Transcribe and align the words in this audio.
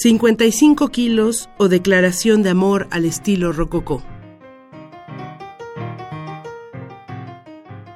¿55 0.00 0.92
kilos 0.92 1.48
o 1.56 1.68
declaración 1.68 2.44
de 2.44 2.50
amor 2.50 2.86
al 2.92 3.04
estilo 3.04 3.50
rococó? 3.50 4.00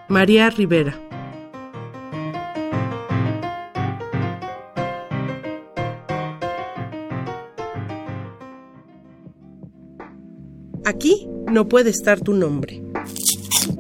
María 0.08 0.50
Rivera. 0.50 0.98
Aquí 10.84 11.28
no 11.52 11.68
puede 11.68 11.90
estar 11.90 12.20
tu 12.20 12.34
nombre. 12.34 12.82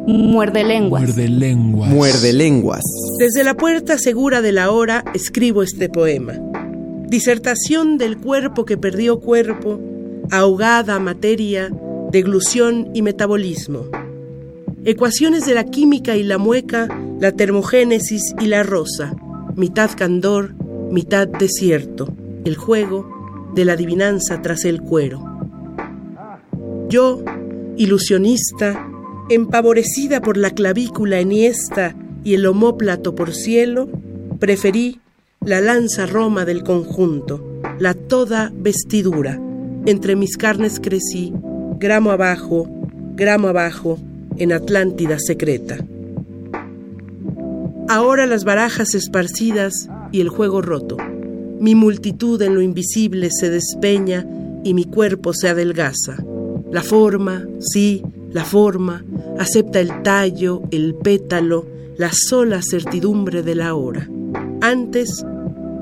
Muerde 0.06 0.62
lenguas. 0.62 1.02
Muerde 1.02 1.28
lenguas. 1.28 1.90
Muerde 1.90 2.32
lenguas. 2.32 2.84
Desde 3.18 3.42
la 3.42 3.54
puerta 3.54 3.98
segura 3.98 4.40
de 4.42 4.52
la 4.52 4.70
hora 4.70 5.02
escribo 5.12 5.64
este 5.64 5.88
poema. 5.88 6.51
Disertación 7.12 7.98
del 7.98 8.16
cuerpo 8.16 8.64
que 8.64 8.78
perdió 8.78 9.20
cuerpo, 9.20 9.78
ahogada 10.30 10.98
materia, 10.98 11.70
deglución 12.10 12.88
y 12.94 13.02
metabolismo. 13.02 13.84
Ecuaciones 14.86 15.44
de 15.44 15.52
la 15.52 15.64
química 15.64 16.16
y 16.16 16.22
la 16.22 16.38
mueca, 16.38 16.88
la 17.20 17.32
termogénesis 17.32 18.34
y 18.40 18.46
la 18.46 18.62
rosa. 18.62 19.14
Mitad 19.56 19.90
candor, 19.94 20.54
mitad 20.90 21.28
desierto. 21.28 22.08
El 22.46 22.56
juego 22.56 23.50
de 23.54 23.66
la 23.66 23.74
adivinanza 23.74 24.40
tras 24.40 24.64
el 24.64 24.80
cuero. 24.80 25.22
Yo, 26.88 27.22
ilusionista, 27.76 28.88
empavorecida 29.28 30.22
por 30.22 30.38
la 30.38 30.52
clavícula 30.52 31.20
enhiesta 31.20 31.94
y 32.24 32.32
el 32.32 32.46
homóplato 32.46 33.14
por 33.14 33.34
cielo, 33.34 33.90
preferí 34.38 35.01
la 35.44 35.60
lanza 35.60 36.06
roma 36.06 36.44
del 36.44 36.62
conjunto, 36.62 37.60
la 37.78 37.94
toda 37.94 38.52
vestidura. 38.54 39.40
Entre 39.86 40.14
mis 40.14 40.36
carnes 40.36 40.78
crecí, 40.80 41.32
gramo 41.78 42.12
abajo, 42.12 42.68
gramo 43.14 43.48
abajo, 43.48 43.98
en 44.38 44.52
Atlántida 44.52 45.18
secreta. 45.18 45.78
Ahora 47.88 48.26
las 48.26 48.44
barajas 48.44 48.94
esparcidas 48.94 49.88
y 50.12 50.20
el 50.20 50.28
juego 50.28 50.62
roto. 50.62 50.96
Mi 51.60 51.74
multitud 51.74 52.40
en 52.42 52.54
lo 52.54 52.62
invisible 52.62 53.28
se 53.30 53.50
despeña 53.50 54.26
y 54.64 54.74
mi 54.74 54.84
cuerpo 54.84 55.34
se 55.34 55.48
adelgaza. 55.48 56.16
La 56.70 56.82
forma, 56.82 57.46
sí, 57.58 58.02
la 58.30 58.44
forma, 58.44 59.04
acepta 59.38 59.80
el 59.80 60.02
tallo, 60.02 60.62
el 60.70 60.94
pétalo, 60.94 61.66
la 61.96 62.10
sola 62.12 62.62
certidumbre 62.62 63.42
de 63.42 63.54
la 63.54 63.74
hora. 63.74 64.08
Antes, 64.60 65.24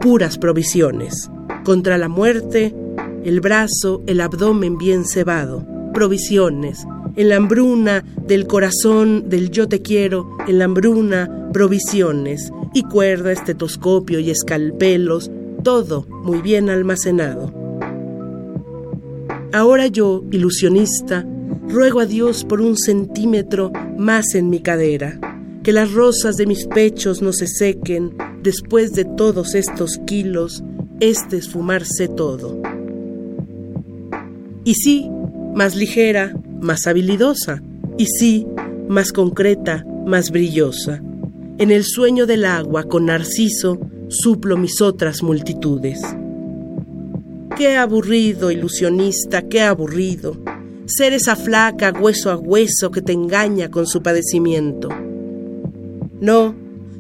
puras 0.01 0.39
provisiones. 0.39 1.31
Contra 1.63 1.99
la 1.99 2.09
muerte, 2.09 2.75
el 3.25 3.41
brazo, 3.41 4.03
el 4.07 4.21
abdomen 4.21 4.79
bien 4.79 5.05
cebado. 5.05 5.65
Provisiones. 5.93 6.87
En 7.17 7.29
la 7.29 7.37
hambruna 7.37 8.05
del 8.27 8.47
corazón 8.47 9.29
del 9.29 9.51
yo 9.51 9.69
te 9.69 9.83
quiero, 9.83 10.37
en 10.49 10.59
la 10.59 10.65
hambruna, 10.65 11.51
provisiones. 11.53 12.51
Y 12.73 12.83
cuerda, 12.85 13.31
estetoscopio 13.31 14.21
y 14.21 14.31
escalpelos, 14.31 15.31
todo 15.63 16.07
muy 16.09 16.41
bien 16.41 16.71
almacenado. 16.71 17.53
Ahora 19.53 19.89
yo, 19.89 20.25
ilusionista, 20.31 21.27
ruego 21.69 22.01
a 22.01 22.07
Dios 22.07 22.45
por 22.45 22.61
un 22.61 22.77
centímetro 22.77 23.73
más 23.99 24.35
en 24.35 24.49
mi 24.49 24.61
cadera, 24.61 25.19
que 25.63 25.73
las 25.73 25.93
rosas 25.93 26.37
de 26.37 26.47
mis 26.47 26.67
pechos 26.67 27.21
no 27.21 27.33
se 27.33 27.49
sequen 27.49 28.15
después 28.43 28.93
de 28.93 29.05
todos 29.05 29.55
estos 29.55 29.99
kilos, 30.07 30.63
este 31.01 31.37
esfumarse 31.37 32.09
todo. 32.09 32.61
Y 34.65 34.75
sí, 34.75 35.11
más 35.55 35.77
ligera, 35.77 36.35
más 36.61 36.87
habilidosa, 36.87 37.63
y 37.99 38.07
sí, 38.07 38.47
más 38.89 39.13
concreta, 39.13 39.85
más 40.07 40.31
brillosa. 40.31 41.03
En 41.59 41.71
el 41.71 41.85
sueño 41.85 42.27
del 42.27 42.45
agua 42.45 42.85
con 42.85 43.07
Narciso 43.07 43.79
suplo 44.09 44.57
mis 44.57 44.81
otras 44.81 45.23
multitudes. 45.23 46.01
Qué 47.57 47.77
aburrido, 47.77 48.51
ilusionista, 48.51 49.43
qué 49.43 49.63
aburrido. 49.63 50.37
Ser 50.87 51.13
esa 51.13 51.37
flaca 51.37 51.93
hueso 51.93 52.31
a 52.31 52.37
hueso 52.37 52.91
que 52.91 53.03
te 53.03 53.13
engaña 53.13 53.71
con 53.71 53.87
su 53.87 54.03
padecimiento. 54.03 54.89
No, 56.21 56.55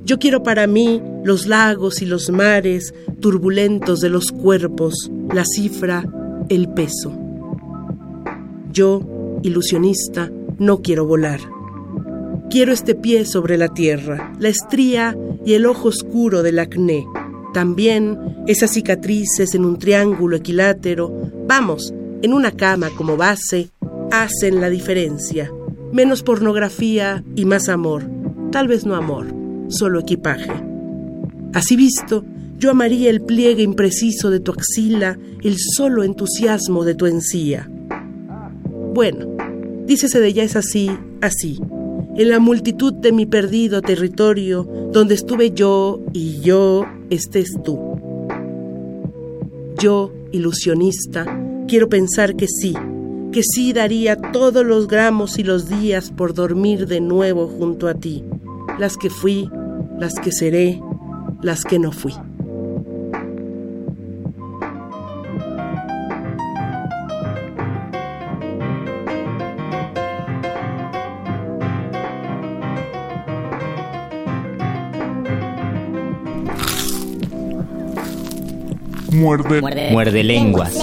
yo 0.04 0.18
quiero 0.18 0.42
para 0.42 0.66
mí 0.66 1.02
los 1.24 1.46
lagos 1.46 2.02
y 2.02 2.06
los 2.06 2.30
mares 2.30 2.94
turbulentos 3.20 4.00
de 4.00 4.08
los 4.08 4.32
cuerpos, 4.32 5.10
la 5.32 5.44
cifra, 5.44 6.04
el 6.48 6.68
peso. 6.70 7.12
Yo, 8.72 9.40
ilusionista, 9.42 10.30
no 10.58 10.82
quiero 10.82 11.06
volar. 11.06 11.40
Quiero 12.50 12.72
este 12.72 12.94
pie 12.94 13.24
sobre 13.24 13.56
la 13.56 13.68
tierra, 13.68 14.32
la 14.38 14.48
estría 14.48 15.16
y 15.44 15.54
el 15.54 15.66
ojo 15.66 15.88
oscuro 15.88 16.42
del 16.42 16.58
acné. 16.58 17.06
También 17.54 18.18
esas 18.46 18.72
cicatrices 18.72 19.54
en 19.54 19.64
un 19.64 19.78
triángulo 19.78 20.36
equilátero, 20.36 21.12
vamos, 21.46 21.92
en 22.22 22.32
una 22.32 22.52
cama 22.52 22.90
como 22.96 23.16
base, 23.16 23.70
hacen 24.10 24.60
la 24.60 24.70
diferencia. 24.70 25.52
Menos 25.92 26.22
pornografía 26.22 27.24
y 27.36 27.44
más 27.44 27.68
amor. 27.68 28.08
Tal 28.50 28.66
vez 28.66 28.84
no 28.84 28.96
amor, 28.96 29.39
solo 29.70 30.00
equipaje. 30.00 30.52
Así 31.52 31.76
visto, 31.76 32.24
yo 32.58 32.70
amaría 32.70 33.10
el 33.10 33.22
pliegue 33.22 33.62
impreciso 33.62 34.30
de 34.30 34.38
tu 34.40 34.52
axila, 34.52 35.18
el 35.42 35.56
solo 35.58 36.04
entusiasmo 36.04 36.84
de 36.84 36.94
tu 36.94 37.06
encía. 37.06 37.70
Bueno, 38.92 39.26
dícese 39.86 40.20
de 40.20 40.28
ella 40.28 40.44
es 40.44 40.56
así, 40.56 40.90
así. 41.20 41.58
En 42.16 42.28
la 42.28 42.38
multitud 42.38 42.92
de 42.92 43.12
mi 43.12 43.24
perdido 43.24 43.80
territorio, 43.80 44.68
donde 44.92 45.14
estuve 45.14 45.52
yo 45.52 46.00
y 46.12 46.40
yo 46.40 46.84
estés 47.08 47.56
tú. 47.64 47.78
Yo, 49.78 50.12
ilusionista, 50.32 51.24
quiero 51.66 51.88
pensar 51.88 52.36
que 52.36 52.46
sí, 52.46 52.74
que 53.32 53.42
sí 53.42 53.72
daría 53.72 54.16
todos 54.16 54.66
los 54.66 54.86
gramos 54.86 55.38
y 55.38 55.44
los 55.44 55.68
días 55.68 56.10
por 56.10 56.34
dormir 56.34 56.86
de 56.86 57.00
nuevo 57.00 57.46
junto 57.46 57.88
a 57.88 57.94
ti, 57.94 58.24
las 58.78 58.96
que 58.96 59.08
fui, 59.08 59.48
las 60.00 60.14
que 60.14 60.32
seré, 60.32 60.80
las 61.42 61.64
que 61.64 61.78
no 61.78 61.92
fui. 61.92 62.14
Muerde, 79.12 79.60
muerde, 79.92 80.24
lenguas. 80.24 80.78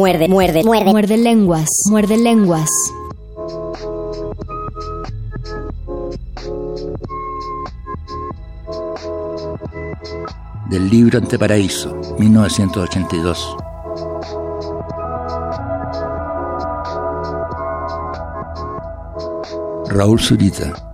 Muerde, 0.00 0.28
muerde, 0.28 0.64
muerde. 0.64 0.90
Muerde 0.90 1.16
lenguas, 1.18 1.68
muerde 1.90 2.16
lenguas. 2.16 2.70
Del 10.70 10.88
libro 10.88 11.18
Anteparaíso, 11.18 11.94
1982. 12.18 13.56
Raúl 19.90 20.18
Zurita. 20.18 20.89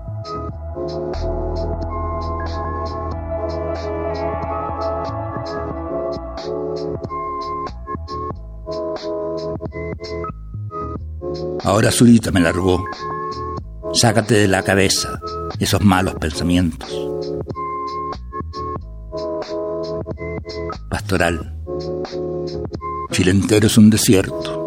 Ahora 11.77 11.93
Zurita 11.93 12.33
me 12.33 12.41
largó. 12.41 12.87
Sácate 13.93 14.35
de 14.37 14.49
la 14.49 14.63
cabeza 14.63 15.21
esos 15.61 15.83
malos 15.83 16.15
pensamientos. 16.15 16.89
Pastoral. 20.89 21.55
Chile 23.13 23.31
entero 23.31 23.67
es 23.67 23.77
un 23.77 23.91
desierto. 23.91 24.65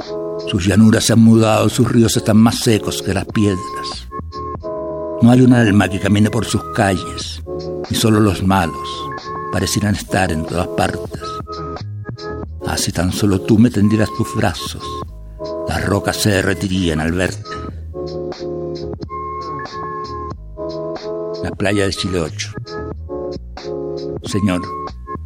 Sus 0.51 0.67
llanuras 0.67 1.05
se 1.05 1.13
han 1.13 1.21
mudado, 1.21 1.67
sus 1.69 1.91
ríos 1.91 2.15
están 2.15 2.37
más 2.37 2.59
secos 2.59 3.01
que 3.01 3.15
las 3.15 3.25
piedras. 3.25 4.07
No 5.23 5.31
hay 5.31 5.41
un 5.41 5.53
alma 5.53 5.89
que 5.89 5.99
camine 5.99 6.29
por 6.29 6.45
sus 6.45 6.63
calles, 6.75 7.41
y 7.89 7.95
solo 7.95 8.19
los 8.19 8.43
malos 8.43 8.87
parecieran 9.51 9.95
estar 9.95 10.31
en 10.31 10.45
todas 10.45 10.67
partes. 10.67 11.23
Así 12.67 12.91
tan 12.91 13.11
solo 13.11 13.41
tú 13.41 13.57
me 13.57 13.71
tendieras 13.71 14.09
tus 14.15 14.35
brazos 14.35 14.98
rocas 15.89 16.17
se 16.17 16.29
derretirían 16.29 16.99
al 16.99 17.13
verte. 17.13 17.49
La 21.43 21.49
playa 21.57 21.85
de 21.85 21.93
Chile 21.93 22.21
8. 22.21 22.53
Señor, 24.23 24.61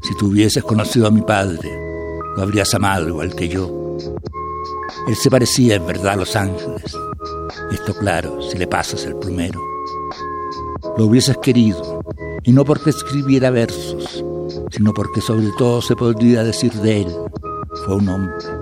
si 0.01 0.15
tú 0.15 0.27
hubieses 0.27 0.63
conocido 0.63 1.07
a 1.07 1.11
mi 1.11 1.21
padre, 1.21 1.69
lo 2.37 2.41
habrías 2.43 2.73
amado 2.73 3.09
igual 3.09 3.35
que 3.35 3.49
yo. 3.49 3.97
Él 5.07 5.15
se 5.17 5.29
parecía 5.29 5.75
en 5.75 5.85
verdad 5.85 6.13
a 6.13 6.17
los 6.17 6.35
ángeles. 6.37 6.95
Esto 7.69 7.93
claro, 7.95 8.41
si 8.41 8.57
le 8.57 8.67
pasas 8.67 9.05
el 9.05 9.17
primero. 9.17 9.59
Lo 10.97 11.07
hubieses 11.07 11.37
querido, 11.39 12.01
y 12.43 12.53
no 12.53 12.63
porque 12.63 12.91
escribiera 12.91 13.49
versos, 13.49 14.23
sino 14.71 14.93
porque 14.93 15.19
sobre 15.19 15.49
todo 15.57 15.81
se 15.81 15.95
podría 15.97 16.43
decir 16.43 16.71
de 16.71 17.01
él, 17.01 17.15
fue 17.85 17.95
un 17.95 18.07
hombre. 18.07 18.52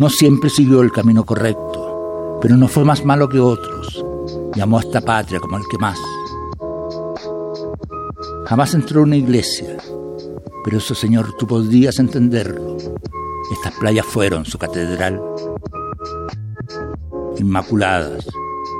No 0.00 0.08
siempre 0.08 0.48
siguió 0.48 0.80
el 0.80 0.92
camino 0.92 1.26
correcto, 1.26 2.38
pero 2.40 2.56
no 2.56 2.68
fue 2.68 2.86
más 2.86 3.04
malo 3.04 3.28
que 3.28 3.38
otros. 3.38 4.02
Llamó 4.56 4.78
a 4.78 4.80
esta 4.80 5.02
patria 5.02 5.40
como 5.40 5.58
el 5.58 5.64
que 5.70 5.76
más. 5.76 5.98
Jamás 8.46 8.72
entró 8.72 9.00
a 9.00 9.02
una 9.02 9.16
iglesia, 9.16 9.76
pero 10.64 10.78
eso, 10.78 10.94
Señor, 10.94 11.36
tú 11.36 11.46
podrías 11.46 11.98
entenderlo. 11.98 12.78
Estas 13.52 13.74
playas 13.74 14.06
fueron 14.06 14.46
su 14.46 14.56
catedral. 14.56 15.20
Inmaculadas, 17.36 18.26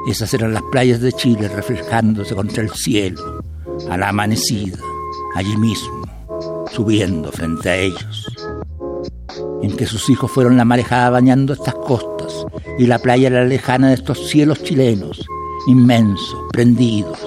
esas 0.08 0.32
eran 0.32 0.54
las 0.54 0.62
playas 0.72 1.02
de 1.02 1.12
Chile 1.12 1.48
reflejándose 1.48 2.34
contra 2.34 2.62
el 2.62 2.70
cielo, 2.70 3.42
a 3.90 3.98
la 3.98 4.08
amanecida, 4.08 4.78
allí 5.34 5.54
mismo, 5.58 6.02
subiendo 6.72 7.30
frente 7.30 7.68
a 7.68 7.76
ellos. 7.76 8.29
En 9.62 9.76
que 9.76 9.86
sus 9.86 10.08
hijos 10.08 10.30
fueron 10.30 10.56
la 10.56 10.64
marejada 10.64 11.10
bañando 11.10 11.52
estas 11.52 11.74
costas 11.74 12.46
y 12.78 12.86
la 12.86 12.98
playa 12.98 13.30
la 13.30 13.44
lejana 13.44 13.88
de 13.88 13.94
estos 13.94 14.28
cielos 14.28 14.62
chilenos, 14.62 15.26
inmensos, 15.66 16.36
prendidos, 16.52 17.18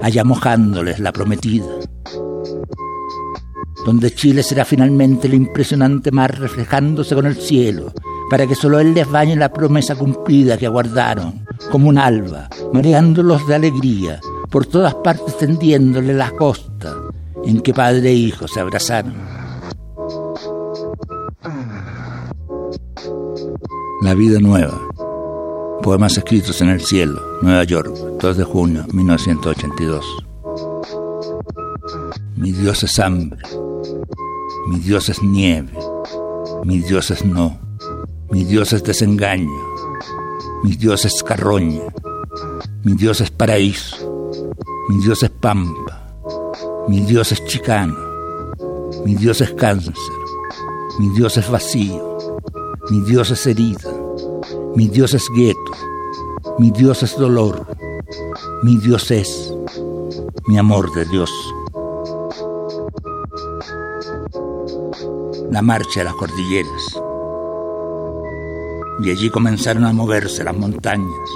allá 0.00 0.24
mojándoles 0.24 1.00
la 1.00 1.12
prometida. 1.12 1.66
Donde 3.84 4.14
Chile 4.14 4.42
será 4.42 4.64
finalmente 4.64 5.26
el 5.26 5.34
impresionante 5.34 6.10
mar 6.10 6.38
reflejándose 6.38 7.14
con 7.14 7.26
el 7.26 7.36
cielo, 7.36 7.92
para 8.30 8.46
que 8.46 8.54
solo 8.54 8.78
él 8.78 8.94
les 8.94 9.10
bañe 9.10 9.34
la 9.34 9.52
promesa 9.52 9.96
cumplida 9.96 10.56
que 10.56 10.66
aguardaron, 10.66 11.44
como 11.70 11.88
un 11.88 11.98
alba, 11.98 12.48
mareándolos 12.72 13.46
de 13.48 13.54
alegría, 13.56 14.20
por 14.50 14.66
todas 14.66 14.94
partes 14.94 15.36
tendiéndole 15.36 16.14
la 16.14 16.30
costa 16.30 16.94
en 17.44 17.60
que 17.60 17.74
padre 17.74 18.10
e 18.10 18.14
hijo 18.14 18.46
se 18.46 18.60
abrazaron. 18.60 19.39
La 24.02 24.14
vida 24.14 24.40
nueva. 24.40 24.80
Poemas 25.82 26.16
escritos 26.16 26.62
en 26.62 26.70
el 26.70 26.80
cielo, 26.80 27.20
Nueva 27.42 27.64
York, 27.64 27.94
2 28.18 28.36
de 28.38 28.44
junio 28.44 28.86
1982. 28.94 30.24
Mi 32.34 32.50
Dios 32.52 32.82
es 32.82 32.98
hambre, 32.98 33.42
mi 34.68 34.78
Dios 34.78 35.10
es 35.10 35.22
nieve, 35.22 35.74
mi 36.64 36.78
Dios 36.78 37.10
es 37.10 37.26
no, 37.26 37.60
mi 38.30 38.44
Dios 38.44 38.72
es 38.72 38.82
desengaño, 38.82 39.50
mi 40.62 40.76
Dios 40.76 41.04
es 41.04 41.22
carroña, 41.22 41.82
mi 42.82 42.94
Dios 42.94 43.20
es 43.20 43.30
paraíso, 43.30 44.30
mi 44.88 44.96
Dios 45.02 45.22
es 45.22 45.30
pampa, 45.30 46.10
mi 46.88 47.00
Dios 47.00 47.32
es 47.32 47.44
chicano, 47.44 47.98
mi 49.04 49.14
Dios 49.14 49.42
es 49.42 49.52
cáncer, 49.52 49.94
mi 50.98 51.10
Dios 51.10 51.36
es 51.36 51.50
vacío, 51.50 52.09
mi 52.90 53.00
Dios 53.02 53.30
es 53.30 53.46
herida, 53.46 53.92
mi 54.74 54.88
Dios 54.88 55.14
es 55.14 55.28
gueto, 55.32 55.72
mi 56.58 56.72
Dios 56.72 57.04
es 57.04 57.16
dolor, 57.16 57.64
mi 58.64 58.78
Dios 58.78 59.12
es 59.12 59.54
mi 60.48 60.58
amor 60.58 60.92
de 60.92 61.04
Dios. 61.04 61.30
La 65.52 65.62
marcha 65.62 66.00
de 66.00 66.04
las 66.04 66.14
cordilleras. 66.14 67.00
Y 69.04 69.10
allí 69.10 69.30
comenzaron 69.30 69.84
a 69.84 69.92
moverse 69.92 70.42
las 70.42 70.56
montañas, 70.56 71.30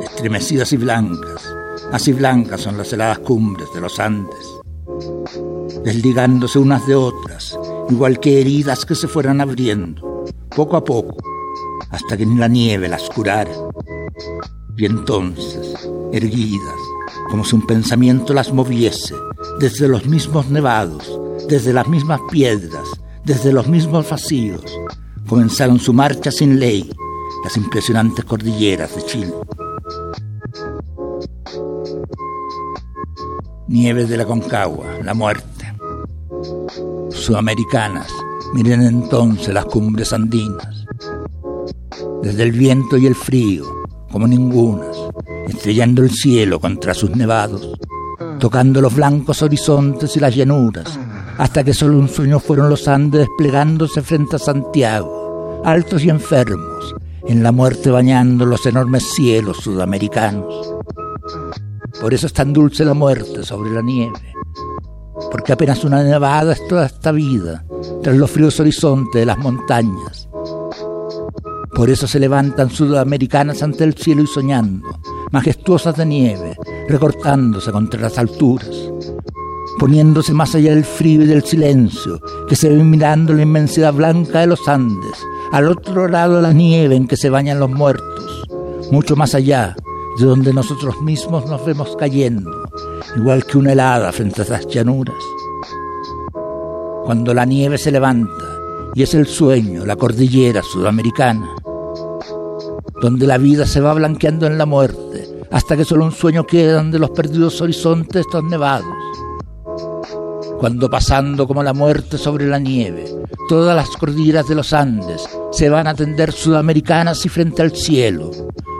estremecidas 0.00 0.72
y 0.72 0.78
blancas, 0.78 1.54
así 1.92 2.14
blancas 2.14 2.62
son 2.62 2.78
las 2.78 2.90
heladas 2.90 3.18
cumbres 3.18 3.68
de 3.74 3.82
los 3.82 4.00
Andes, 4.00 4.46
desligándose 5.84 6.58
unas 6.58 6.86
de 6.86 6.94
otras, 6.94 7.35
igual 7.88 8.20
que 8.20 8.40
heridas 8.40 8.84
que 8.84 8.94
se 8.94 9.08
fueran 9.08 9.40
abriendo, 9.40 10.24
poco 10.54 10.76
a 10.76 10.84
poco, 10.84 11.16
hasta 11.90 12.16
que 12.16 12.26
ni 12.26 12.36
la 12.36 12.48
nieve 12.48 12.88
las 12.88 13.08
curara. 13.10 13.52
Y 14.76 14.84
entonces, 14.84 15.88
erguidas, 16.12 16.76
como 17.30 17.44
si 17.44 17.54
un 17.54 17.66
pensamiento 17.66 18.34
las 18.34 18.52
moviese, 18.52 19.14
desde 19.58 19.88
los 19.88 20.06
mismos 20.06 20.48
nevados, 20.50 21.18
desde 21.48 21.72
las 21.72 21.88
mismas 21.88 22.20
piedras, 22.30 22.88
desde 23.24 23.52
los 23.52 23.68
mismos 23.68 24.08
vacíos, 24.08 24.62
comenzaron 25.28 25.78
su 25.78 25.92
marcha 25.92 26.30
sin 26.30 26.58
ley, 26.58 26.90
las 27.44 27.56
impresionantes 27.56 28.24
cordilleras 28.24 28.94
de 28.96 29.02
Chile. 29.04 29.34
Nieves 33.68 34.08
de 34.08 34.16
la 34.16 34.24
Concagua, 34.24 34.86
la 35.02 35.14
muerte. 35.14 35.55
Sudamericanas, 37.26 38.06
miren 38.54 38.82
entonces 38.82 39.52
las 39.52 39.64
cumbres 39.64 40.12
andinas. 40.12 40.86
Desde 42.22 42.44
el 42.44 42.52
viento 42.52 42.96
y 42.96 43.06
el 43.06 43.16
frío, 43.16 43.64
como 44.12 44.28
ningunas, 44.28 44.96
estrellando 45.48 46.04
el 46.04 46.12
cielo 46.12 46.60
contra 46.60 46.94
sus 46.94 47.16
nevados, 47.16 47.76
tocando 48.38 48.80
los 48.80 48.94
blancos 48.94 49.42
horizontes 49.42 50.16
y 50.16 50.20
las 50.20 50.36
llanuras, 50.36 51.00
hasta 51.36 51.64
que 51.64 51.74
solo 51.74 51.98
un 51.98 52.08
sueño 52.08 52.38
fueron 52.38 52.70
los 52.70 52.86
Andes 52.86 53.22
desplegándose 53.22 54.02
frente 54.02 54.36
a 54.36 54.38
Santiago, 54.38 55.62
altos 55.64 56.04
y 56.04 56.10
enfermos, 56.10 56.94
en 57.26 57.42
la 57.42 57.50
muerte 57.50 57.90
bañando 57.90 58.46
los 58.46 58.64
enormes 58.66 59.02
cielos 59.16 59.56
sudamericanos. 59.56 60.76
Por 62.00 62.14
eso 62.14 62.28
es 62.28 62.32
tan 62.32 62.52
dulce 62.52 62.84
la 62.84 62.94
muerte 62.94 63.42
sobre 63.42 63.72
la 63.72 63.82
nieve, 63.82 64.12
porque 65.36 65.52
apenas 65.52 65.84
una 65.84 66.02
nevada 66.02 66.54
es 66.54 66.66
toda 66.66 66.86
esta 66.86 67.12
vida, 67.12 67.62
tras 68.02 68.16
los 68.16 68.30
fríos 68.30 68.58
horizontes 68.58 69.20
de 69.20 69.26
las 69.26 69.36
montañas. 69.36 70.30
Por 71.74 71.90
eso 71.90 72.06
se 72.06 72.18
levantan 72.18 72.70
sudamericanas 72.70 73.62
ante 73.62 73.84
el 73.84 73.92
cielo 73.92 74.22
y 74.22 74.26
soñando, 74.26 74.98
majestuosas 75.32 75.94
de 75.94 76.06
nieve, 76.06 76.56
recortándose 76.88 77.70
contra 77.70 78.00
las 78.00 78.16
alturas, 78.16 78.90
poniéndose 79.78 80.32
más 80.32 80.54
allá 80.54 80.74
del 80.74 80.86
frío 80.86 81.20
y 81.20 81.26
del 81.26 81.44
silencio, 81.44 82.18
que 82.48 82.56
se 82.56 82.70
ve 82.70 82.82
mirando 82.82 83.34
la 83.34 83.42
inmensidad 83.42 83.92
blanca 83.92 84.40
de 84.40 84.46
los 84.46 84.66
Andes, 84.66 85.18
al 85.52 85.68
otro 85.68 86.08
lado 86.08 86.36
de 86.36 86.42
la 86.42 86.54
nieve 86.54 86.96
en 86.96 87.06
que 87.06 87.18
se 87.18 87.28
bañan 87.28 87.60
los 87.60 87.70
muertos, 87.70 88.42
mucho 88.90 89.16
más 89.16 89.34
allá 89.34 89.76
de 90.18 90.24
donde 90.24 90.54
nosotros 90.54 91.02
mismos 91.02 91.44
nos 91.44 91.62
vemos 91.66 91.94
cayendo, 91.98 92.50
igual 93.16 93.44
que 93.44 93.58
una 93.58 93.72
helada 93.72 94.12
frente 94.12 94.42
a 94.42 94.44
esas 94.44 94.66
llanuras. 94.66 95.16
Cuando 97.04 97.32
la 97.32 97.44
nieve 97.44 97.78
se 97.78 97.90
levanta 97.90 98.44
y 98.94 99.02
es 99.02 99.14
el 99.14 99.26
sueño, 99.26 99.86
la 99.86 99.96
cordillera 99.96 100.62
sudamericana, 100.62 101.48
donde 103.00 103.26
la 103.26 103.38
vida 103.38 103.66
se 103.66 103.80
va 103.80 103.94
blanqueando 103.94 104.46
en 104.46 104.58
la 104.58 104.66
muerte, 104.66 105.28
hasta 105.50 105.76
que 105.76 105.84
solo 105.84 106.04
un 106.04 106.12
sueño 106.12 106.46
quedan 106.46 106.90
de 106.90 106.98
los 106.98 107.10
perdidos 107.10 107.60
horizontes 107.60 108.22
estos 108.22 108.44
nevados. 108.44 108.86
Cuando 110.58 110.88
pasando 110.88 111.46
como 111.46 111.62
la 111.62 111.74
muerte 111.74 112.18
sobre 112.18 112.46
la 112.46 112.58
nieve, 112.58 113.04
todas 113.48 113.76
las 113.76 113.90
cordilleras 113.90 114.48
de 114.48 114.54
los 114.54 114.72
Andes 114.72 115.28
se 115.52 115.68
van 115.68 115.86
a 115.86 115.94
tender 115.94 116.32
sudamericanas 116.32 117.24
y 117.26 117.28
frente 117.28 117.62
al 117.62 117.76
cielo, 117.76 118.30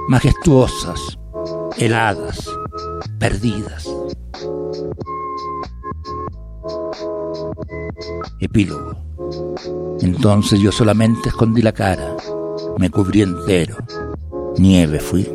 majestuosas, 0.09 1.19
heladas, 1.78 2.50
perdidas. 3.19 3.86
Epílogo. 8.41 8.97
Entonces 10.00 10.61
yo 10.61 10.73
solamente 10.73 11.31
escondí 11.31 11.62
la 11.62 11.73
cara, 11.73 12.17
me 12.79 12.91
cubrí 12.91 13.23
entero, 13.23 13.76
nieve 14.59 15.00
fui. 15.00 15.29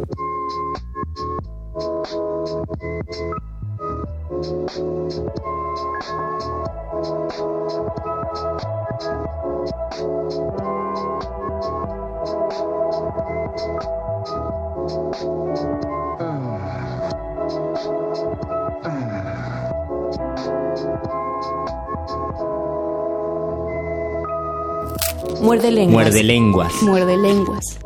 Muerde 25.52 25.70
lenguas. 25.70 25.92
Muerde 26.06 26.24
lenguas. 26.24 26.82
Muerde 26.82 27.18
lenguas. 27.18 27.78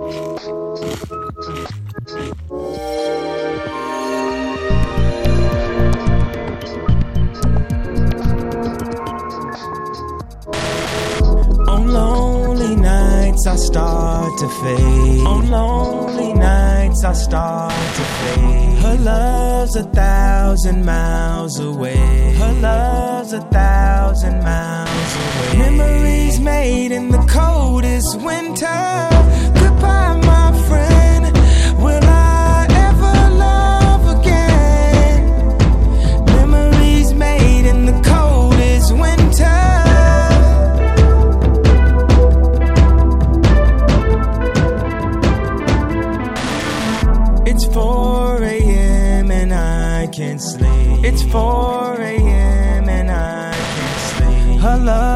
On 11.68 11.92
lonely 11.92 12.76
nights 12.76 13.48
I 13.48 13.56
start 13.56 14.38
to 14.38 14.48
fade. 14.62 15.26
On 15.26 15.50
lonely 15.50 16.34
nights 16.34 17.04
I 17.04 17.14
start 17.14 17.74
to 17.74 18.04
fade. 18.04 18.78
Her 18.84 18.98
love's 19.00 19.76
a 19.76 19.84
thousand 19.86 20.86
miles 20.86 21.60
away. 21.60 22.36
Her 22.38 22.54
love's 22.62 23.34
a 23.34 23.42
thousand 23.42 24.44
miles 24.44 24.82
away. 24.82 24.85
Memories 25.54 26.40
made 26.40 26.92
in 26.92 27.10
the 27.10 27.24
coldest 27.30 28.20
winter. 28.22 29.10
Goodbye, 29.62 30.16
my 30.32 30.52
friend. 30.68 31.26
Will 31.84 32.04
I 32.04 32.68
ever 32.88 33.16
love 33.46 34.04
again? 34.20 35.20
Memories 36.26 37.14
made 37.14 37.66
in 37.66 37.86
the 37.86 37.98
coldest 38.04 38.92
winter. 38.92 39.62
It's 47.48 47.66
4 47.74 48.44
a.m. 48.44 49.32
and 49.32 49.54
I 49.54 50.08
can't 50.08 50.42
sleep. 50.42 51.04
It's 51.06 51.22
4 51.24 52.02
a.m. 52.02 52.90
and 52.90 53.12
I 53.12 53.54
can't 53.54 54.00
sleep. 54.10 54.62
Her 54.62 54.78
love 54.78 55.15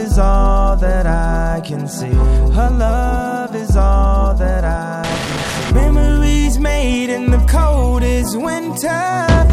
is 0.00 0.18
all 0.18 0.76
that 0.76 1.06
I 1.06 1.60
can 1.60 1.86
see. 1.86 2.14
Her 2.58 2.70
love 2.70 3.54
is 3.54 3.76
all 3.76 4.34
that 4.34 4.64
I 4.64 5.02
can 5.04 5.66
see. 5.66 5.74
Memories 5.74 6.58
made 6.58 7.10
in 7.10 7.30
the 7.30 7.44
coldest 7.46 8.36
winter. 8.36 9.49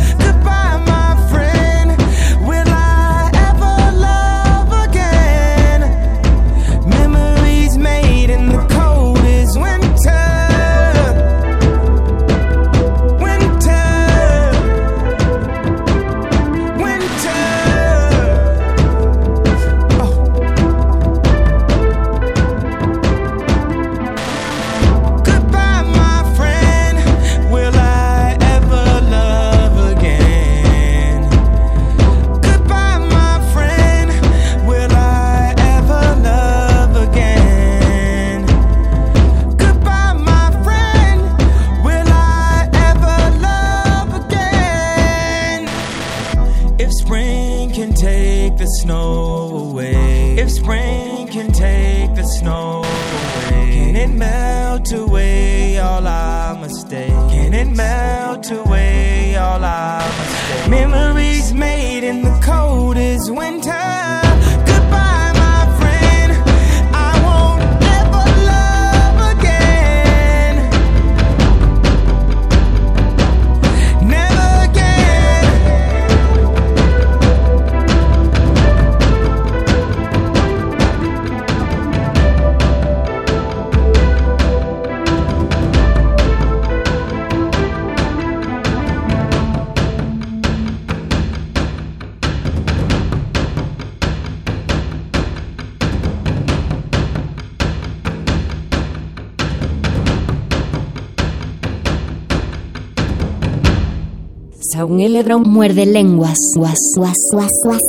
Saungeledron 104.98 105.44
muerde 105.44 105.86
lenguas. 105.86 106.40
Guas, 106.56 106.80
guas, 106.96 107.18
guas, 107.32 107.52
guas. 107.64 107.84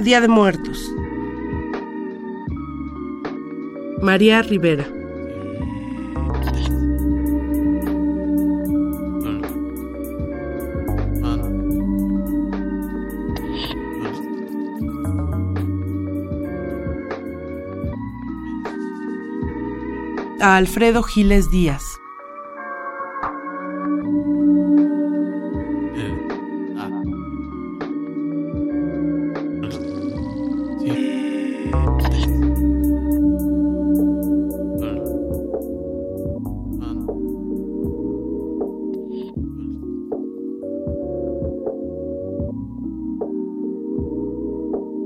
Día 0.00 0.20
de 0.20 0.26
Muertos. 0.26 0.92
María 4.02 4.42
Rivera. 4.42 4.88
A 20.44 20.56
Alfredo 20.56 21.04
Giles 21.04 21.52
Díaz. 21.52 22.00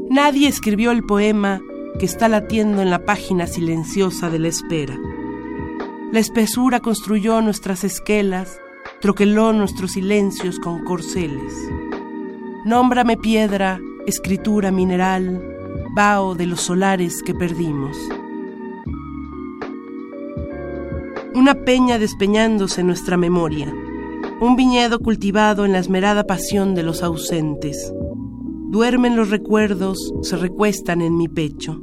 Nadie 0.09 0.49
escribió 0.49 0.92
el 0.92 1.05
poema 1.05 1.61
que 1.99 2.07
está 2.07 2.29
latiendo 2.29 2.81
en 2.81 2.88
la 2.88 3.05
página 3.05 3.46
silenciosa 3.46 4.31
de 4.31 4.38
la 4.38 4.49
espera. 4.49 4.99
La 6.16 6.20
espesura 6.20 6.81
construyó 6.81 7.42
nuestras 7.42 7.85
esquelas, 7.85 8.59
troqueló 9.02 9.52
nuestros 9.52 9.92
silencios 9.92 10.59
con 10.59 10.83
corceles. 10.83 11.52
Nómbrame 12.64 13.18
piedra, 13.18 13.79
escritura 14.07 14.70
mineral, 14.70 15.46
vaho 15.94 16.35
de 16.35 16.46
los 16.46 16.62
solares 16.62 17.22
que 17.22 17.35
perdimos. 17.35 17.98
Una 21.35 21.55
peña 21.55 21.98
despeñándose 21.98 22.81
en 22.81 22.87
nuestra 22.87 23.18
memoria, 23.18 23.70
un 24.40 24.57
viñedo 24.57 25.00
cultivado 25.00 25.66
en 25.66 25.72
la 25.72 25.81
esmerada 25.81 26.26
pasión 26.26 26.74
de 26.74 26.83
los 26.83 27.02
ausentes. 27.02 27.92
Duermen 28.70 29.16
los 29.16 29.29
recuerdos, 29.29 30.14
se 30.22 30.38
recuestan 30.38 31.02
en 31.02 31.18
mi 31.18 31.29
pecho. 31.29 31.83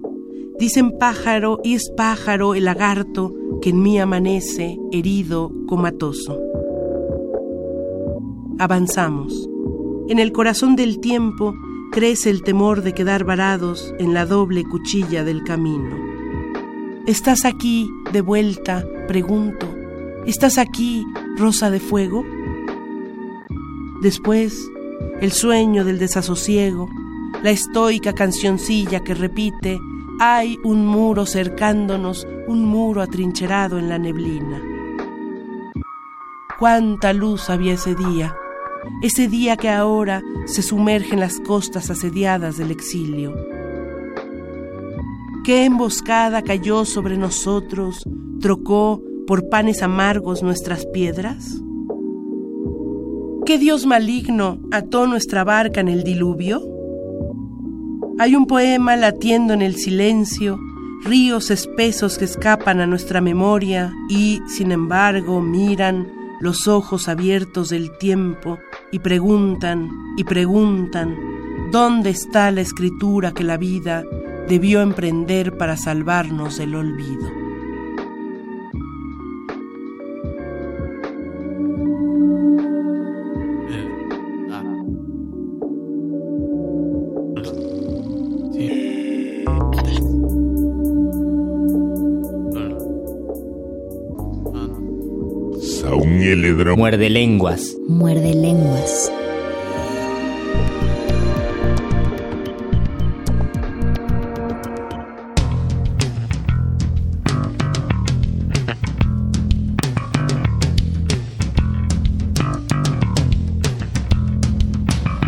Dicen 0.58 0.98
pájaro 0.98 1.60
y 1.64 1.76
es 1.76 1.92
pájaro 1.96 2.56
el 2.56 2.66
lagarto 2.66 3.36
que 3.64 3.70
en 3.70 3.82
mí 3.82 3.98
amanece, 3.98 4.78
herido, 4.92 5.50
comatoso. 5.68 6.38
Avanzamos. 8.60 9.50
En 10.10 10.20
el 10.20 10.34
corazón 10.34 10.76
del 10.76 11.00
tiempo 11.00 11.56
crece 11.94 12.30
el 12.30 12.44
temor 12.44 12.82
de 12.82 12.94
quedar 12.94 13.24
varados 13.24 13.94
en 14.00 14.14
la 14.14 14.26
doble 14.26 14.66
cuchilla 14.66 15.24
del 15.24 15.46
camino. 15.46 15.96
¿Estás 17.08 17.46
aquí, 17.46 17.90
de 18.12 18.20
vuelta? 18.20 18.86
Pregunto. 19.08 19.66
¿Estás 20.28 20.58
aquí, 20.58 21.06
rosa 21.38 21.72
de 21.72 21.80
fuego? 21.80 22.26
Después, 24.02 24.70
el 25.22 25.32
sueño 25.32 25.86
del 25.86 26.00
desasosiego, 26.00 26.90
la 27.42 27.52
estoica 27.52 28.12
cancioncilla 28.12 29.06
que 29.06 29.14
repite, 29.14 29.80
hay 30.20 30.60
un 30.64 30.86
muro 30.86 31.26
cercándonos, 31.26 32.28
un 32.48 32.66
muro 32.66 33.02
atrincherado 33.02 33.78
en 33.80 33.90
la 33.90 33.98
neblina. 33.98 34.62
Cuánta 36.60 37.14
luz 37.14 37.50
había 37.50 37.74
ese 37.74 37.96
día, 37.96 38.36
ese 39.02 39.28
día 39.28 39.58
que 39.58 39.70
ahora 39.70 40.22
se 40.46 40.62
sumerge 40.62 41.14
en 41.14 41.20
las 41.20 41.40
costas 41.40 41.90
asediadas 41.90 42.58
del 42.58 42.72
exilio. 42.72 43.36
¿Qué 45.44 45.66
emboscada 45.66 46.42
cayó 46.42 46.86
sobre 46.86 47.18
nosotros, 47.18 48.04
trocó 48.40 49.02
por 49.28 49.50
panes 49.50 49.84
amargos 49.84 50.42
nuestras 50.42 50.86
piedras? 50.86 51.62
¿Qué 53.46 53.58
Dios 53.58 53.86
maligno 53.86 54.60
ató 54.72 55.06
nuestra 55.06 55.44
barca 55.44 55.82
en 55.82 55.90
el 55.90 56.04
diluvio? 56.04 56.73
Hay 58.20 58.36
un 58.36 58.46
poema 58.46 58.96
latiendo 58.96 59.54
en 59.54 59.64
el 59.64 59.76
silencio, 59.76 60.60
ríos 61.04 61.50
espesos 61.50 62.18
que 62.18 62.26
escapan 62.26 62.80
a 62.80 62.86
nuestra 62.86 63.22
memoria 63.22 63.92
y, 64.08 64.40
sin 64.48 64.72
embargo, 64.72 65.42
miran 65.42 66.12
los 66.40 66.68
ojos 66.68 67.10
abiertos 67.10 67.70
del 67.70 67.98
tiempo 67.98 68.60
y 68.92 69.00
preguntan 69.00 69.90
y 70.16 70.24
preguntan, 70.26 71.18
¿dónde 71.72 72.12
está 72.12 72.52
la 72.52 72.62
escritura 72.62 73.32
que 73.32 73.44
la 73.44 73.58
vida 73.58 74.04
debió 74.48 74.82
emprender 74.82 75.58
para 75.58 75.76
salvarnos 75.76 76.58
del 76.58 76.76
olvido? 76.76 77.43
Muerde 96.24 97.10
lenguas. 97.10 97.76
Muerde 97.90 98.34
lenguas. 98.34 99.12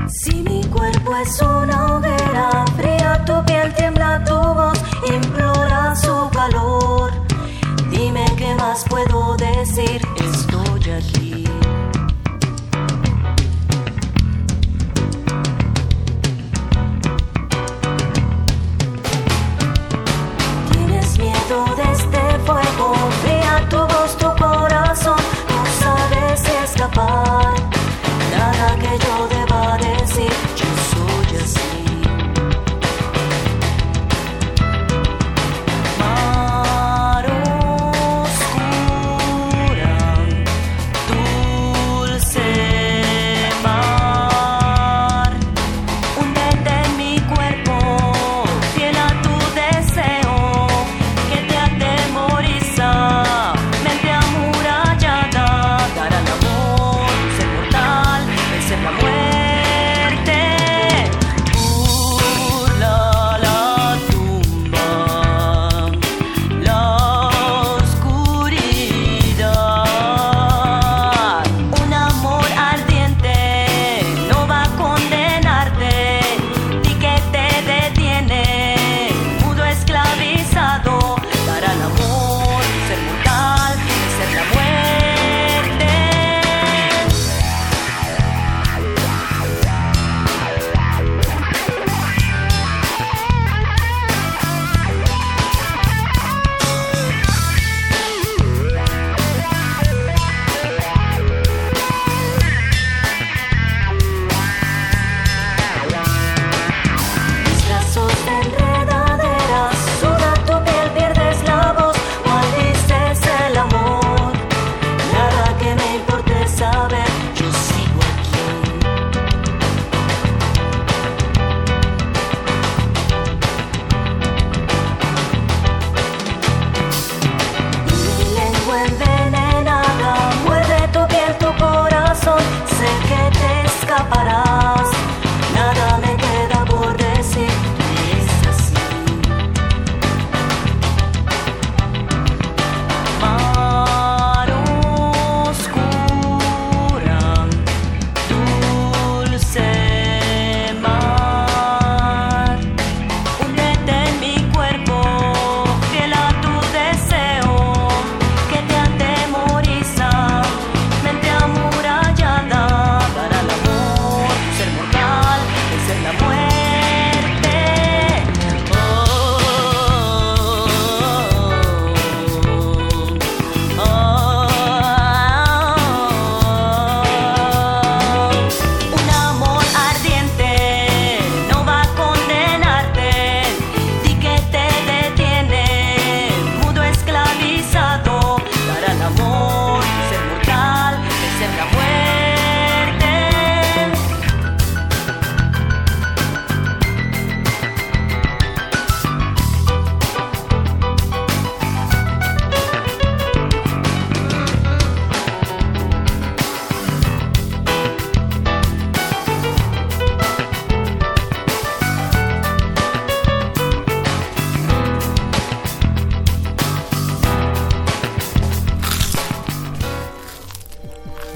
Si 0.08 0.34
mi 0.44 0.64
cuerpo 0.68 1.14
es 1.18 1.42
una 1.42 1.98
hoguera 1.98 2.66
fría, 2.78 3.22
tu 3.26 3.44
piel 3.46 3.74
tiembla, 3.76 4.24
tu 4.24 4.34
voz 4.34 4.82
implora 5.14 5.94
su 5.94 6.30
calor. 6.32 7.12
Dime 7.92 8.26
qué 8.38 8.56
más 8.56 8.86
puedo 8.90 9.36
decir, 9.36 10.02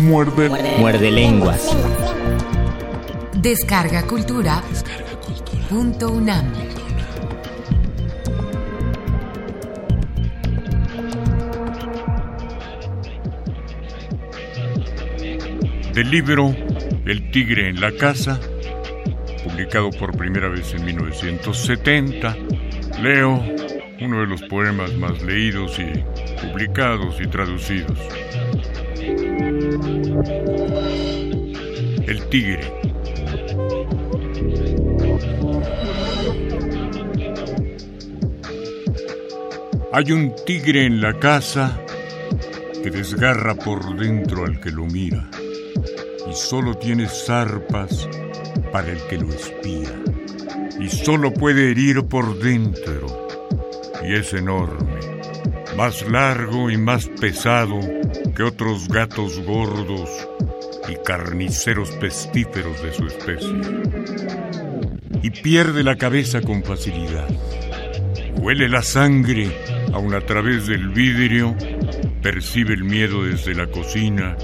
Muerde, 0.10 0.50
muerde 0.80 1.12
lenguas. 1.12 1.70
Descarga 3.36 4.02
cultura. 4.08 4.64
Punto 5.70 6.10
UNAM. 6.10 6.52
Del 15.94 16.10
libro 16.10 16.56
El 17.06 17.30
tigre 17.30 17.70
en 17.70 17.80
la 17.80 17.92
casa, 17.92 18.40
publicado 19.44 19.92
por 19.92 20.18
primera 20.18 20.50
vez 20.50 20.74
en 20.74 20.86
1970, 20.86 22.36
leo 23.00 23.44
uno 24.02 24.22
de 24.22 24.26
los 24.26 24.42
poemas 24.42 24.92
más 24.96 25.22
leídos 25.22 25.78
y 25.78 26.04
publicados 26.48 27.22
y 27.22 27.28
traducidos. 27.28 28.00
El 32.08 32.28
tigre. 32.30 32.74
Hay 39.94 40.12
un 40.12 40.36
tigre 40.46 40.86
en 40.86 41.00
la 41.00 41.18
casa 41.20 41.80
que 42.84 42.92
desgarra 42.92 43.56
por 43.56 43.96
dentro 43.98 44.46
al 44.46 44.60
que 44.60 44.72
lo 44.72 44.86
mira 44.86 45.30
y 46.30 46.34
solo 46.34 46.76
tiene 46.76 47.08
zarpas 47.08 48.10
para 48.74 48.92
el 48.92 49.02
que 49.04 49.18
lo 49.18 49.30
espía 49.30 49.94
y 50.80 50.90
solo 50.90 51.34
puede 51.34 51.72
herir 51.72 52.04
por 52.04 52.40
dentro 52.40 53.28
y 54.04 54.16
es 54.16 54.34
enorme, 54.34 55.00
más 55.78 56.06
largo 56.10 56.70
y 56.70 56.78
más 56.78 57.08
pesado 57.08 57.99
que 58.40 58.44
otros 58.44 58.88
gatos 58.88 59.38
gordos 59.42 60.10
y 60.88 60.96
carniceros 61.04 61.92
pestíferos 61.92 62.82
de 62.82 62.94
su 62.94 63.06
especie. 63.08 63.54
Y 65.22 65.30
pierde 65.30 65.84
la 65.84 65.98
cabeza 65.98 66.40
con 66.40 66.64
facilidad. 66.64 67.28
Huele 68.38 68.70
la 68.70 68.82
sangre 68.82 69.52
aun 69.92 70.14
a 70.14 70.22
través 70.22 70.68
del 70.68 70.88
vidrio, 70.88 71.54
percibe 72.22 72.76
el 72.76 72.86
miedo 72.86 73.26
desde 73.26 73.54
la 73.56 73.68
cocina 73.68 74.38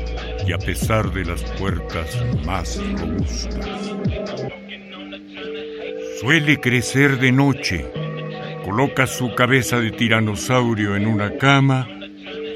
y 0.45 0.51
a 0.51 0.58
pesar 0.58 1.13
de 1.13 1.23
las 1.23 1.41
puertas 1.51 2.21
más 2.45 2.77
robustas. 2.99 3.95
Suele 6.19 6.60
crecer 6.60 7.17
de 7.17 7.31
noche, 7.31 7.86
coloca 8.65 9.08
su 9.08 9.34
cabeza 9.36 9.79
de 9.79 9.91
tiranosaurio 9.91 10.97
en 10.97 11.08
una 11.08 11.38
cama 11.38 11.94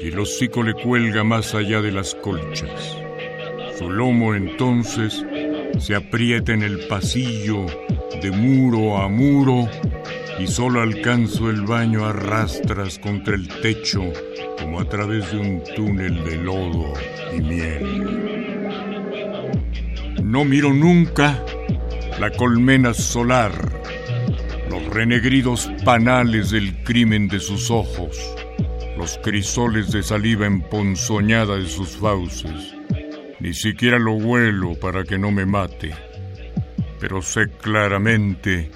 y 0.00 0.08
el 0.08 0.18
hocico 0.18 0.62
le 0.62 0.74
cuelga 0.74 1.24
más 1.24 1.54
allá 1.54 1.80
de 1.82 1.92
las 1.92 2.14
colchas. 2.14 2.96
Su 3.78 3.90
lomo 3.90 4.34
entonces 4.34 5.24
se 5.78 5.94
aprieta 5.94 6.52
en 6.52 6.62
el 6.62 6.86
pasillo 6.86 7.66
de 8.22 8.30
muro 8.30 8.98
a 8.98 9.08
muro 9.08 9.68
y 10.38 10.46
solo 10.46 10.80
alcanzo 10.80 11.50
el 11.50 11.62
baño 11.62 12.04
a 12.04 12.12
rastras 12.12 12.98
contra 12.98 13.34
el 13.34 13.48
techo 13.60 14.02
como 14.58 14.80
a 14.80 14.88
través 14.88 15.30
de 15.32 15.38
un 15.38 15.62
túnel 15.76 16.24
de 16.24 16.36
lodo 16.36 16.92
y 17.36 17.40
miel. 17.40 18.20
No 20.22 20.44
miro 20.44 20.72
nunca 20.72 21.44
la 22.18 22.30
colmena 22.30 22.94
solar, 22.94 23.52
los 24.70 24.86
renegridos 24.88 25.70
panales 25.84 26.50
del 26.50 26.82
crimen 26.84 27.28
de 27.28 27.40
sus 27.40 27.70
ojos, 27.70 28.18
los 29.00 29.16
crisoles 29.16 29.92
de 29.92 30.02
saliva 30.02 30.44
emponzoñada 30.44 31.56
de 31.56 31.66
sus 31.66 31.96
fauces. 31.96 32.74
Ni 33.40 33.54
siquiera 33.54 33.98
lo 33.98 34.12
huelo 34.12 34.74
para 34.74 35.04
que 35.04 35.16
no 35.16 35.30
me 35.30 35.46
mate, 35.46 35.94
pero 37.00 37.22
sé 37.22 37.48
claramente 37.62 38.70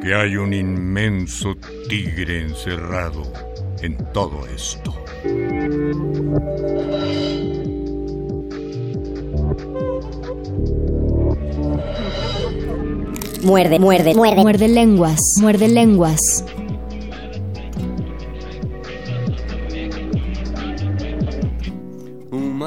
que 0.00 0.14
hay 0.14 0.38
un 0.38 0.54
inmenso 0.54 1.58
tigre 1.90 2.40
encerrado 2.40 3.30
en 3.82 3.98
todo 4.14 4.46
esto. 4.46 4.94
Muerde, 13.42 13.78
muerde, 13.78 14.14
muerde. 14.14 14.40
Muerde 14.40 14.68
lenguas, 14.68 15.20
muerde 15.42 15.68
lenguas. 15.68 16.46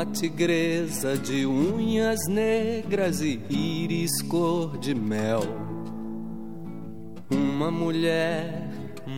Tigresa 0.10 1.18
de 1.18 1.46
unhas 1.46 2.28
negras 2.28 3.22
e 3.22 3.40
íris 3.50 4.22
cor 4.24 4.78
de 4.78 4.94
mel. 4.94 5.44
Uma 7.32 7.70
mulher, 7.70 8.70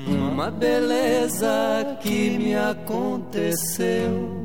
uma 0.07 0.51
beleza 0.51 1.97
que 2.01 2.37
me 2.37 2.55
aconteceu. 2.55 4.39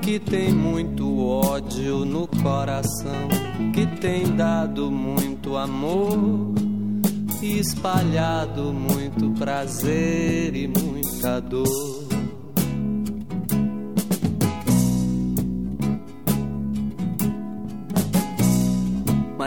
Que 0.00 0.18
tem 0.18 0.50
muito 0.50 1.20
ódio 1.20 2.06
no 2.06 2.26
coração, 2.26 3.28
que 3.74 3.84
tem 4.00 4.34
dado 4.34 4.90
muito 4.90 5.58
amor 5.58 6.54
e 7.42 7.58
espalhado 7.58 8.72
muito 8.72 9.30
prazer 9.38 10.56
e 10.56 10.66
muita 10.66 11.38
dor. 11.38 12.05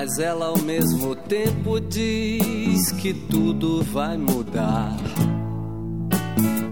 Mas 0.02 0.18
ela 0.18 0.46
ao 0.46 0.58
mesmo 0.60 1.14
tempo 1.14 1.78
diz 1.82 2.90
que 2.94 3.14
tudo 3.14 3.84
vai 3.84 4.18
mudar. 4.18 4.96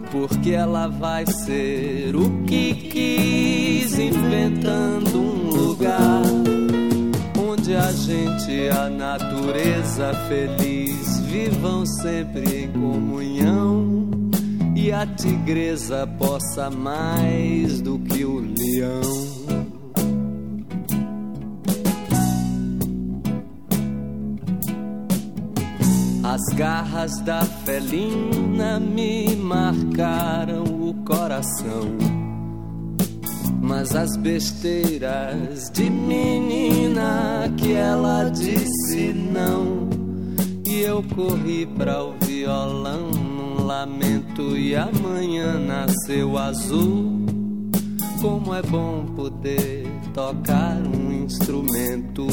Porque 0.09 0.51
ela 0.51 0.87
vai 0.87 1.25
ser 1.25 2.15
o 2.15 2.43
que 2.45 2.73
quis, 2.73 3.99
inventando 3.99 5.19
um 5.19 5.49
lugar 5.49 6.23
onde 7.37 7.75
a 7.75 7.91
gente 7.91 8.49
e 8.49 8.69
a 8.69 8.89
natureza 8.89 10.13
feliz 10.29 11.19
vivam 11.19 11.85
sempre 11.85 12.63
em 12.63 12.71
comunhão 12.71 14.09
e 14.73 14.89
a 14.89 15.05
tigresa 15.05 16.07
possa 16.17 16.69
mais 16.69 17.81
do 17.81 17.99
que 17.99 18.23
o 18.23 18.39
leão. 18.39 19.36
As 26.37 26.53
garras 26.53 27.19
da 27.21 27.41
felina 27.41 28.79
me 28.79 29.35
marcaram 29.35 30.65
o 30.65 30.93
coração. 31.03 31.97
Mas 33.59 33.95
as 33.95 34.15
besteiras 34.17 35.71
de 35.71 35.89
menina 35.89 37.51
que 37.57 37.73
ela 37.73 38.29
disse 38.29 39.13
não. 39.13 39.89
E 40.63 40.81
eu 40.81 41.03
corri 41.15 41.65
pra 41.65 42.03
ouvir 42.03 42.27
violão 42.27 43.09
num 43.09 43.65
lamento 43.65 44.55
e 44.55 44.75
amanhã 44.75 45.57
nasceu 45.57 46.37
azul. 46.37 47.25
Como 48.21 48.53
é 48.53 48.61
bom 48.61 49.07
poder 49.15 49.87
tocar 50.13 50.77
um 50.77 51.13
instrumento. 51.13 52.27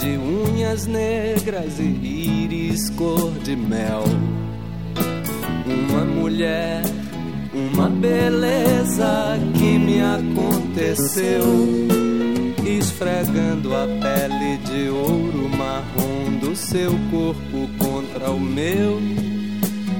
De 0.00 0.16
unhas 0.16 0.86
negras 0.86 1.78
e 1.78 1.82
íris 1.82 2.90
cor 2.90 3.32
de 3.44 3.56
mel. 3.56 4.04
Uma 5.66 6.04
mulher, 6.04 6.82
uma 7.52 7.88
beleza 7.88 9.38
que 9.58 9.78
me 9.78 10.00
aconteceu, 10.00 11.42
esfregando 12.66 13.74
a 13.74 13.86
pele 13.86 14.58
de 14.58 14.88
ouro 14.88 15.48
marrom 15.56 16.38
do 16.40 16.56
seu 16.56 16.92
corpo 17.10 17.68
contra 17.78 18.30
o 18.30 18.40
meu. 18.40 19.00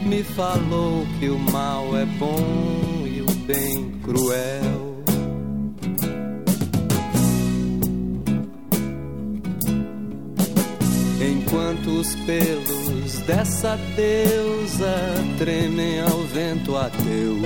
Me 0.05 0.23
falou 0.23 1.07
que 1.19 1.29
o 1.29 1.39
mal 1.39 1.97
é 1.97 2.05
bom 2.05 3.07
e 3.07 3.23
o 3.23 3.33
bem 3.47 3.93
cruel. 4.03 4.92
Os 12.03 12.15
pelos 12.27 13.19
dessa 13.21 13.79
deusa 13.95 14.97
tremem 15.39 16.01
ao 16.01 16.25
vento 16.25 16.77
ateu. 16.77 17.39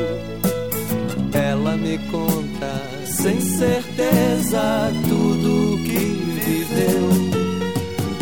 Ela 1.35 1.77
me 1.77 1.99
conta 2.11 2.83
sem 3.05 3.39
certeza 3.39 4.91
tudo 5.07 5.77
que 5.85 5.99
viveu, 6.41 7.11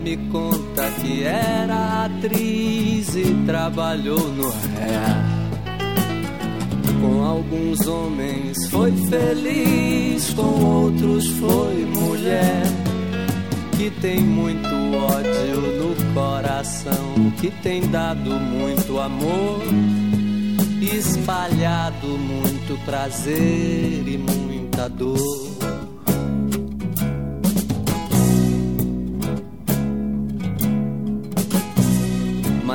Me 0.03 0.17
conta 0.31 0.91
que 1.01 1.23
era 1.23 2.05
atriz 2.05 3.15
e 3.17 3.35
trabalhou 3.47 4.19
no 4.19 4.49
ré. 4.51 5.35
Com 7.01 7.23
alguns 7.23 7.87
homens 7.87 8.69
foi 8.71 8.93
feliz, 8.93 10.33
com 10.35 10.65
outros 10.65 11.27
foi 11.29 11.87
mulher. 11.87 12.63
Que 13.77 13.91
tem 13.91 14.21
muito 14.21 14.69
ódio 14.69 15.61
no 15.61 16.15
coração, 16.15 17.33
que 17.41 17.51
tem 17.63 17.89
dado 17.89 18.31
muito 18.31 18.99
amor, 18.99 19.63
espalhado 20.81 22.07
muito 22.07 22.79
prazer 22.85 24.05
e 24.07 24.19
muita 24.19 24.89
dor. 24.89 25.54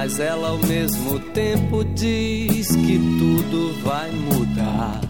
Mas 0.09 0.19
ela 0.19 0.49
ao 0.49 0.57
mesmo 0.57 1.19
tempo 1.19 1.83
diz 1.83 2.67
que 2.67 2.97
tudo 3.19 3.75
vai 3.83 4.09
mudar. 4.09 5.01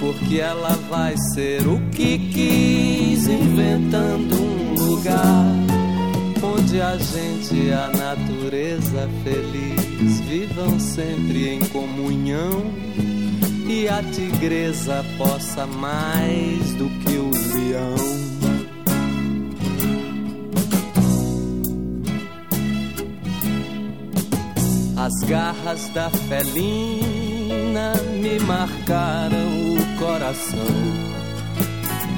Porque 0.00 0.40
ela 0.40 0.76
vai 0.90 1.14
ser 1.32 1.64
o 1.68 1.78
que 1.90 2.18
quis, 2.18 3.28
inventando 3.28 4.34
um 4.34 4.74
lugar 4.74 5.46
onde 6.42 6.80
a 6.80 6.96
gente 6.96 7.54
e 7.54 7.72
a 7.72 7.86
natureza 7.86 9.08
feliz 9.22 10.20
vivam 10.22 10.80
sempre 10.80 11.50
em 11.50 11.60
comunhão 11.66 12.64
e 13.68 13.88
a 13.88 14.02
tigresa 14.02 15.04
possa 15.16 15.68
mais 15.68 16.74
do 16.74 16.88
que 16.98 17.16
o 17.16 17.30
leão. 17.54 18.21
As 25.12 25.20
garras 25.24 25.88
da 25.90 26.08
felina 26.08 27.92
me 28.18 28.40
marcaram 28.40 29.74
o 29.74 29.98
coração. 29.98 30.74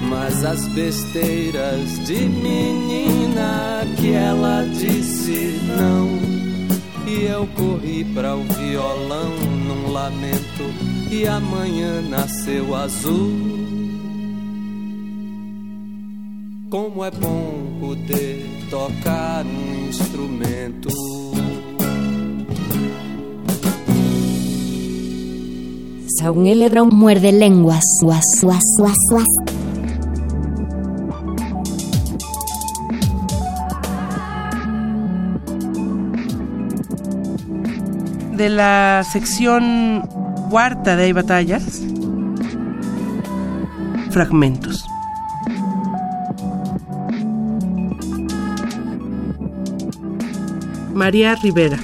Mas 0.09 0.45
as 0.45 0.65
besteiras 0.69 1.99
de 2.07 2.21
menina 2.27 3.81
que 3.97 4.13
ela 4.13 4.65
disse 4.79 5.59
não. 5.77 6.09
E 7.05 7.25
eu 7.25 7.49
corri 7.57 8.05
para 8.05 8.37
o 8.37 8.45
violão 8.45 9.31
num 9.67 9.91
lamento. 9.91 10.63
E 11.11 11.27
amanhã 11.27 12.01
nasceu 12.01 12.77
azul. 12.77 13.33
Como 16.71 17.05
é 17.05 17.11
bom 17.11 17.77
poder 17.81 18.47
tocar 18.71 19.45
um 19.45 19.89
instrumento. 19.89 21.14
Saúl 26.17 26.47
Eledrón 26.47 26.91
muerde 26.93 27.33
lenguas. 27.33 27.83
Guas, 28.01 28.25
guas, 28.41 28.63
guas, 28.79 28.97
guas. 29.11 29.27
De 38.37 38.49
la 38.49 39.05
sección 39.13 40.09
cuarta 40.51 40.95
de 40.95 41.05
Hay 41.05 41.13
batallas, 41.13 41.83
fragmentos. 44.11 44.87
María 50.95 51.35
Rivera. 51.35 51.79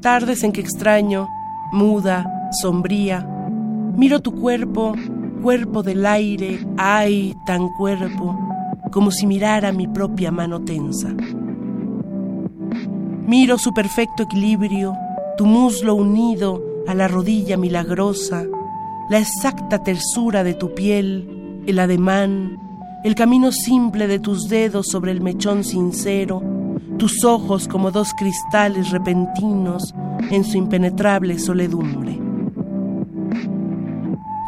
Tardes 0.00 0.44
en 0.44 0.52
que 0.52 0.62
extraño, 0.62 1.28
muda, 1.72 2.50
sombría, 2.62 3.20
miro 3.96 4.20
tu 4.20 4.32
cuerpo, 4.32 4.94
cuerpo 5.42 5.82
del 5.82 6.06
aire, 6.06 6.66
ay, 6.78 7.36
tan 7.44 7.68
cuerpo, 7.76 8.38
como 8.92 9.10
si 9.10 9.26
mirara 9.26 9.72
mi 9.72 9.86
propia 9.86 10.30
mano 10.30 10.62
tensa. 10.62 11.10
Miro 13.26 13.58
su 13.58 13.74
perfecto 13.74 14.22
equilibrio, 14.22 14.96
tu 15.36 15.44
muslo 15.44 15.94
unido 15.94 16.62
a 16.88 16.94
la 16.94 17.06
rodilla 17.06 17.58
milagrosa, 17.58 18.44
la 19.10 19.18
exacta 19.18 19.82
tersura 19.82 20.42
de 20.44 20.54
tu 20.54 20.74
piel, 20.74 21.62
el 21.66 21.78
ademán, 21.78 22.58
el 23.04 23.14
camino 23.14 23.52
simple 23.52 24.06
de 24.06 24.18
tus 24.18 24.48
dedos 24.48 24.86
sobre 24.86 25.12
el 25.12 25.20
mechón 25.20 25.62
sincero, 25.62 26.42
tus 27.00 27.24
ojos 27.24 27.66
como 27.66 27.90
dos 27.90 28.12
cristales 28.12 28.90
repentinos 28.90 29.94
en 30.30 30.44
su 30.44 30.58
impenetrable 30.58 31.38
soledumbre. 31.38 32.20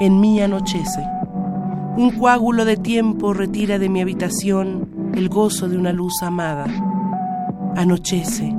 En 0.01 0.21
mí 0.21 0.39
anochece. 0.39 1.03
Un 1.97 2.11
coágulo 2.11 2.67
de 2.67 2.77
tiempo 2.77 3.33
retira 3.33 3.79
de 3.79 3.89
mi 3.89 4.03
habitación 4.03 5.13
el 5.15 5.31
gozo 5.31 5.67
de 5.67 5.79
una 5.79 5.93
luz 5.93 6.23
amada. 6.23 6.67
Anochece. 7.75 8.55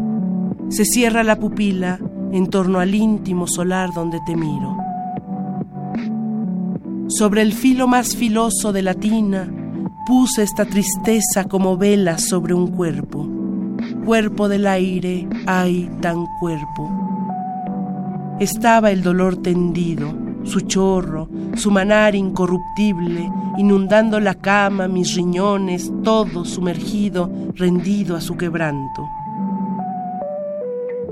Se 0.70 0.86
cierra 0.86 1.24
la 1.24 1.38
pupila 1.38 2.00
en 2.32 2.48
torno 2.48 2.80
al 2.80 2.96
íntimo 2.96 3.46
solar 3.46 3.92
donde 3.94 4.20
te 4.26 4.36
miro. 4.36 4.76
Sobre 7.10 7.44
el 7.44 7.54
filo 7.54 7.88
más 7.88 8.16
filoso 8.16 8.74
de 8.74 8.82
la 8.82 8.96
tina 8.96 9.48
puse 10.08 10.42
esta 10.42 10.66
tristeza 10.66 11.44
como 11.44 11.78
vela 11.78 12.18
sobre 12.18 12.56
un 12.56 12.72
cuerpo. 12.72 13.33
Cuerpo 14.06 14.50
del 14.50 14.68
aire, 14.68 15.28
ay, 15.46 15.90
tan 16.02 16.26
cuerpo. 16.42 16.92
Estaba 18.42 18.92
el 18.92 19.02
dolor 19.02 19.38
tendido, 19.38 20.14
su 20.44 20.60
chorro, 20.60 21.30
su 21.56 21.72
manar 21.72 22.14
incorruptible, 22.14 23.32
inundando 23.58 24.20
la 24.20 24.36
cama, 24.36 24.90
mis 24.90 25.16
riñones, 25.16 25.90
todo 26.04 26.44
sumergido, 26.44 27.32
rendido 27.56 28.18
a 28.18 28.22
su 28.22 28.36
quebranto. 28.36 29.08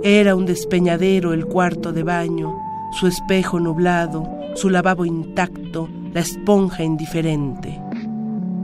Era 0.04 0.36
un 0.36 0.46
despeñadero 0.46 1.32
el 1.32 1.46
cuarto 1.46 1.94
de 1.94 2.04
baño, 2.04 2.58
su 2.92 3.08
espejo 3.08 3.62
nublado, 3.62 4.28
su 4.56 4.70
lavabo 4.70 5.06
intacto, 5.06 5.88
la 6.14 6.20
esponja 6.20 6.84
indiferente. 6.84 7.82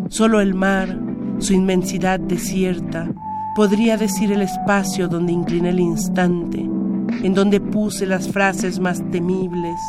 Solo 0.09 0.41
el 0.41 0.53
mar, 0.53 0.99
su 1.39 1.53
inmensidad 1.53 2.19
desierta, 2.19 3.09
podría 3.57 3.97
decir 3.97 4.31
el 4.31 4.43
espacio 4.43 5.07
donde 5.07 5.33
incliné 5.33 5.69
el 5.69 5.79
instante, 5.79 6.59
en 6.59 7.33
donde 7.33 7.59
puse 7.59 8.05
las 8.05 8.29
frases 8.29 8.79
más 8.79 9.01
temibles, 9.09 9.79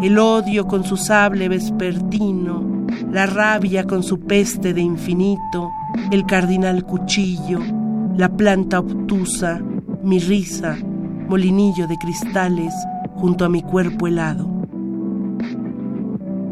el 0.00 0.16
odio 0.16 0.68
con 0.68 0.84
su 0.84 0.96
sable 0.96 1.48
vespertino, 1.48 2.86
la 3.10 3.26
rabia 3.26 3.82
con 3.82 4.04
su 4.04 4.20
peste 4.20 4.72
de 4.72 4.82
infinito, 4.82 5.72
el 6.12 6.24
cardinal 6.24 6.84
cuchillo, 6.84 7.58
la 8.16 8.28
planta 8.28 8.78
obtusa, 8.78 9.60
mi 10.04 10.20
risa, 10.20 10.78
molinillo 11.28 11.88
de 11.88 11.96
cristales 11.96 12.72
junto 13.16 13.44
a 13.44 13.48
mi 13.48 13.62
cuerpo 13.64 14.06
helado. 14.06 14.48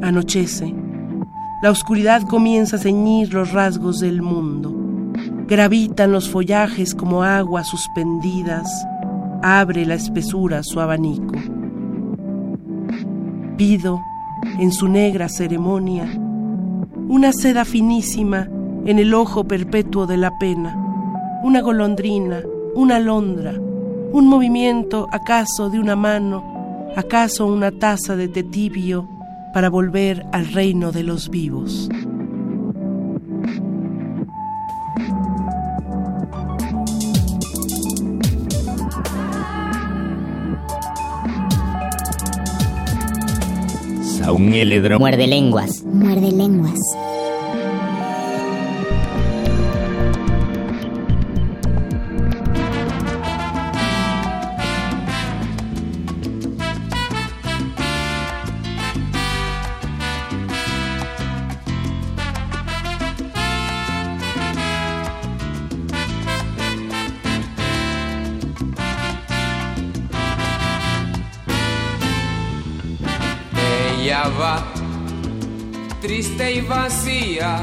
Anochece. 0.03 0.75
La 1.63 1.71
oscuridad 1.71 2.23
comienza 2.23 2.75
a 2.75 2.81
ceñir 2.81 3.33
los 3.33 3.53
rasgos 3.53 4.01
del 4.01 4.23
mundo. 4.23 4.88
Gravitan 5.49 6.13
los 6.13 6.29
follajes 6.29 6.95
como 6.95 7.23
aguas 7.23 7.69
suspendidas. 7.69 8.71
Abre 9.43 9.87
la 9.87 9.95
espesura 9.95 10.63
su 10.63 10.79
abanico. 10.79 11.35
Pido, 13.57 13.99
en 14.59 14.71
su 14.73 14.89
negra 14.89 15.31
ceremonia, 15.31 16.07
una 17.09 17.33
seda 17.33 17.65
finísima 17.65 18.47
en 18.85 18.99
el 18.99 19.15
ojo 19.15 19.45
perpetuo 19.45 20.07
de 20.07 20.19
la 20.19 20.39
pena, 20.39 20.77
una 21.43 21.63
golondrina, 21.63 22.43
una 22.75 22.97
alondra, 22.97 23.55
un 24.13 24.27
movimiento 24.27 25.09
acaso 25.11 25.71
de 25.71 25.81
una 25.81 25.97
mano, 25.97 26.45
acaso 26.95 27.47
una 27.47 27.71
taza 27.71 28.17
de 28.17 28.29
té 28.29 28.43
tibio 28.43 29.09
para 29.55 29.71
volver 29.71 30.27
al 30.31 30.53
reino 30.53 30.93
de 30.93 31.05
los 31.05 31.31
vivos. 31.31 31.89
Muerde 44.99 45.27
lenguas. 45.27 45.83
Muerde 45.85 46.31
lenguas. 46.33 46.79
Triste 76.01 76.53
y 76.53 76.61
vacía, 76.63 77.61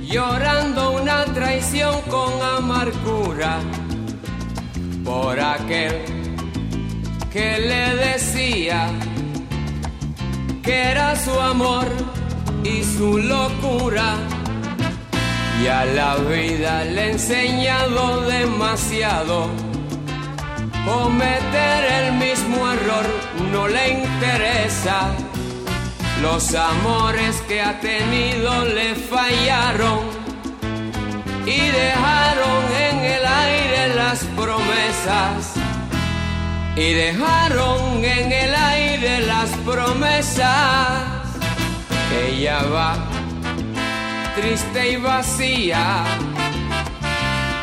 llorando 0.00 1.00
una 1.00 1.24
traición 1.26 2.00
con 2.10 2.32
amargura 2.42 3.60
por 5.04 5.38
aquel 5.38 6.02
que 7.32 7.58
le 7.60 7.94
decía 7.96 8.88
que 10.64 10.90
era 10.90 11.14
su 11.14 11.38
amor 11.38 11.86
y 12.64 12.82
su 12.82 13.18
locura. 13.18 14.16
Y 15.62 15.68
a 15.68 15.84
la 15.84 16.16
vida 16.16 16.82
le 16.84 17.02
he 17.02 17.10
enseñado 17.12 18.22
demasiado. 18.22 19.71
Cometer 20.84 21.84
el 22.00 22.12
mismo 22.14 22.70
error 22.72 23.06
no 23.52 23.68
le 23.68 24.02
interesa 24.02 25.12
los 26.22 26.54
amores 26.54 27.42
que 27.48 27.60
ha 27.60 27.80
tenido 27.80 28.64
le 28.64 28.94
fallaron 28.94 30.00
y 31.46 31.58
dejaron 31.58 32.64
en 32.80 32.98
el 33.00 33.26
aire 33.26 33.94
las 33.96 34.24
promesas. 34.36 35.54
Y 36.76 36.92
dejaron 36.92 38.04
en 38.04 38.32
el 38.32 38.54
aire 38.54 39.20
las 39.26 39.50
promesas. 39.64 41.02
Ella 42.26 42.62
va 42.72 42.94
triste 44.36 44.92
y 44.92 44.96
vacía, 44.96 46.04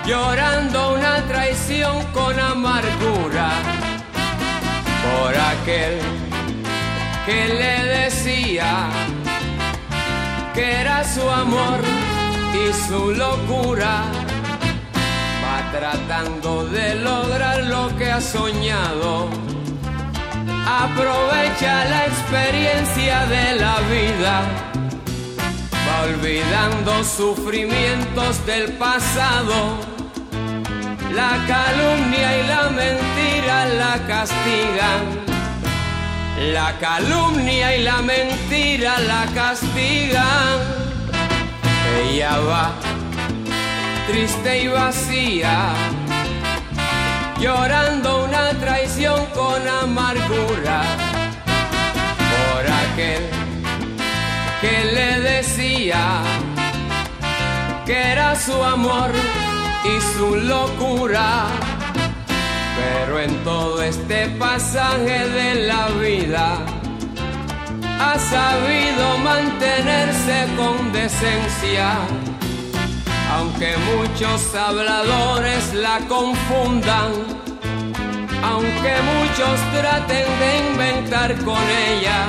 llorando 0.10 0.96
una 0.96 1.22
traición 1.28 2.04
con 2.14 2.40
amargura 2.40 3.52
por 5.06 5.36
aquel 5.36 6.00
que 7.28 7.48
le 7.60 7.76
decía 8.00 8.90
que 10.56 10.82
era 10.82 11.04
su 11.04 11.30
amor 11.30 11.80
y 12.56 12.74
su 12.88 13.12
locura. 13.12 14.02
Va 15.44 15.72
tratando 15.78 16.66
de 16.66 16.96
lograr 16.96 17.60
lo 17.66 17.96
que 17.96 18.12
ha 18.12 18.20
soñado. 18.20 19.30
Aprovecha 20.86 21.86
la 21.86 22.06
experiencia 22.08 23.28
de 23.28 23.60
la 23.64 23.76
vida. 23.94 24.42
Va 25.86 26.02
olvidando 26.02 27.04
sufrimientos 27.04 28.44
del 28.48 28.72
pasado. 28.74 29.99
La 31.14 31.32
calumnia 31.48 32.38
y 32.38 32.48
la 32.48 32.70
mentira 32.70 33.66
la 33.66 34.08
castigan 34.08 35.30
la 36.40 36.78
calumnia 36.80 37.76
y 37.76 37.84
la 37.84 38.02
mentira 38.02 38.98
la 39.00 39.26
castigan. 39.34 40.58
Ella 42.02 42.38
va 42.40 42.72
triste 44.08 44.64
y 44.64 44.68
vacía, 44.68 45.74
llorando 47.40 48.24
una 48.24 48.52
traición 48.52 49.26
con 49.28 49.68
amargura 49.68 50.82
por 52.32 52.66
aquel 52.66 53.30
que 54.62 54.86
le 54.94 55.20
decía 55.20 56.22
que 57.86 58.12
era 58.12 58.36
su 58.36 58.64
amor 58.64 59.12
y 59.96 60.02
su 60.18 60.36
locura 60.36 61.48
pero 62.80 63.20
en 63.20 63.44
todo 63.44 63.82
este 63.82 64.28
pasaje 64.40 65.28
de 65.28 65.68
la 65.68 65.88
vida 65.90 66.60
ha 68.00 68.18
sabido 68.18 69.18
mantenerse 69.18 70.48
con 70.56 70.92
decencia. 70.94 71.98
Aunque 73.36 73.76
muchos 73.96 74.56
habladores 74.56 75.74
la 75.74 76.00
confundan, 76.08 77.12
aunque 78.44 78.94
muchos 79.14 79.60
traten 79.74 80.28
de 80.40 80.70
inventar 80.70 81.36
con 81.44 81.64
ella, 81.90 82.28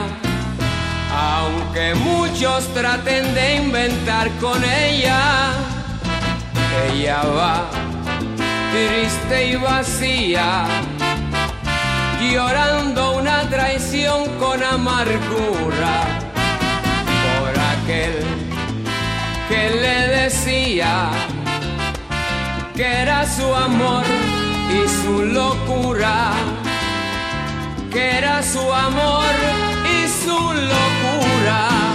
aunque 1.15 1.95
muchos 1.95 2.67
traten 2.75 3.35
de 3.35 3.57
inventar 3.57 4.29
con 4.41 4.63
ella, 4.65 5.53
ella 6.89 7.23
va 7.23 7.71
triste 8.73 9.51
y 9.51 9.57
vacía, 9.57 10.65
llorando 12.21 13.19
una 13.19 13.49
traición 13.49 14.29
con 14.39 14.63
amargura 14.63 15.95
por 17.25 17.53
aquel 17.75 18.25
que 19.49 19.71
le 19.83 20.23
decía 20.23 21.11
que 22.75 22.87
era 23.03 23.27
su 23.27 23.53
amor 23.55 24.05
y 24.73 24.89
su 25.03 25.25
locura, 25.25 26.33
que 27.93 28.19
era 28.19 28.43
su 28.43 28.73
amor 28.73 29.35
y 29.97 30.09
su 30.25 30.39
locura. 30.39 31.90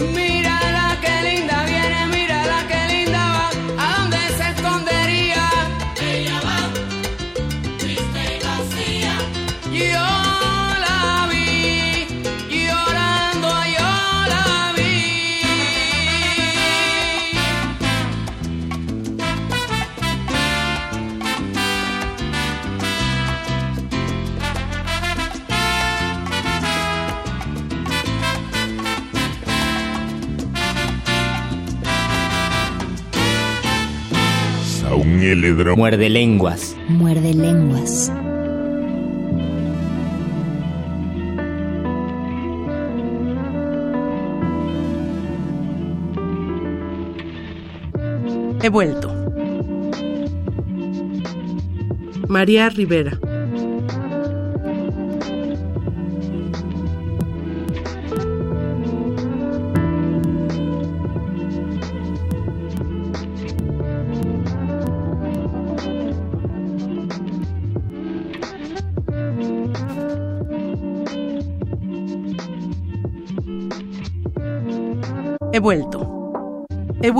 me. 0.00 0.29
Muerde 35.76 36.08
lenguas. 36.10 36.76
Muerde 36.88 37.32
lenguas. 37.32 38.12
He 48.62 48.68
vuelto. 48.68 49.14
María 52.28 52.68
Rivera. 52.68 53.18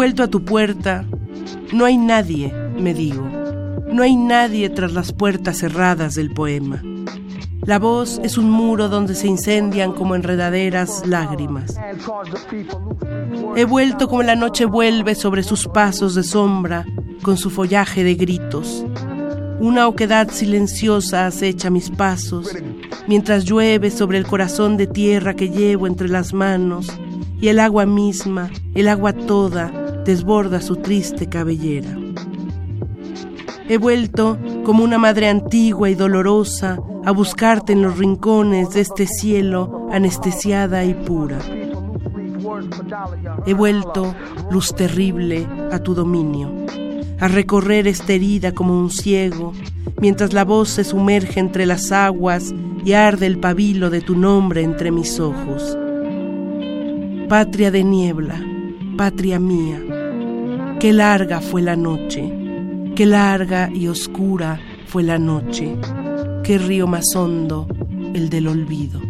Vuelto 0.00 0.22
a 0.22 0.28
tu 0.28 0.42
puerta. 0.46 1.04
No 1.74 1.84
hay 1.84 1.98
nadie, 1.98 2.54
me 2.74 2.94
digo. 2.94 3.22
No 3.92 4.02
hay 4.02 4.16
nadie 4.16 4.70
tras 4.70 4.94
las 4.94 5.12
puertas 5.12 5.58
cerradas 5.58 6.14
del 6.14 6.30
poema. 6.32 6.82
La 7.66 7.78
voz 7.78 8.18
es 8.24 8.38
un 8.38 8.50
muro 8.50 8.88
donde 8.88 9.14
se 9.14 9.26
incendian 9.26 9.92
como 9.92 10.14
enredaderas 10.14 11.06
lágrimas. 11.06 11.76
He 13.56 13.66
vuelto 13.66 14.08
como 14.08 14.22
la 14.22 14.36
noche 14.36 14.64
vuelve 14.64 15.14
sobre 15.14 15.42
sus 15.42 15.68
pasos 15.68 16.14
de 16.14 16.22
sombra, 16.22 16.86
con 17.20 17.36
su 17.36 17.50
follaje 17.50 18.02
de 18.02 18.14
gritos. 18.14 18.86
Una 19.60 19.86
oquedad 19.86 20.30
silenciosa 20.30 21.26
acecha 21.26 21.68
mis 21.68 21.90
pasos, 21.90 22.48
mientras 23.06 23.44
llueve 23.44 23.90
sobre 23.90 24.16
el 24.16 24.26
corazón 24.26 24.78
de 24.78 24.86
tierra 24.86 25.34
que 25.34 25.50
llevo 25.50 25.86
entre 25.86 26.08
las 26.08 26.32
manos, 26.32 26.86
y 27.38 27.48
el 27.48 27.60
agua 27.60 27.84
misma, 27.84 28.48
el 28.74 28.88
agua 28.88 29.12
toda, 29.12 29.79
desborda 30.04 30.60
su 30.60 30.76
triste 30.76 31.28
cabellera. 31.28 31.96
He 33.68 33.78
vuelto 33.78 34.36
como 34.64 34.82
una 34.82 34.98
madre 34.98 35.28
antigua 35.28 35.90
y 35.90 35.94
dolorosa 35.94 36.78
a 37.04 37.12
buscarte 37.12 37.72
en 37.72 37.82
los 37.82 37.98
rincones 37.98 38.70
de 38.70 38.80
este 38.80 39.06
cielo 39.06 39.88
anestesiada 39.92 40.84
y 40.84 40.94
pura. 40.94 41.38
He 43.46 43.54
vuelto, 43.54 44.14
luz 44.50 44.74
terrible, 44.74 45.46
a 45.70 45.78
tu 45.78 45.94
dominio, 45.94 46.50
a 47.20 47.28
recorrer 47.28 47.86
esta 47.86 48.12
herida 48.12 48.52
como 48.52 48.78
un 48.78 48.90
ciego, 48.90 49.52
mientras 50.00 50.32
la 50.32 50.44
voz 50.44 50.70
se 50.70 50.84
sumerge 50.84 51.40
entre 51.40 51.64
las 51.66 51.92
aguas 51.92 52.52
y 52.84 52.92
arde 52.92 53.26
el 53.26 53.38
pabilo 53.38 53.90
de 53.90 54.00
tu 54.00 54.16
nombre 54.16 54.62
entre 54.62 54.90
mis 54.90 55.20
ojos. 55.20 55.78
Patria 57.28 57.70
de 57.70 57.84
niebla, 57.84 58.44
patria 58.96 59.38
mía, 59.38 59.80
qué 60.80 60.94
larga 60.94 61.42
fue 61.42 61.60
la 61.60 61.76
noche, 61.76 62.32
qué 62.96 63.04
larga 63.04 63.70
y 63.70 63.86
oscura 63.86 64.58
fue 64.86 65.02
la 65.02 65.18
noche, 65.18 65.76
qué 66.42 66.56
río 66.56 66.86
más 66.86 67.04
hondo 67.14 67.68
el 68.14 68.30
del 68.30 68.48
olvido. 68.48 69.09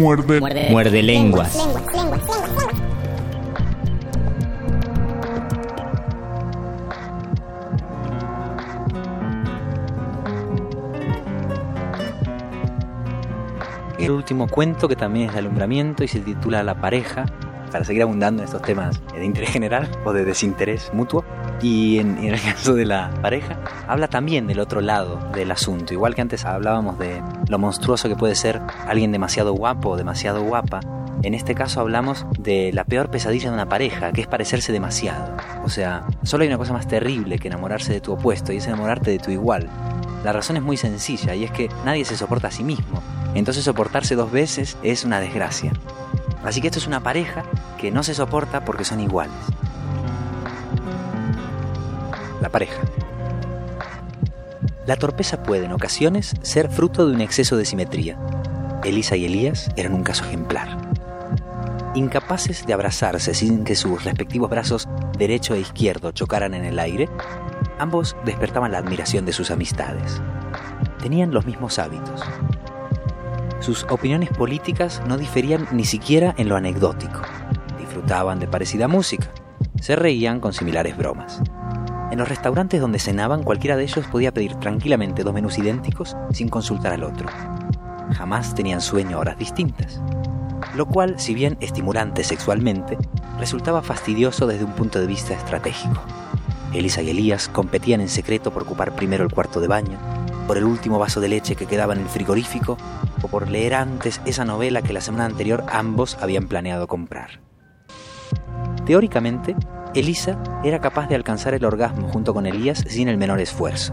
Muerde. 0.00 0.40
Muerde, 0.70 1.02
lenguas. 1.02 1.58
El 13.98 14.10
último 14.12 14.48
cuento 14.48 14.88
que 14.88 14.96
también 14.96 15.26
es 15.26 15.34
de 15.34 15.40
alumbramiento 15.40 16.02
y 16.02 16.08
se 16.08 16.20
titula 16.20 16.62
La 16.62 16.80
pareja, 16.80 17.26
para 17.70 17.84
seguir 17.84 18.00
abundando 18.00 18.42
en 18.42 18.46
estos 18.46 18.62
temas 18.62 18.98
de 19.12 19.22
interés 19.22 19.50
general 19.50 19.90
o 20.06 20.14
de 20.14 20.24
desinterés 20.24 20.90
mutuo. 20.94 21.26
Y 21.60 21.98
en, 21.98 22.16
el 22.16 22.40
caso 22.40 22.74
de 22.74 22.86
la 22.86 23.10
pareja, 23.20 23.60
habla 23.86 24.08
también 24.08 24.46
del 24.46 24.60
otro 24.60 24.80
lado 24.80 25.18
del 25.34 25.50
asunto. 25.50 25.92
Igual 25.92 26.14
que 26.14 26.22
antes 26.22 26.46
hablábamos 26.46 26.98
de 26.98 27.20
lo 27.50 27.58
monstruoso 27.58 28.08
que 28.08 28.14
puede 28.14 28.36
ser 28.36 28.62
alguien 28.86 29.10
demasiado 29.10 29.52
guapo 29.52 29.90
o 29.90 29.96
demasiado 29.96 30.42
guapa, 30.42 30.80
en 31.24 31.34
este 31.34 31.56
caso 31.56 31.80
hablamos 31.80 32.24
de 32.38 32.70
la 32.72 32.84
peor 32.84 33.10
pesadilla 33.10 33.50
de 33.50 33.54
una 33.54 33.68
pareja, 33.68 34.12
que 34.12 34.20
es 34.20 34.28
parecerse 34.28 34.72
demasiado. 34.72 35.36
O 35.64 35.68
sea, 35.68 36.06
solo 36.22 36.42
hay 36.42 36.48
una 36.48 36.58
cosa 36.58 36.72
más 36.72 36.86
terrible 36.86 37.40
que 37.40 37.48
enamorarse 37.48 37.92
de 37.92 38.00
tu 38.00 38.12
opuesto 38.12 38.52
y 38.52 38.58
es 38.58 38.66
enamorarte 38.68 39.10
de 39.10 39.18
tu 39.18 39.32
igual. 39.32 39.68
La 40.22 40.32
razón 40.32 40.56
es 40.58 40.62
muy 40.62 40.76
sencilla 40.76 41.34
y 41.34 41.42
es 41.42 41.50
que 41.50 41.68
nadie 41.84 42.04
se 42.04 42.16
soporta 42.16 42.48
a 42.48 42.52
sí 42.52 42.62
mismo. 42.62 43.02
Entonces 43.34 43.64
soportarse 43.64 44.14
dos 44.14 44.30
veces 44.30 44.78
es 44.84 45.04
una 45.04 45.18
desgracia. 45.18 45.72
Así 46.44 46.60
que 46.60 46.68
esto 46.68 46.78
es 46.78 46.86
una 46.86 47.02
pareja 47.02 47.42
que 47.78 47.90
no 47.90 48.04
se 48.04 48.14
soporta 48.14 48.64
porque 48.64 48.84
son 48.84 49.00
iguales. 49.00 49.34
La 52.40 52.48
pareja. 52.48 52.80
La 54.90 54.96
torpeza 54.96 55.44
puede 55.44 55.66
en 55.66 55.72
ocasiones 55.72 56.34
ser 56.42 56.68
fruto 56.68 57.06
de 57.06 57.14
un 57.14 57.20
exceso 57.20 57.56
de 57.56 57.64
simetría. 57.64 58.18
Elisa 58.82 59.14
y 59.14 59.24
Elías 59.24 59.68
eran 59.76 59.94
un 59.94 60.02
caso 60.02 60.24
ejemplar. 60.24 60.66
Incapaces 61.94 62.66
de 62.66 62.72
abrazarse 62.72 63.32
sin 63.32 63.62
que 63.62 63.76
sus 63.76 64.02
respectivos 64.02 64.50
brazos 64.50 64.88
derecho 65.16 65.54
e 65.54 65.60
izquierdo 65.60 66.10
chocaran 66.10 66.54
en 66.54 66.64
el 66.64 66.80
aire, 66.80 67.08
ambos 67.78 68.16
despertaban 68.24 68.72
la 68.72 68.78
admiración 68.78 69.24
de 69.26 69.32
sus 69.32 69.52
amistades. 69.52 70.20
Tenían 71.00 71.32
los 71.32 71.46
mismos 71.46 71.78
hábitos, 71.78 72.24
sus 73.60 73.84
opiniones 73.90 74.30
políticas 74.30 75.00
no 75.06 75.18
diferían 75.18 75.68
ni 75.70 75.84
siquiera 75.84 76.34
en 76.36 76.48
lo 76.48 76.56
anecdótico. 76.56 77.20
Disfrutaban 77.78 78.40
de 78.40 78.48
parecida 78.48 78.88
música. 78.88 79.30
Se 79.80 79.94
reían 79.94 80.40
con 80.40 80.52
similares 80.52 80.96
bromas. 80.96 81.40
En 82.10 82.18
los 82.18 82.28
restaurantes 82.28 82.80
donde 82.80 82.98
cenaban, 82.98 83.44
cualquiera 83.44 83.76
de 83.76 83.84
ellos 83.84 84.06
podía 84.08 84.32
pedir 84.32 84.56
tranquilamente 84.56 85.22
dos 85.22 85.32
menús 85.32 85.58
idénticos 85.58 86.16
sin 86.32 86.48
consultar 86.48 86.92
al 86.92 87.04
otro. 87.04 87.28
Jamás 88.12 88.54
tenían 88.54 88.80
sueño 88.80 89.16
a 89.16 89.20
horas 89.20 89.38
distintas. 89.38 90.00
Lo 90.74 90.86
cual, 90.86 91.20
si 91.20 91.34
bien 91.34 91.56
estimulante 91.60 92.24
sexualmente, 92.24 92.98
resultaba 93.38 93.82
fastidioso 93.82 94.46
desde 94.46 94.64
un 94.64 94.72
punto 94.72 94.98
de 94.98 95.06
vista 95.06 95.34
estratégico. 95.34 96.02
Elisa 96.72 97.02
y 97.02 97.10
Elías 97.10 97.48
competían 97.48 98.00
en 98.00 98.08
secreto 98.08 98.52
por 98.52 98.62
ocupar 98.62 98.94
primero 98.94 99.24
el 99.24 99.32
cuarto 99.32 99.60
de 99.60 99.68
baño, 99.68 99.98
por 100.46 100.58
el 100.58 100.64
último 100.64 100.98
vaso 100.98 101.20
de 101.20 101.28
leche 101.28 101.54
que 101.54 101.66
quedaba 101.66 101.94
en 101.94 102.00
el 102.00 102.08
frigorífico 102.08 102.76
o 103.22 103.28
por 103.28 103.48
leer 103.48 103.74
antes 103.74 104.20
esa 104.24 104.44
novela 104.44 104.82
que 104.82 104.92
la 104.92 105.00
semana 105.00 105.26
anterior 105.26 105.64
ambos 105.70 106.18
habían 106.20 106.48
planeado 106.48 106.88
comprar. 106.88 107.40
Teóricamente, 108.84 109.54
Elisa 109.94 110.38
era 110.64 110.80
capaz 110.80 111.08
de 111.08 111.14
alcanzar 111.14 111.54
el 111.54 111.64
orgasmo 111.64 112.08
junto 112.08 112.32
con 112.32 112.46
Elías 112.46 112.84
sin 112.86 113.08
el 113.08 113.16
menor 113.16 113.40
esfuerzo. 113.40 113.92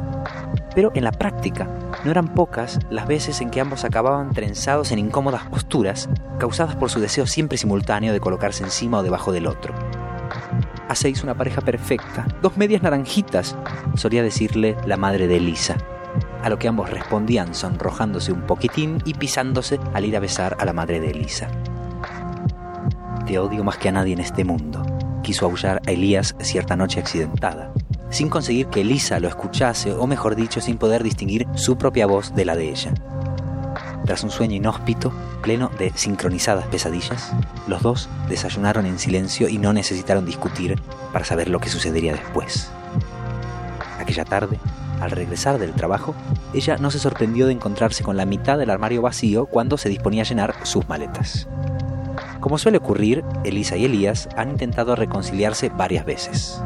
Pero 0.75 0.91
en 0.93 1.03
la 1.03 1.11
práctica, 1.11 1.67
no 2.03 2.11
eran 2.11 2.33
pocas 2.33 2.79
las 2.89 3.07
veces 3.07 3.41
en 3.41 3.49
que 3.49 3.61
ambos 3.61 3.83
acababan 3.83 4.31
trenzados 4.33 4.91
en 4.91 4.99
incómodas 4.99 5.43
posturas, 5.47 6.09
causadas 6.39 6.75
por 6.75 6.89
su 6.89 6.99
deseo 6.99 7.25
siempre 7.25 7.57
simultáneo 7.57 8.13
de 8.13 8.19
colocarse 8.19 8.63
encima 8.63 8.99
o 8.99 9.03
debajo 9.03 9.31
del 9.31 9.47
otro. 9.47 9.73
Hacéis 10.87 11.23
una 11.23 11.35
pareja 11.35 11.61
perfecta, 11.61 12.27
dos 12.41 12.57
medias 12.57 12.83
naranjitas, 12.83 13.55
solía 13.95 14.23
decirle 14.23 14.77
la 14.85 14.97
madre 14.97 15.27
de 15.27 15.37
Elisa 15.37 15.77
a 16.43 16.49
lo 16.49 16.57
que 16.57 16.67
ambos 16.67 16.89
respondían 16.89 17.53
sonrojándose 17.53 18.31
un 18.31 18.41
poquitín 18.41 19.01
y 19.05 19.13
pisándose 19.13 19.79
al 19.93 20.05
ir 20.05 20.15
a 20.15 20.19
besar 20.19 20.55
a 20.59 20.65
la 20.65 20.73
madre 20.73 20.99
de 20.99 21.11
Elisa. 21.11 21.49
Te 23.25 23.39
odio 23.39 23.63
más 23.63 23.77
que 23.77 23.89
a 23.89 23.91
nadie 23.91 24.13
en 24.13 24.19
este 24.19 24.45
mundo, 24.45 24.85
quiso 25.27 25.45
aullar 25.45 25.81
a 25.85 25.91
Elías 25.91 26.37
cierta 26.39 26.77
noche 26.77 27.01
accidentada, 27.01 27.73
sin 28.09 28.29
conseguir 28.29 28.67
que 28.67 28.79
Elisa 28.79 29.19
lo 29.19 29.27
escuchase, 29.27 29.91
o 29.91 30.07
mejor 30.07 30.37
dicho, 30.37 30.61
sin 30.61 30.77
poder 30.77 31.03
distinguir 31.03 31.45
su 31.55 31.77
propia 31.77 32.05
voz 32.05 32.33
de 32.33 32.45
la 32.45 32.55
de 32.55 32.69
ella. 32.69 32.93
Tras 34.05 34.23
un 34.23 34.29
sueño 34.29 34.55
inhóspito, 34.55 35.11
pleno 35.41 35.69
de 35.77 35.91
sincronizadas 35.93 36.65
pesadillas, 36.67 37.33
los 37.67 37.81
dos 37.81 38.07
desayunaron 38.29 38.85
en 38.85 38.99
silencio 38.99 39.49
y 39.49 39.57
no 39.57 39.73
necesitaron 39.73 40.25
discutir 40.25 40.81
para 41.11 41.25
saber 41.25 41.49
lo 41.49 41.59
que 41.59 41.67
sucedería 41.67 42.13
después. 42.13 42.71
Aquella 43.99 44.23
tarde, 44.23 44.57
al 45.01 45.11
regresar 45.11 45.59
del 45.59 45.73
trabajo, 45.73 46.15
ella 46.53 46.77
no 46.77 46.89
se 46.89 46.99
sorprendió 46.99 47.47
de 47.47 47.51
encontrarse 47.51 48.01
con 48.01 48.15
la 48.15 48.25
mitad 48.25 48.57
del 48.57 48.69
armario 48.69 49.01
vacío 49.01 49.45
cuando 49.45 49.77
se 49.77 49.89
disponía 49.89 50.21
a 50.21 50.25
llenar 50.25 50.55
sus 50.63 50.87
maletas. 50.87 51.49
Como 52.39 52.57
suele 52.57 52.77
ocurrir, 52.77 53.23
Elisa 53.43 53.77
y 53.77 53.85
Elías 53.85 54.29
han 54.35 54.49
intentado 54.49 54.95
reconciliarse 54.95 55.69
varias 55.69 56.05
veces. 56.05 56.61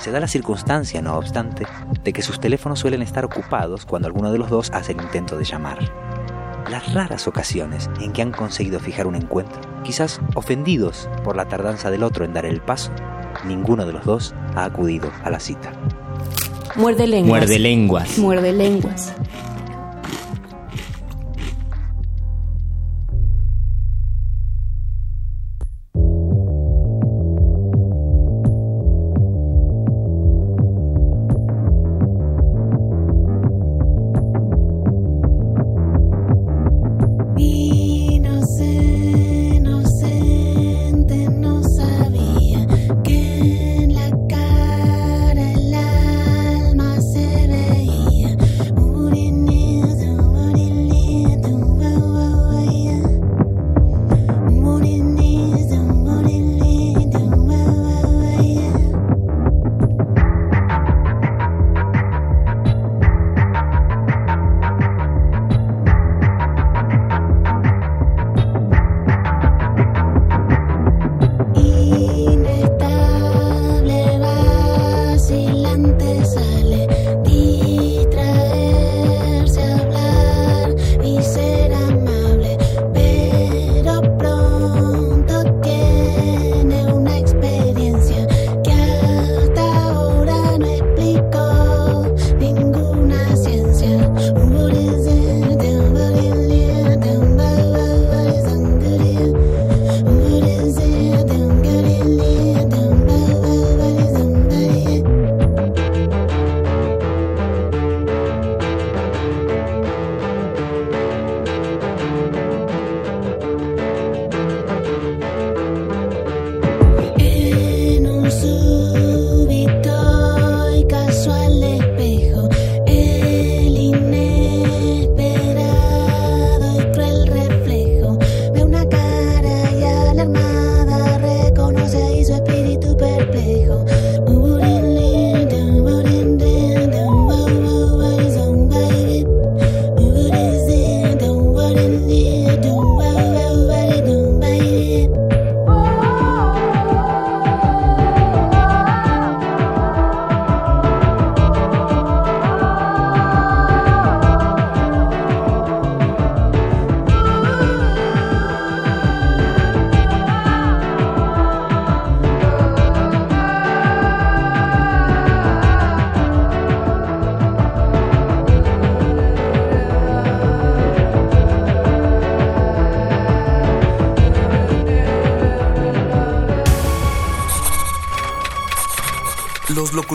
Se 0.00 0.10
da 0.10 0.20
la 0.20 0.28
circunstancia, 0.28 1.00
no 1.00 1.16
obstante, 1.16 1.66
de 2.02 2.12
que 2.12 2.22
sus 2.22 2.40
teléfonos 2.40 2.80
suelen 2.80 3.00
estar 3.00 3.24
ocupados 3.24 3.86
cuando 3.86 4.08
alguno 4.08 4.32
de 4.32 4.38
los 4.38 4.50
dos 4.50 4.70
hace 4.72 4.92
el 4.92 5.00
intento 5.00 5.36
de 5.36 5.44
llamar. 5.44 5.78
Las 6.70 6.92
raras 6.94 7.28
ocasiones 7.28 7.88
en 8.00 8.12
que 8.12 8.22
han 8.22 8.32
conseguido 8.32 8.80
fijar 8.80 9.06
un 9.06 9.14
encuentro, 9.14 9.60
quizás 9.84 10.20
ofendidos 10.34 11.08
por 11.22 11.36
la 11.36 11.46
tardanza 11.46 11.90
del 11.90 12.02
otro 12.02 12.24
en 12.24 12.32
dar 12.32 12.46
el 12.46 12.60
paso, 12.60 12.90
ninguno 13.46 13.86
de 13.86 13.92
los 13.92 14.04
dos 14.04 14.34
ha 14.56 14.64
acudido 14.64 15.10
a 15.22 15.30
la 15.30 15.38
cita. 15.38 15.72
Muerde 16.76 17.06
lenguas. 17.06 17.40
Muerde 17.40 17.58
lenguas. 17.58 18.18
Muerde 18.18 18.52
lenguas. 18.52 19.14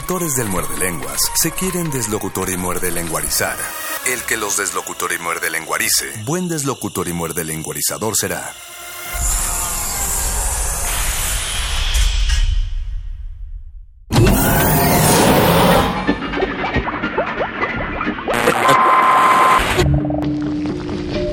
Locutores 0.09 0.35
del 0.37 0.49
muerde 0.49 0.75
lenguas 0.79 1.19
se 1.35 1.51
quieren 1.51 1.91
deslocutor 1.91 2.49
y 2.49 2.57
muerde 2.57 2.89
lenguarizar. 2.89 3.55
El 4.11 4.19
que 4.23 4.37
los 4.37 4.57
deslocutor 4.57 5.13
y 5.13 5.19
muerde 5.19 5.51
lenguarice, 5.51 6.05
buen 6.25 6.47
deslocutor 6.47 7.07
y 7.07 7.13
muerde 7.13 7.43
lenguarizador 7.43 8.15
será. 8.17 8.51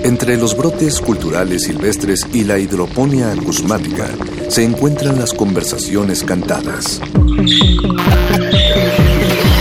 Entre 0.05 0.37
los 0.37 0.55
brotes 0.55 1.01
culturales 1.01 1.63
silvestres 1.63 2.21
y 2.33 2.45
la 2.45 2.59
hidroponía 2.59 3.33
acusmática 3.33 4.09
se 4.49 4.65
encuentran 4.65 5.19
las 5.19 5.33
conversaciones 5.33 6.23
cantadas. 6.23 7.01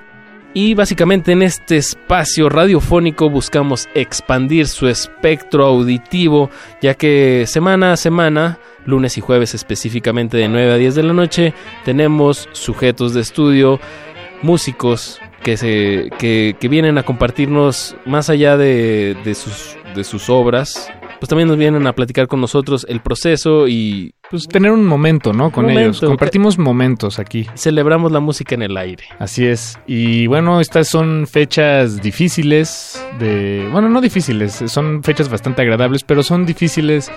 Y 0.53 0.75
básicamente 0.75 1.33
en 1.33 1.41
este 1.41 1.75
espacio 1.75 2.47
radiofónico 2.47 3.29
buscamos 3.29 3.89
expandir 3.93 4.69
su 4.69 4.87
espectro 4.87 5.65
auditivo, 5.65 6.49
ya 6.81 6.93
que 6.93 7.43
semana 7.47 7.91
a 7.91 7.97
semana, 7.97 8.59
lunes 8.85 9.17
y 9.17 9.21
jueves 9.21 9.55
específicamente 9.55 10.37
de 10.37 10.47
9 10.47 10.71
a 10.71 10.77
10 10.77 10.95
de 10.95 11.03
la 11.03 11.11
noche, 11.11 11.53
tenemos 11.83 12.47
sujetos 12.53 13.13
de 13.13 13.19
estudio 13.19 13.81
músicos 14.41 15.19
que, 15.43 15.57
se, 15.57 16.09
que, 16.17 16.55
que 16.59 16.67
vienen 16.67 16.97
a 16.97 17.03
compartirnos 17.03 17.95
más 18.05 18.29
allá 18.29 18.57
de, 18.57 19.15
de, 19.23 19.35
sus, 19.35 19.77
de 19.95 20.03
sus 20.03 20.29
obras, 20.29 20.91
pues 21.21 21.29
también 21.29 21.47
nos 21.47 21.57
vienen 21.57 21.85
a 21.85 21.93
platicar 21.93 22.27
con 22.27 22.41
nosotros 22.41 22.83
el 22.89 22.99
proceso 22.99 23.67
y... 23.67 24.15
Pues 24.31 24.47
tener 24.47 24.71
un 24.71 24.83
momento, 24.85 25.33
¿no? 25.33 25.51
Con 25.51 25.69
ellos. 25.69 26.01
Compartimos 26.01 26.57
momentos 26.57 27.19
aquí. 27.19 27.45
Celebramos 27.53 28.11
la 28.11 28.19
música 28.19 28.55
en 28.55 28.63
el 28.63 28.75
aire. 28.75 29.03
Así 29.19 29.45
es. 29.45 29.77
Y 29.85 30.25
bueno, 30.25 30.59
estas 30.59 30.87
son 30.87 31.27
fechas 31.27 32.01
difíciles 32.01 33.05
de... 33.19 33.69
Bueno, 33.71 33.87
no 33.89 34.01
difíciles, 34.01 34.63
son 34.65 35.03
fechas 35.03 35.29
bastante 35.29 35.61
agradables, 35.61 36.03
pero 36.03 36.23
son 36.23 36.47
difíciles 36.47 37.11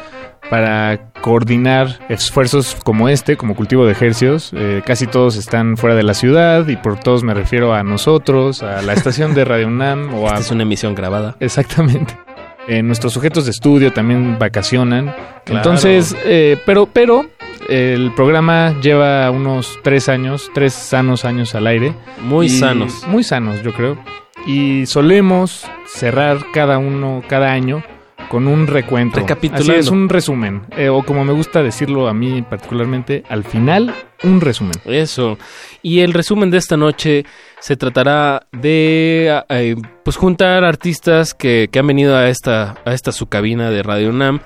para 0.51 1.13
coordinar 1.23 2.01
esfuerzos 2.11 2.77
como 2.85 3.09
este, 3.09 3.39
como 3.39 3.57
cultivo 3.57 3.87
de 3.87 3.93
ejercios. 3.93 4.53
Eh, 4.55 4.83
casi 4.85 5.07
todos 5.07 5.37
están 5.37 5.79
fuera 5.79 5.97
de 5.97 6.03
la 6.03 6.13
ciudad 6.13 6.69
y 6.69 6.77
por 6.77 7.01
todos 7.01 7.23
me 7.23 7.33
refiero 7.33 7.73
a 7.73 7.83
nosotros, 7.83 8.63
a 8.63 8.83
la 8.83 8.93
estación 8.93 9.33
de 9.33 9.47
Radio 9.47 9.69
UNAM 9.69 10.13
o 10.13 10.27
Esta 10.27 10.41
es 10.41 10.51
una 10.51 10.65
emisión 10.65 10.95
grabada. 10.95 11.37
Exactamente. 11.41 12.19
Eh, 12.67 12.83
nuestros 12.83 13.13
sujetos 13.13 13.45
de 13.45 13.51
estudio 13.51 13.93
también 13.93 14.39
vacacionan. 14.39 15.15
Entonces, 15.47 16.17
eh, 16.25 16.57
pero, 16.65 16.87
pero 16.87 17.27
el 17.69 18.13
programa 18.15 18.75
lleva 18.81 19.31
unos 19.31 19.79
tres 19.83 20.09
años, 20.09 20.51
tres 20.55 20.73
sanos 20.73 21.25
años 21.25 21.55
al 21.55 21.67
aire. 21.67 21.95
Muy 22.23 22.49
sanos. 22.49 23.07
Muy 23.07 23.23
sanos, 23.23 23.63
yo 23.63 23.73
creo. 23.73 23.99
Y 24.47 24.87
solemos 24.87 25.67
cerrar 25.87 26.39
cada 26.53 26.79
uno, 26.79 27.23
cada 27.27 27.53
año, 27.53 27.83
con 28.29 28.47
un 28.47 28.67
recuento. 28.67 29.21
Recapitulando. 29.21 29.73
Así 29.73 29.81
es, 29.81 29.89
un 29.89 30.09
resumen. 30.09 30.63
Eh, 30.77 30.89
o 30.89 31.03
como 31.03 31.25
me 31.25 31.33
gusta 31.33 31.63
decirlo 31.63 32.09
a 32.09 32.15
mí 32.15 32.43
particularmente, 32.43 33.25
al 33.29 33.45
final, 33.45 33.95
un 34.23 34.41
resumen. 34.41 34.75
Eso. 34.85 35.39
Y 35.83 36.01
el 36.01 36.13
resumen 36.13 36.51
de 36.51 36.59
esta 36.59 36.77
noche 36.77 37.25
se 37.65 37.79
tratará 37.79 38.47
de 38.53 39.43
eh, 39.49 39.77
pues 40.05 40.19
juntar 40.19 40.65
artistas 40.65 41.33
que, 41.33 41.71
que, 41.73 41.79
han 41.79 41.87
venido 41.87 42.15
a 42.15 42.29
esta, 42.29 42.77
a 42.85 42.93
esta 42.93 43.11
su 43.11 43.29
cabina 43.29 43.71
de 43.71 43.83
Radio 43.83 44.11
UNAM. 44.11 44.41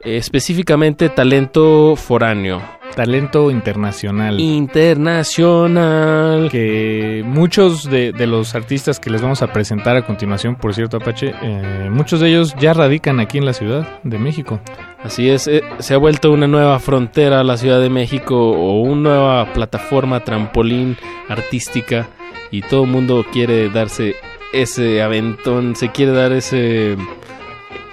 Específicamente 0.00 1.08
talento 1.08 1.96
foráneo. 1.96 2.62
Talento 2.94 3.50
internacional. 3.50 4.40
Internacional. 4.40 6.48
Que 6.50 7.22
muchos 7.26 7.90
de, 7.90 8.12
de, 8.12 8.26
los 8.26 8.54
artistas 8.54 8.98
que 8.98 9.10
les 9.10 9.20
vamos 9.20 9.42
a 9.42 9.52
presentar 9.52 9.96
a 9.96 10.06
continuación, 10.06 10.56
por 10.56 10.74
cierto, 10.74 10.96
Apache, 10.96 11.34
eh, 11.42 11.88
muchos 11.90 12.20
de 12.20 12.28
ellos 12.28 12.54
ya 12.58 12.72
radican 12.72 13.20
aquí 13.20 13.38
en 13.38 13.44
la 13.44 13.52
Ciudad 13.52 14.00
de 14.02 14.18
México. 14.18 14.60
Así 15.02 15.28
es, 15.28 15.46
eh, 15.46 15.62
se 15.78 15.94
ha 15.94 15.98
vuelto 15.98 16.32
una 16.32 16.46
nueva 16.46 16.78
frontera 16.78 17.44
la 17.44 17.58
Ciudad 17.58 17.80
de 17.80 17.90
México 17.90 18.36
o 18.36 18.80
una 18.80 19.10
nueva 19.10 19.52
plataforma, 19.52 20.20
trampolín 20.20 20.96
artística 21.28 22.08
y 22.50 22.62
todo 22.62 22.84
el 22.84 22.90
mundo 22.90 23.26
quiere 23.30 23.68
darse 23.68 24.14
ese 24.52 25.02
aventón, 25.02 25.76
se 25.76 25.90
quiere 25.90 26.12
dar 26.12 26.32
ese 26.32 26.96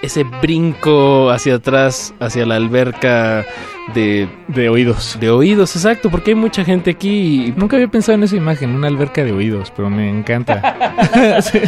ese 0.02 0.24
brinco 0.24 1.30
hacia 1.30 1.56
atrás, 1.56 2.14
hacia 2.20 2.46
la 2.46 2.56
alberca 2.56 3.44
de, 3.94 4.28
de 4.48 4.68
oídos. 4.68 5.16
De 5.20 5.30
oídos, 5.30 5.76
exacto, 5.76 6.10
porque 6.10 6.30
hay 6.32 6.34
mucha 6.36 6.64
gente 6.64 6.90
aquí. 6.90 7.46
Y... 7.48 7.54
Nunca 7.56 7.76
había 7.76 7.88
pensado 7.88 8.16
en 8.16 8.24
esa 8.24 8.36
imagen, 8.36 8.70
una 8.70 8.88
alberca 8.88 9.24
de 9.24 9.32
oídos, 9.32 9.72
pero 9.76 9.90
me 9.90 10.08
encanta. 10.10 11.40
sí, 11.42 11.60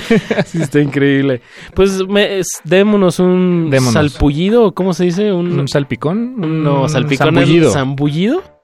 sí, 0.46 0.62
está 0.62 0.80
increíble. 0.80 1.40
Pues 1.74 2.06
me, 2.08 2.38
es, 2.38 2.48
démonos 2.64 3.18
un 3.18 3.68
Démonos. 3.70 3.92
salpullido, 3.92 4.74
¿cómo 4.74 4.94
se 4.94 5.04
dice? 5.04 5.32
Un, 5.32 5.58
¿Un 5.58 5.68
salpicón? 5.68 6.34
Un 6.42 6.62
no, 6.64 6.88
salpicón 6.88 7.34
zambullido. 7.34 7.70
zambullido. 7.70 8.55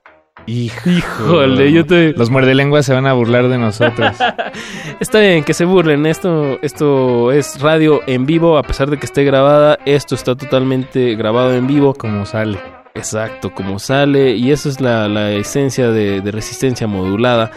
Híjole, 0.47 1.73
yo 1.73 1.87
te... 1.87 2.13
Los 2.13 2.31
muerde 2.31 2.55
lenguas 2.55 2.87
se 2.87 2.95
van 2.95 3.07
a 3.07 3.13
burlar 3.13 3.49
de 3.49 3.59
nosotros. 3.59 4.17
Está 5.01 5.21
bien, 5.21 5.45
que 5.45 5.55
se 5.55 5.65
burlen. 5.65 6.07
Esto, 6.07 6.59
esto 6.63 7.33
es 7.33 7.61
radio 7.61 8.01
en 8.07 8.27
vivo, 8.27 8.59
a 8.59 8.63
pesar 8.63 8.91
de 8.91 8.99
que 8.99 9.07
esté 9.07 9.25
grabada. 9.25 9.79
Esto 9.87 10.15
está 10.15 10.35
totalmente 10.35 11.15
grabado 11.15 11.55
en 11.55 11.67
vivo. 11.67 11.95
Como 11.95 12.27
sale. 12.27 12.59
Exacto, 12.95 13.55
como 13.55 13.79
sale. 13.79 14.33
Y 14.33 14.51
eso 14.51 14.69
es 14.69 14.81
la, 14.81 15.09
la 15.09 15.31
esencia 15.33 15.91
de, 15.91 16.21
de, 16.21 16.31
resistencia 16.31 16.87
modulada. 16.87 17.51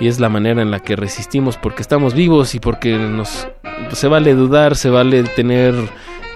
Y 0.00 0.08
es 0.08 0.20
la 0.20 0.28
manera 0.28 0.62
en 0.62 0.70
la 0.70 0.80
que 0.80 0.96
resistimos 0.96 1.56
porque 1.56 1.82
estamos 1.82 2.14
vivos 2.14 2.54
y 2.54 2.60
porque 2.60 2.96
nos 2.96 3.48
se 3.92 4.08
vale 4.08 4.34
dudar, 4.34 4.76
se 4.76 4.90
vale 4.90 5.22
tener, 5.22 5.74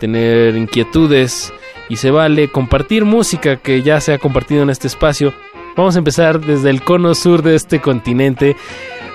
tener 0.00 0.56
inquietudes 0.56 1.52
y 1.88 1.96
se 1.96 2.10
vale 2.10 2.48
compartir 2.48 3.04
música 3.04 3.56
que 3.56 3.82
ya 3.82 4.00
se 4.00 4.12
ha 4.12 4.18
compartido 4.18 4.62
en 4.62 4.70
este 4.70 4.86
espacio. 4.86 5.32
Vamos 5.78 5.94
a 5.94 6.00
empezar 6.00 6.40
desde 6.40 6.70
el 6.70 6.82
cono 6.82 7.14
sur 7.14 7.40
de 7.40 7.54
este 7.54 7.80
continente. 7.80 8.56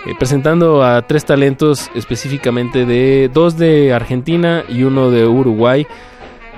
Eh, 0.06 0.16
presentando 0.18 0.82
a 0.82 1.06
tres 1.06 1.26
talentos 1.26 1.92
específicamente 1.94 2.86
de 2.86 3.30
dos 3.34 3.58
de 3.58 3.92
Argentina 3.92 4.64
y 4.70 4.84
uno 4.84 5.12
de 5.12 5.28
Uruguay. 5.28 5.86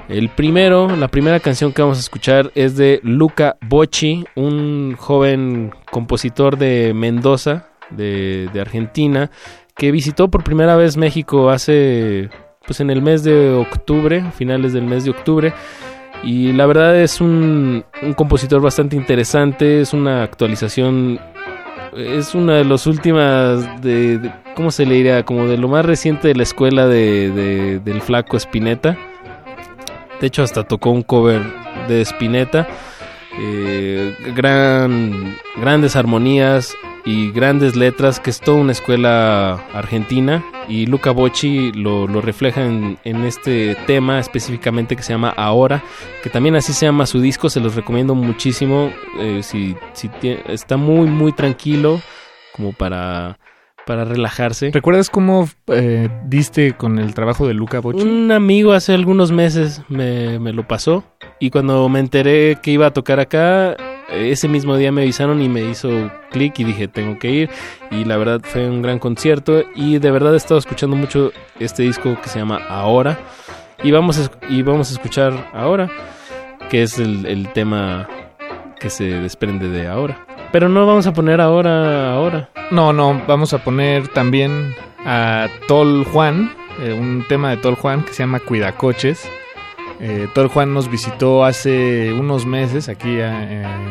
El 0.08 0.30
primero, 0.30 0.96
la 0.96 1.08
primera 1.08 1.40
canción 1.40 1.74
que 1.74 1.82
vamos 1.82 1.98
a 1.98 2.02
escuchar 2.02 2.52
es 2.54 2.78
de 2.78 3.00
Luca 3.02 3.58
Bocci, 3.68 4.26
un 4.36 4.96
joven 4.96 5.74
compositor 5.90 6.60
de 6.60 6.94
Mendoza, 6.94 7.70
de, 7.90 8.48
de, 8.54 8.62
Argentina, 8.62 9.32
que 9.76 9.92
visitó 9.92 10.30
por 10.30 10.44
primera 10.44 10.76
vez 10.76 10.98
México 10.98 11.50
hace, 11.50 12.30
pues 12.64 12.80
en 12.80 12.92
el 12.92 13.02
mes 13.02 13.24
de 13.24 13.56
octubre, 13.56 14.24
finales 14.38 14.72
del 14.72 14.84
mes 14.84 15.04
de 15.04 15.10
octubre. 15.10 15.52
Y 16.24 16.54
la 16.54 16.66
verdad 16.66 17.00
es 17.00 17.22
un, 17.22 17.86
un 18.02 18.14
compositor 18.14 18.62
bastante 18.62 18.96
interesante, 18.96 19.82
es 19.82 19.94
una 19.94 20.24
actualización 20.24 21.20
es 21.96 22.36
una 22.36 22.56
de 22.56 22.66
las 22.66 22.88
últimas 22.88 23.82
de, 23.82 24.32
¿cómo 24.56 24.70
se 24.72 24.86
le 24.86 24.96
diría? 24.96 25.24
Como 25.24 25.46
de 25.46 25.58
lo 25.58 25.68
más 25.68 25.86
reciente 25.86 26.28
de 26.28 26.36
la 26.36 26.44
escuela 26.44 26.88
de, 26.88 27.32
de, 27.32 27.80
del 27.80 28.02
flaco 28.02 28.38
Spinetta. 28.38 28.98
De 30.20 30.28
hecho, 30.28 30.44
hasta 30.44 30.64
tocó 30.64 30.92
un 30.92 31.04
cover 31.04 31.42
de 31.88 32.02
Spinetta. 32.02 32.68
Eh, 33.40 34.16
gran, 34.36 35.36
grandes 35.58 35.96
armonías 35.96 36.74
y 37.06 37.32
grandes 37.32 37.76
letras, 37.76 38.20
que 38.20 38.32
es 38.32 38.40
toda 38.40 38.58
una 38.58 38.72
escuela 38.72 39.54
argentina. 39.74 40.44
Y 40.68 40.88
Luca 40.88 41.12
Bocci 41.12 41.72
lo, 41.74 42.08
lo 42.08 42.22
refleja 42.22 42.66
en, 42.66 42.98
en 43.04 43.24
este 43.24 43.78
tema 43.86 44.20
específicamente 44.20 44.96
que 44.96 45.04
se 45.04 45.14
llama 45.14 45.30
Ahora, 45.30 45.84
que 46.24 46.30
también 46.32 46.56
así 46.56 46.74
se 46.74 46.88
llama 46.88 47.06
su 47.06 47.22
disco. 47.22 47.50
Se 47.50 47.60
los 47.60 47.76
recomiendo 47.76 48.16
muchísimo. 48.16 48.92
eh, 49.20 49.42
si, 49.44 49.76
si 49.94 50.10
está 50.48 50.78
muy, 50.78 51.08
muy 51.08 51.32
tranquilo, 51.34 52.02
como 52.56 52.74
para, 52.74 53.38
para 53.86 54.06
relajarse. 54.06 54.72
¿Recuerdas 54.74 55.12
cómo 55.12 55.48
eh, 55.68 56.10
diste 56.26 56.74
con 56.74 56.98
el 56.98 57.14
trabajo 57.14 57.48
de 57.48 57.54
Luca 57.54 57.80
Bocci? 57.80 58.02
Un 58.02 58.32
amigo 58.32 58.74
hace 58.74 58.94
algunos 58.96 59.32
meses 59.32 59.84
me, 59.90 60.40
me 60.40 60.54
lo 60.54 60.68
pasó 60.68 61.04
y 61.40 61.52
cuando 61.52 61.88
me 61.90 62.00
enteré 62.00 62.58
que 62.64 62.72
iba 62.72 62.88
a 62.88 62.94
tocar 62.94 63.20
acá, 63.20 63.78
ese 64.10 64.48
mismo 64.48 64.78
día 64.78 64.92
me 64.92 65.02
avisaron 65.02 65.42
y 65.42 65.50
me 65.50 65.62
hizo 65.62 66.12
clic 66.32 66.60
y 66.60 66.64
dije 66.64 66.88
tengo 66.88 67.18
que 67.18 67.32
ir 67.32 67.50
y 67.92 68.06
la 68.06 68.18
verdad 68.18 68.42
fue 68.44 68.70
un 68.70 68.82
gran 68.82 69.00
concierto 69.00 69.64
y 69.76 69.98
de 69.98 70.12
verdad 70.12 70.34
he 70.34 70.38
estado 70.38 70.60
escuchando 70.60 70.96
mucho 70.96 71.32
este 71.60 71.84
disco 71.84 72.18
que 72.22 72.30
se 72.30 72.40
llama 72.40 72.62
Ahora 72.70 73.20
y 73.84 73.92
vamos 73.92 74.20
a, 74.20 74.32
y 74.48 74.62
vamos 74.62 74.90
a 74.92 74.94
escuchar 74.94 75.52
Ahora 75.54 75.90
que 76.70 76.84
es 76.84 77.00
el, 77.00 77.26
el 77.26 77.52
tema 77.54 78.08
que 78.80 78.90
se 78.90 79.06
desprende 79.06 79.70
de 79.70 79.88
Ahora. 79.88 80.26
Pero 80.52 80.70
no 80.70 80.86
vamos 80.86 81.08
a 81.08 81.14
poner 81.14 81.42
Ahora, 81.42 82.14
Ahora. 82.14 82.50
No, 82.72 82.94
no, 82.94 83.22
vamos 83.28 83.54
a 83.54 83.64
poner 83.64 84.08
también 84.10 84.76
a 85.06 85.48
Tol 85.68 86.06
Juan, 86.06 86.52
eh, 86.82 86.94
un 86.94 87.26
tema 87.28 87.52
de 87.52 87.58
Tol 87.58 87.76
Juan 87.76 88.04
que 88.04 88.14
se 88.14 88.24
llama 88.24 88.40
Cuidacoches. 88.40 89.30
Eh, 90.00 90.28
Tol 90.34 90.48
Juan 90.48 90.74
nos 90.74 90.90
visitó 90.90 91.46
hace 91.46 92.12
unos 92.14 92.46
meses 92.46 92.90
aquí 92.90 93.22
a, 93.22 93.82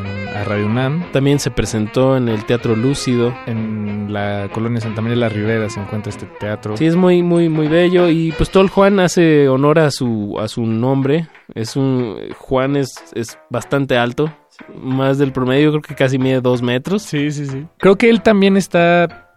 Radio 0.46 0.66
UNAM. 0.66 1.10
También 1.12 1.38
se 1.38 1.50
presentó 1.50 2.16
en 2.16 2.28
el 2.28 2.44
Teatro 2.44 2.76
Lúcido. 2.76 3.32
En 3.46 4.12
la 4.12 4.48
colonia 4.52 4.80
Santa 4.80 5.00
María 5.00 5.14
de 5.14 5.20
la 5.20 5.28
Ribera 5.28 5.70
se 5.70 5.80
encuentra 5.80 6.10
este 6.10 6.26
teatro. 6.26 6.76
Sí, 6.76 6.86
es 6.86 6.96
muy, 6.96 7.22
muy, 7.22 7.48
muy 7.48 7.68
bello. 7.68 8.08
Y 8.08 8.32
pues 8.32 8.50
Tol 8.50 8.68
Juan 8.68 9.00
hace 9.00 9.48
honor 9.48 9.78
a 9.78 9.90
su, 9.90 10.36
a 10.38 10.48
su 10.48 10.66
nombre. 10.66 11.28
Es 11.54 11.76
un. 11.76 12.18
Juan 12.36 12.76
es, 12.76 12.92
es 13.14 13.38
bastante 13.48 13.96
alto. 13.96 14.34
Más 14.76 15.18
del 15.18 15.32
promedio, 15.32 15.70
creo 15.70 15.82
que 15.82 15.94
casi 15.94 16.18
mide 16.18 16.40
dos 16.40 16.62
metros. 16.62 17.02
Sí, 17.02 17.30
sí, 17.30 17.46
sí. 17.46 17.66
Creo 17.78 17.96
que 17.96 18.10
él 18.10 18.20
también 18.20 18.56
está. 18.56 19.30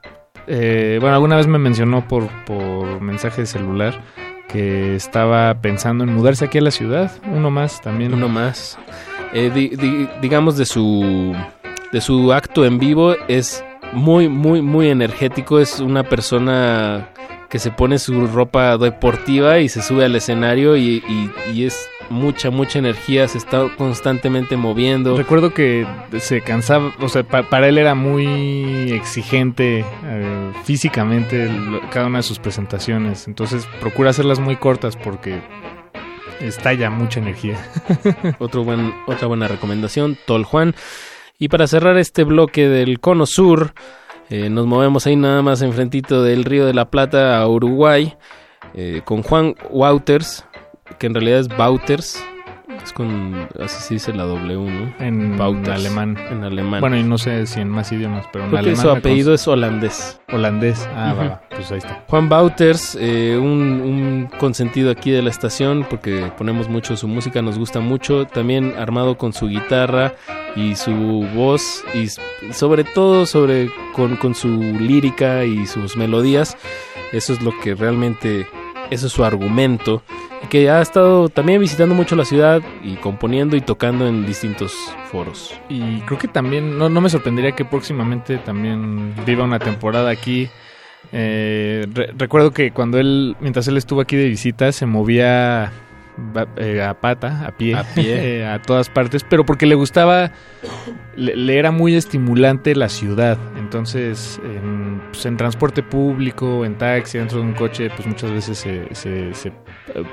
eh, 0.48 0.98
bueno, 1.00 1.16
alguna 1.16 1.38
vez 1.38 1.48
me 1.48 1.60
mencionó 1.60 2.08
por, 2.08 2.28
por 2.46 3.00
mensaje 3.02 3.42
de 3.42 3.48
celular 3.48 4.04
que 4.48 4.96
estaba 4.96 5.54
pensando 5.62 6.04
en 6.04 6.14
mudarse 6.14 6.46
aquí 6.46 6.58
a 6.58 6.62
la 6.62 6.72
ciudad. 6.72 7.12
Uno 7.32 7.50
más 7.52 7.82
también. 7.82 8.14
Uno 8.14 8.28
más. 8.30 8.78
Eh, 9.34 9.52
di- 9.54 9.70
di- 9.70 10.08
digamos 10.22 10.58
de 10.58 10.66
su. 10.66 11.36
De 11.92 12.02
su 12.02 12.34
acto 12.34 12.66
en 12.66 12.80
vivo 12.80 13.16
es 13.28 13.64
muy, 13.94 14.28
muy, 14.30 14.62
muy 14.62 14.90
energético. 14.90 15.60
Es 15.60 15.80
una 15.80 16.04
persona 16.04 17.10
que 17.50 17.60
se 17.60 17.72
pone 17.72 17.98
su 17.98 18.28
ropa 18.28 18.78
deportiva 18.78 19.60
y 19.60 19.70
se 19.70 19.82
sube 19.82 20.04
al 20.04 20.16
escenario 20.16 20.76
y- 20.76 21.02
y 21.54 21.64
es 21.64 21.88
mucha, 22.10 22.50
mucha 22.50 22.80
energía, 22.80 23.28
se 23.28 23.38
está 23.38 23.68
constantemente 23.78 24.58
moviendo. 24.58 25.16
Recuerdo 25.18 25.54
que 25.54 25.86
se 26.20 26.42
cansaba, 26.42 26.92
o 27.00 27.10
sea, 27.10 27.24
pa- 27.24 27.44
para 27.44 27.68
él 27.68 27.78
era 27.78 27.96
muy 27.96 28.92
exigente 28.92 29.86
eh, 30.04 30.52
físicamente 30.64 31.50
cada 31.92 32.08
una 32.08 32.20
de 32.20 32.24
sus 32.24 32.40
presentaciones. 32.40 33.28
Entonces 33.28 33.68
procura 33.80 34.10
hacerlas 34.12 34.40
muy 34.40 34.56
cortas 34.56 34.96
porque 34.96 35.42
estalla 36.40 36.90
mucha 36.90 37.20
energía. 37.20 37.58
Otro 38.40 38.64
buen, 38.64 38.94
otra 39.08 39.28
buena 39.28 39.48
recomendación, 39.48 40.18
Tol 40.26 40.44
Juan. 40.44 40.76
Y 41.40 41.50
para 41.50 41.68
cerrar 41.68 41.98
este 41.98 42.24
bloque 42.24 42.68
del 42.68 43.00
Cono 43.00 43.26
Sur, 43.26 43.74
eh, 44.30 44.50
nos 44.50 44.66
movemos 44.66 45.06
ahí 45.08 45.16
nada 45.16 45.42
más 45.42 45.62
enfrentito 45.62 46.24
del 46.24 46.44
Río 46.46 46.66
de 46.66 46.74
la 46.74 46.90
Plata 46.90 47.38
a 47.40 47.48
Uruguay, 47.48 48.16
eh, 48.74 49.02
con 49.06 49.22
Juan 49.24 49.56
Wouters, 49.70 50.46
que 50.98 51.08
en 51.08 51.14
realidad 51.14 51.40
es 51.40 51.50
Wouters, 51.58 52.24
es 52.84 52.94
con, 52.94 53.48
así 53.62 53.82
se 53.82 53.94
dice 53.96 54.14
la 54.14 54.24
W, 54.24 54.70
¿no? 54.70 54.94
En 55.06 55.40
Wouters, 55.40 55.70
alemán. 55.70 56.18
En 56.30 56.44
alemán. 56.44 56.80
Bueno, 56.82 56.98
y 56.98 57.04
no 57.04 57.18
sé 57.18 57.46
si 57.48 57.60
en 57.62 57.70
más 57.70 57.92
idiomas, 57.92 58.26
pero 58.32 58.46
en 58.46 58.52
Creo 58.52 58.62
que 58.64 58.70
alemán. 58.70 58.82
su 58.86 58.92
me 58.92 58.98
apellido 59.00 59.34
es 59.34 59.48
holandés. 59.48 60.20
Holandés. 60.32 60.88
Ah, 60.96 61.14
va, 61.18 61.24
va, 61.24 61.42
pues 61.50 61.72
ahí 61.72 61.80
está. 61.80 62.04
Juan 62.08 62.30
Wouters, 62.32 62.98
eh, 63.00 63.38
un, 63.42 63.50
un 63.82 64.30
consentido 64.38 64.92
aquí 64.92 65.12
de 65.12 65.22
la 65.22 65.30
estación 65.30 65.86
porque 65.90 66.32
ponemos 66.38 66.70
mucho 66.70 66.96
su 66.98 67.08
música, 67.08 67.42
nos 67.42 67.58
gusta 67.58 67.80
mucho, 67.80 68.26
también 68.26 68.74
armado 68.78 69.18
con 69.18 69.34
su 69.34 69.48
guitarra 69.48 70.14
y 70.56 70.76
su 70.76 70.94
voz 71.36 71.84
y 71.94 72.08
sobre 72.54 72.84
todo 72.84 73.26
sobre 73.26 73.70
con, 73.94 74.16
con 74.18 74.34
su 74.36 74.50
lírica 74.50 75.44
y 75.46 75.66
sus 75.68 75.96
melodías, 75.98 76.58
eso 77.12 77.34
es 77.34 77.42
lo 77.42 77.52
que 77.62 77.76
realmente, 77.76 78.48
eso 78.90 79.08
es 79.08 79.14
su 79.14 79.24
argumento, 79.24 80.04
y 80.44 80.48
que 80.48 80.70
ha 80.70 80.82
estado 80.82 81.30
también 81.30 81.60
visitando 81.60 81.96
mucho 81.96 82.16
la 82.16 82.26
ciudad 82.26 82.62
y 82.84 82.96
componiendo 82.96 83.56
y 83.56 83.62
tocando 83.62 84.08
en 84.08 84.26
distintos 84.26 84.74
foros. 85.12 85.54
Y 85.70 86.02
creo 86.02 86.20
que 86.20 86.28
también, 86.28 86.78
no, 86.78 86.90
no 86.90 87.02
me 87.02 87.10
sorprendería 87.10 87.54
que 87.54 87.66
próximamente 87.66 88.38
también 88.38 89.14
viva 89.26 89.44
una 89.44 89.60
temporada 89.60 90.10
aquí. 90.10 90.50
Eh, 91.14 91.88
re- 91.94 92.14
recuerdo 92.18 92.52
que 92.52 92.72
cuando 92.72 93.00
él, 93.00 93.36
mientras 93.40 93.68
él 93.68 93.78
estuvo 93.78 94.02
aquí 94.02 94.16
de 94.16 94.28
visita, 94.28 94.72
se 94.72 94.86
movía 94.86 95.72
eh, 96.58 96.82
a 96.82 96.94
pata, 97.00 97.46
a 97.48 97.52
pie, 97.52 97.76
A 97.76 97.84
pie. 97.84 98.06
eh, 98.40 98.46
a 98.46 98.62
todas 98.62 98.90
partes, 98.90 99.24
pero 99.24 99.46
porque 99.46 99.66
le 99.66 99.76
gustaba, 99.76 100.32
le, 101.16 101.36
le 101.36 101.58
era 101.58 101.72
muy 101.72 101.96
estimulante 101.96 102.76
la 102.76 102.90
ciudad. 102.90 103.38
Entonces, 103.58 104.40
en, 104.44 105.02
pues, 105.12 105.26
en 105.26 105.38
transporte 105.38 105.84
público, 105.84 106.66
en 106.66 106.76
taxi, 106.78 107.18
dentro 107.18 107.40
de 107.40 107.44
un 107.46 107.54
coche, 107.54 107.90
pues 107.96 108.08
muchas 108.08 108.32
veces 108.32 108.58
se, 108.58 108.94
se- 108.96 109.34
se- 109.34 109.52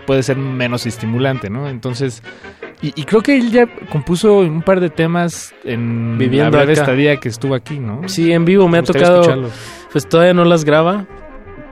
puede 0.07 0.23
ser 0.23 0.37
menos 0.37 0.87
estimulante, 0.87 1.51
¿no? 1.51 1.69
Entonces, 1.69 2.23
y, 2.83 2.93
y 3.01 3.05
creo 3.05 3.23
que 3.23 3.37
él 3.39 3.51
ya 3.51 3.67
compuso 3.91 4.39
un 4.41 4.63
par 4.63 4.81
de 4.81 4.91
temas 4.91 5.55
en 5.65 6.19
Viviendo 6.19 6.59
la 6.59 6.65
breve 6.65 6.73
estadía 6.81 7.17
que 7.17 7.29
estuvo 7.29 7.55
aquí, 7.55 7.79
¿no? 7.79 8.09
Sí, 8.09 8.33
en 8.33 8.45
vivo 8.45 8.69
me 8.69 8.79
ha 8.79 8.83
tocado. 8.83 9.49
Pues 9.93 10.09
todavía 10.09 10.35
no 10.35 10.45
las 10.45 10.65
graba. 10.65 11.07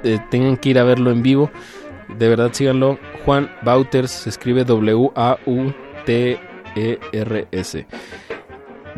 eh, 0.04 0.18
tengan 0.30 0.56
que 0.56 0.70
ir 0.70 0.78
a 0.78 0.84
verlo 0.84 1.10
en 1.10 1.22
vivo. 1.22 1.50
De 2.18 2.28
verdad, 2.28 2.50
síganlo. 2.52 2.98
Juan 3.24 3.50
Wouters 3.64 4.10
se 4.10 4.28
escribe 4.28 4.64
W-A-U-T-E-R-S. 4.64 5.06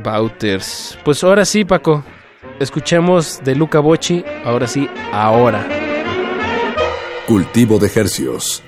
Wouters. 0.04 0.98
Pues 1.04 1.22
ahora 1.24 1.44
sí, 1.44 1.64
Paco. 1.64 2.04
Escuchemos 2.60 3.40
de 3.44 3.54
Luca 3.54 3.80
Bocci. 3.80 4.24
Ahora 4.44 4.66
sí, 4.66 4.88
ahora. 5.12 5.66
Cultivo 7.26 7.78
de 7.78 7.90
hercios. 7.94 8.62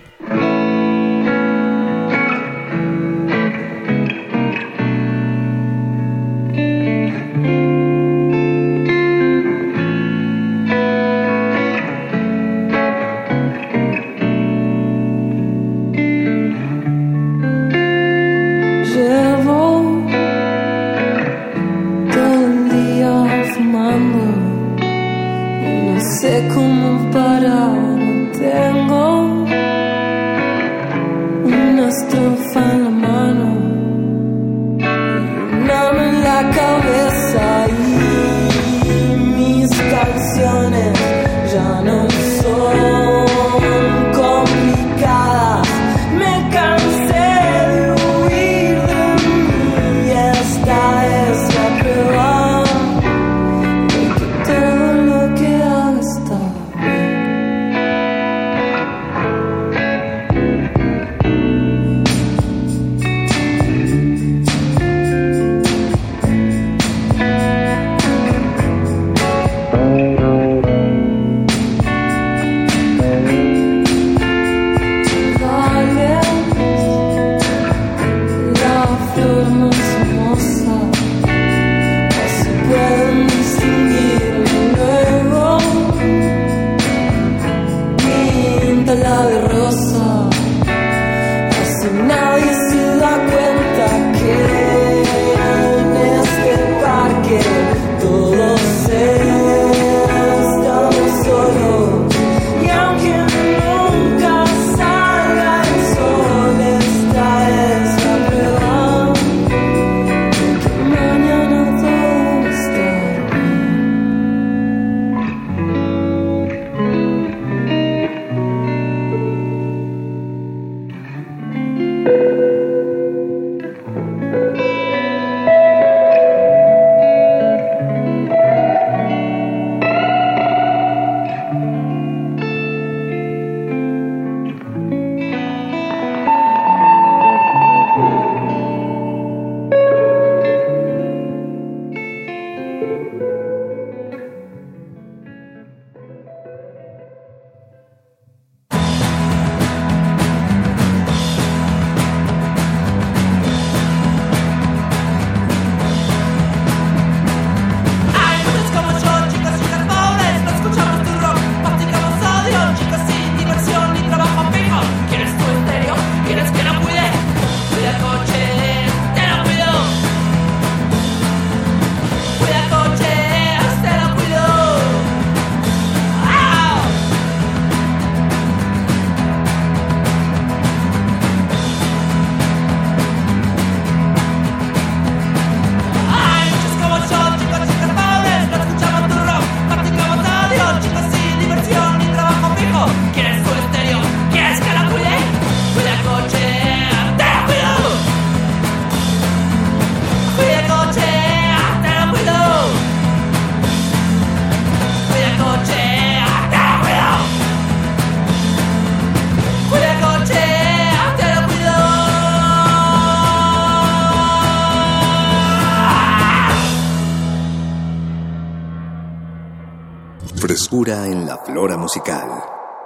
En 220.87 221.27
la 221.27 221.39
flora 221.39 221.77
musical. 221.77 222.29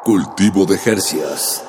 Cultivo 0.02 0.64
de 0.64 0.78
Jercias. 0.78 1.62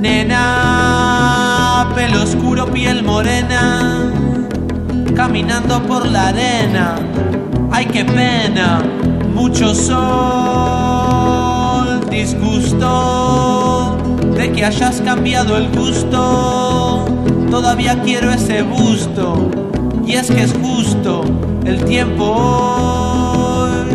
Nena, 0.00 1.90
pelo 1.94 2.22
oscuro, 2.22 2.66
piel 2.66 3.02
morena, 3.02 4.12
caminando 5.16 5.82
por 5.84 6.04
la 6.04 6.28
arena. 6.28 6.96
Ay, 7.70 7.86
qué 7.86 8.04
pena, 8.04 8.82
mucho 9.34 9.74
sol, 9.74 9.96
disgusto 12.10 13.96
de 14.34 14.52
que 14.52 14.66
hayas 14.66 15.00
cambiado 15.00 15.56
el 15.56 15.74
gusto. 15.74 17.17
Todavía 17.50 18.00
quiero 18.02 18.30
ese 18.30 18.62
busto, 18.62 19.50
y 20.06 20.14
es 20.14 20.30
que 20.30 20.42
es 20.42 20.52
justo 20.52 21.22
el 21.64 21.82
tiempo 21.84 22.24
hoy. 22.24 23.88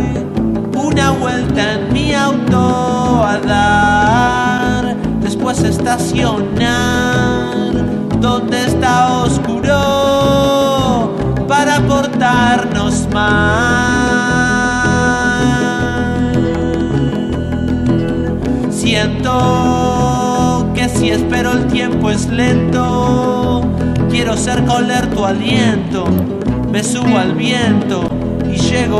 Una 0.76 1.12
vuelta 1.12 1.74
en 1.74 1.92
mi 1.92 2.12
auto 2.14 3.22
a 3.24 3.38
dar, 3.38 4.96
después 5.20 5.62
estacionar. 5.62 7.04
Donde 8.20 8.66
está 8.66 9.22
oscuro 9.22 9.74
para 11.46 11.80
portarnos 11.80 13.06
mal? 13.12 13.54
Siento 18.70 20.23
que 20.84 20.90
si 20.90 21.10
espero 21.10 21.52
el 21.52 21.66
tiempo 21.68 22.10
es 22.10 22.26
lento. 22.28 23.62
Quiero 24.10 24.36
ser 24.36 24.64
coler 24.64 25.06
tu 25.14 25.24
aliento. 25.24 26.04
Me 26.70 26.82
subo 26.82 27.16
al 27.18 27.34
viento 27.34 28.10
y 28.50 28.56
llego 28.56 28.98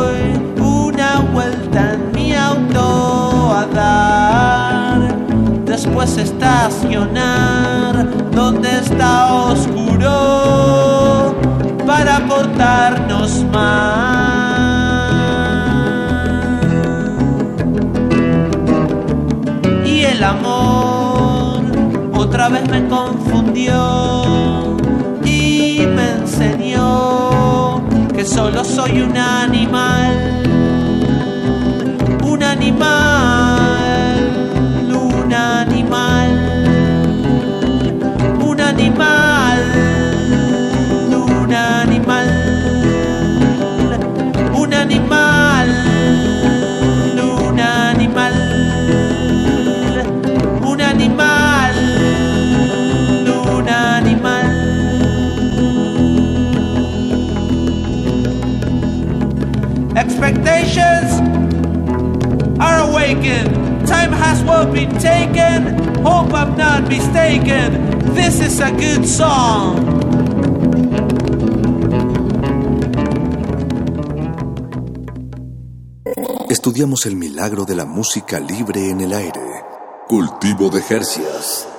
hoy. 0.00 0.16
Una 0.58 1.20
vuelta 1.32 1.94
en 1.94 2.12
mi 2.12 2.32
auto 2.34 3.52
a 3.54 3.66
dar. 3.66 5.16
Después 5.64 6.16
estacionar 6.16 8.08
donde 8.32 8.78
está 8.78 9.32
oscuro 9.32 11.36
para 11.86 12.26
portarnos 12.26 13.44
mal. 13.52 14.15
Amor 20.26 21.62
otra 22.14 22.48
vez 22.48 22.68
me 22.68 22.86
confundió 22.88 24.76
y 25.24 25.86
me 25.86 26.10
enseñó 26.12 27.80
que 28.14 28.24
solo 28.24 28.64
soy 28.64 29.02
un 29.02 29.16
animal, 29.16 30.42
un 32.24 32.42
animal, 32.42 33.75
Expectations 60.18 61.20
are 62.58 62.88
awakened. 62.88 63.86
Time 63.86 64.12
has 64.12 64.42
well 64.44 64.64
been 64.64 64.88
taken. 64.98 65.76
Hope 66.02 66.32
I'm 66.32 66.56
not 66.56 66.88
mistaken. 66.88 68.14
This 68.14 68.40
is 68.40 68.58
a 68.60 68.70
good 68.70 69.06
song. 69.06 69.76
Estudiamos 76.48 77.04
el 77.04 77.16
milagro 77.16 77.66
de 77.66 77.74
la 77.76 77.84
música 77.84 78.40
libre 78.40 78.88
en 78.88 79.02
el 79.02 79.12
aire. 79.12 79.64
Cultivo 80.08 80.70
de 80.70 80.80
Jercias. 80.80 81.75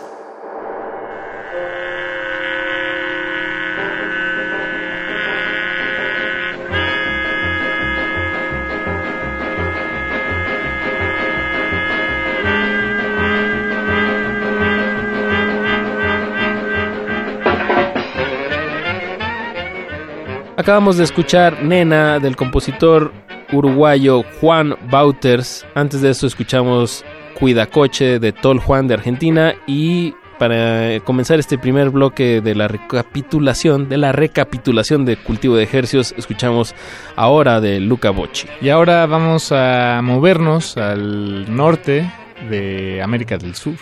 Acabamos 20.68 20.98
de 20.98 21.06
escuchar 21.06 21.64
Nena 21.64 22.20
del 22.20 22.36
compositor 22.36 23.14
uruguayo 23.54 24.24
Juan 24.42 24.76
Bauters. 24.92 25.66
Antes 25.76 26.02
de 26.02 26.10
eso 26.10 26.28
escuchamos 26.28 27.06
Cuidacoche 27.40 28.20
de 28.20 28.34
Tol 28.34 28.60
Juan 28.60 28.90
de 28.90 28.96
Argentina 28.96 29.56
y 29.66 30.14
para 30.38 31.00
comenzar 31.06 31.40
este 31.40 31.58
primer 31.58 31.90
bloque 31.90 32.42
de 32.42 32.54
la 32.54 32.68
recapitulación, 32.68 33.88
de 33.88 33.96
la 33.96 34.12
recapitulación 34.12 35.06
de 35.06 35.16
cultivo 35.16 35.56
de 35.56 35.64
ejercicios, 35.64 36.14
escuchamos 36.18 36.76
ahora 37.16 37.62
de 37.62 37.80
Luca 37.80 38.10
Bocci. 38.10 38.50
Y 38.60 38.68
ahora 38.68 39.06
vamos 39.06 39.54
a 39.54 40.02
movernos 40.04 40.76
al 40.76 41.56
norte 41.56 42.12
de 42.50 43.02
América 43.02 43.38
del 43.38 43.56
Sur. 43.56 43.76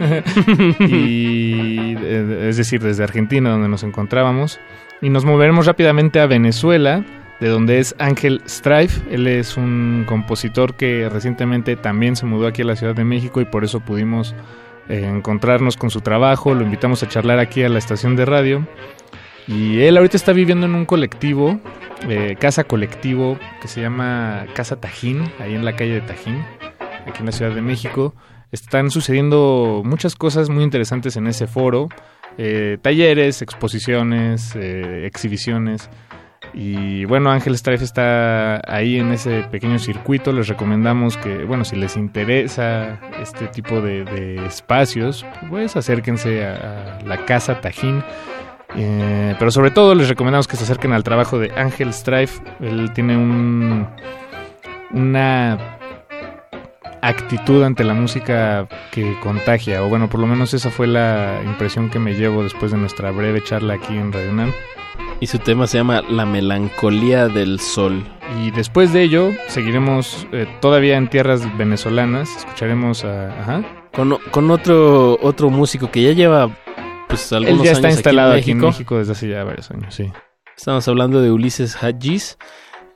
y 0.80 1.94
eh, 1.94 2.46
es 2.48 2.56
decir, 2.56 2.80
desde 2.80 3.04
Argentina 3.04 3.50
donde 3.50 3.68
nos 3.68 3.82
encontrábamos 3.82 4.58
y 5.00 5.10
nos 5.10 5.24
moveremos 5.24 5.66
rápidamente 5.66 6.20
a 6.20 6.26
Venezuela, 6.26 7.04
de 7.40 7.48
donde 7.48 7.78
es 7.78 7.94
Ángel 7.98 8.42
Strife. 8.48 9.02
Él 9.10 9.26
es 9.26 9.56
un 9.56 10.04
compositor 10.06 10.74
que 10.74 11.08
recientemente 11.08 11.76
también 11.76 12.16
se 12.16 12.26
mudó 12.26 12.46
aquí 12.46 12.62
a 12.62 12.66
la 12.66 12.76
Ciudad 12.76 12.94
de 12.94 13.04
México 13.04 13.40
y 13.40 13.44
por 13.44 13.64
eso 13.64 13.80
pudimos 13.80 14.34
eh, 14.88 15.04
encontrarnos 15.04 15.76
con 15.76 15.90
su 15.90 16.00
trabajo. 16.00 16.54
Lo 16.54 16.62
invitamos 16.62 17.02
a 17.02 17.08
charlar 17.08 17.38
aquí 17.38 17.62
a 17.62 17.68
la 17.68 17.78
estación 17.78 18.16
de 18.16 18.24
radio. 18.24 18.66
Y 19.46 19.80
él 19.82 19.96
ahorita 19.96 20.16
está 20.16 20.32
viviendo 20.32 20.66
en 20.66 20.74
un 20.74 20.86
colectivo, 20.86 21.60
eh, 22.08 22.36
casa 22.38 22.64
colectivo, 22.64 23.38
que 23.60 23.68
se 23.68 23.80
llama 23.80 24.46
Casa 24.54 24.80
Tajín, 24.80 25.30
ahí 25.38 25.54
en 25.54 25.64
la 25.64 25.76
calle 25.76 25.94
de 25.94 26.00
Tajín, 26.00 26.44
aquí 27.06 27.20
en 27.20 27.26
la 27.26 27.32
Ciudad 27.32 27.54
de 27.54 27.62
México. 27.62 28.14
Están 28.50 28.90
sucediendo 28.90 29.82
muchas 29.84 30.16
cosas 30.16 30.48
muy 30.48 30.64
interesantes 30.64 31.16
en 31.16 31.28
ese 31.28 31.46
foro. 31.46 31.88
Eh, 32.38 32.78
talleres, 32.82 33.42
exposiciones, 33.42 34.54
eh, 34.56 35.06
exhibiciones. 35.06 35.88
Y 36.54 37.04
bueno, 37.06 37.30
Ángel 37.30 37.56
Strife 37.56 37.84
está 37.84 38.60
ahí 38.72 38.98
en 38.98 39.12
ese 39.12 39.42
pequeño 39.50 39.78
circuito. 39.78 40.32
Les 40.32 40.48
recomendamos 40.48 41.16
que, 41.16 41.44
bueno, 41.44 41.64
si 41.64 41.76
les 41.76 41.96
interesa 41.96 43.00
este 43.20 43.46
tipo 43.48 43.80
de, 43.80 44.04
de 44.04 44.46
espacios, 44.46 45.26
pues 45.50 45.76
acérquense 45.76 46.44
a, 46.44 46.98
a 46.98 47.02
la 47.02 47.24
Casa 47.24 47.60
Tajín. 47.60 48.02
Eh, 48.74 49.34
pero 49.38 49.50
sobre 49.50 49.70
todo 49.70 49.94
les 49.94 50.08
recomendamos 50.08 50.46
que 50.46 50.56
se 50.56 50.64
acerquen 50.64 50.92
al 50.92 51.02
trabajo 51.02 51.38
de 51.38 51.50
Ángel 51.56 51.92
Strife. 51.92 52.42
Él 52.60 52.92
tiene 52.92 53.16
un, 53.16 53.86
una 54.92 55.75
actitud 57.08 57.62
ante 57.62 57.84
la 57.84 57.94
música 57.94 58.68
que 58.90 59.16
contagia, 59.20 59.82
o 59.82 59.88
bueno, 59.88 60.08
por 60.08 60.20
lo 60.20 60.26
menos 60.26 60.54
esa 60.54 60.70
fue 60.70 60.86
la 60.86 61.40
impresión 61.44 61.90
que 61.90 61.98
me 61.98 62.14
llevo 62.14 62.42
después 62.42 62.72
de 62.72 62.78
nuestra 62.78 63.10
breve 63.10 63.42
charla 63.42 63.74
aquí 63.74 63.96
en 63.96 64.12
Radio 64.12 64.30
UNAM. 64.30 64.52
Y 65.20 65.26
su 65.28 65.38
tema 65.38 65.66
se 65.66 65.78
llama 65.78 66.02
La 66.10 66.26
melancolía 66.26 67.28
del 67.28 67.58
sol. 67.60 68.04
Y 68.42 68.50
después 68.50 68.92
de 68.92 69.02
ello, 69.02 69.30
seguiremos 69.48 70.26
eh, 70.32 70.46
todavía 70.60 70.96
en 70.96 71.08
tierras 71.08 71.56
venezolanas, 71.56 72.36
escucharemos 72.36 73.04
a... 73.04 73.28
Ajá. 73.40 73.64
Con, 73.94 74.18
con 74.30 74.50
otro, 74.50 75.18
otro 75.22 75.48
músico 75.48 75.90
que 75.90 76.02
ya 76.02 76.12
lleva 76.12 76.54
pues 77.08 77.32
algunos 77.32 77.60
Él 77.60 77.64
ya 77.64 77.72
está 77.72 77.86
años 77.86 77.98
instalado 77.98 78.32
aquí 78.32 78.40
aquí 78.42 78.50
en 78.50 78.58
en 78.58 78.64
México. 78.64 78.72
México 78.72 78.98
desde 78.98 79.12
hace 79.12 79.28
ya 79.28 79.42
varios 79.42 79.70
años, 79.70 79.94
sí. 79.94 80.12
Estamos 80.54 80.86
hablando 80.88 81.22
de 81.22 81.30
Ulises 81.30 81.82
Hadjis 81.82 82.36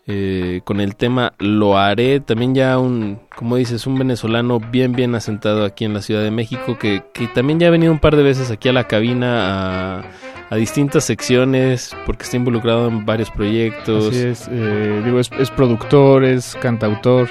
eh, 0.07 0.61
con 0.65 0.81
el 0.81 0.97
tema 0.97 1.33
Lo 1.39 1.79
haré. 1.79 2.21
También 2.21 2.55
ya 2.55 2.79
un, 2.79 3.21
como 3.37 3.57
dices, 3.57 3.87
un 3.87 3.99
venezolano 3.99 4.61
bien, 4.61 4.93
bien 4.93 5.15
asentado 5.15 5.65
aquí 5.65 5.85
en 5.85 5.95
la 5.95 6.03
Ciudad 6.03 6.23
de 6.23 6.31
México 6.31 6.79
que, 6.79 7.03
que 7.13 7.29
también 7.29 7.59
ya 7.61 7.69
ha 7.69 7.71
venido 7.71 7.93
un 7.93 7.99
par 8.01 8.17
de 8.17 8.23
veces 8.23 8.51
aquí 8.51 8.69
a 8.69 8.73
la 8.73 8.85
cabina 8.89 9.99
a, 9.99 10.05
a 10.51 10.57
distintas 10.57 11.05
secciones 11.05 11.97
porque 12.07 12.25
está 12.25 12.37
involucrado 12.37 12.89
en 12.89 13.05
varios 13.07 13.31
proyectos. 13.31 14.09
Así 14.09 14.27
es, 14.27 14.49
eh, 14.51 15.03
digo, 15.05 15.21
es, 15.21 15.31
es 15.39 15.51
productor, 15.51 16.25
es 16.25 16.57
cantautor. 16.61 17.29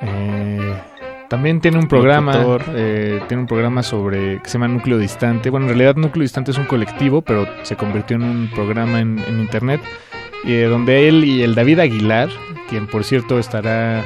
eh, 0.00 0.74
También 1.28 1.60
tiene 1.60 1.78
un 1.78 1.88
programa, 1.88 2.58
eh, 2.76 3.20
tiene 3.26 3.40
un 3.40 3.48
programa 3.48 3.82
sobre 3.82 4.40
que 4.40 4.48
se 4.48 4.58
llama 4.58 4.68
Núcleo 4.68 4.96
Distante. 4.98 5.50
Bueno, 5.50 5.66
en 5.66 5.70
realidad 5.70 5.96
Núcleo 5.96 6.22
Distante 6.22 6.52
es 6.52 6.58
un 6.58 6.66
colectivo, 6.66 7.20
pero 7.22 7.48
se 7.62 7.74
convirtió 7.74 8.16
en 8.16 8.22
un 8.22 8.50
programa 8.54 9.00
en, 9.00 9.18
en 9.26 9.40
internet, 9.40 9.80
eh, 10.46 10.64
donde 10.64 11.08
él 11.08 11.24
y 11.24 11.42
el 11.42 11.54
David 11.54 11.80
Aguilar, 11.80 12.28
quien 12.68 12.86
por 12.86 13.04
cierto 13.04 13.38
estará 13.38 14.04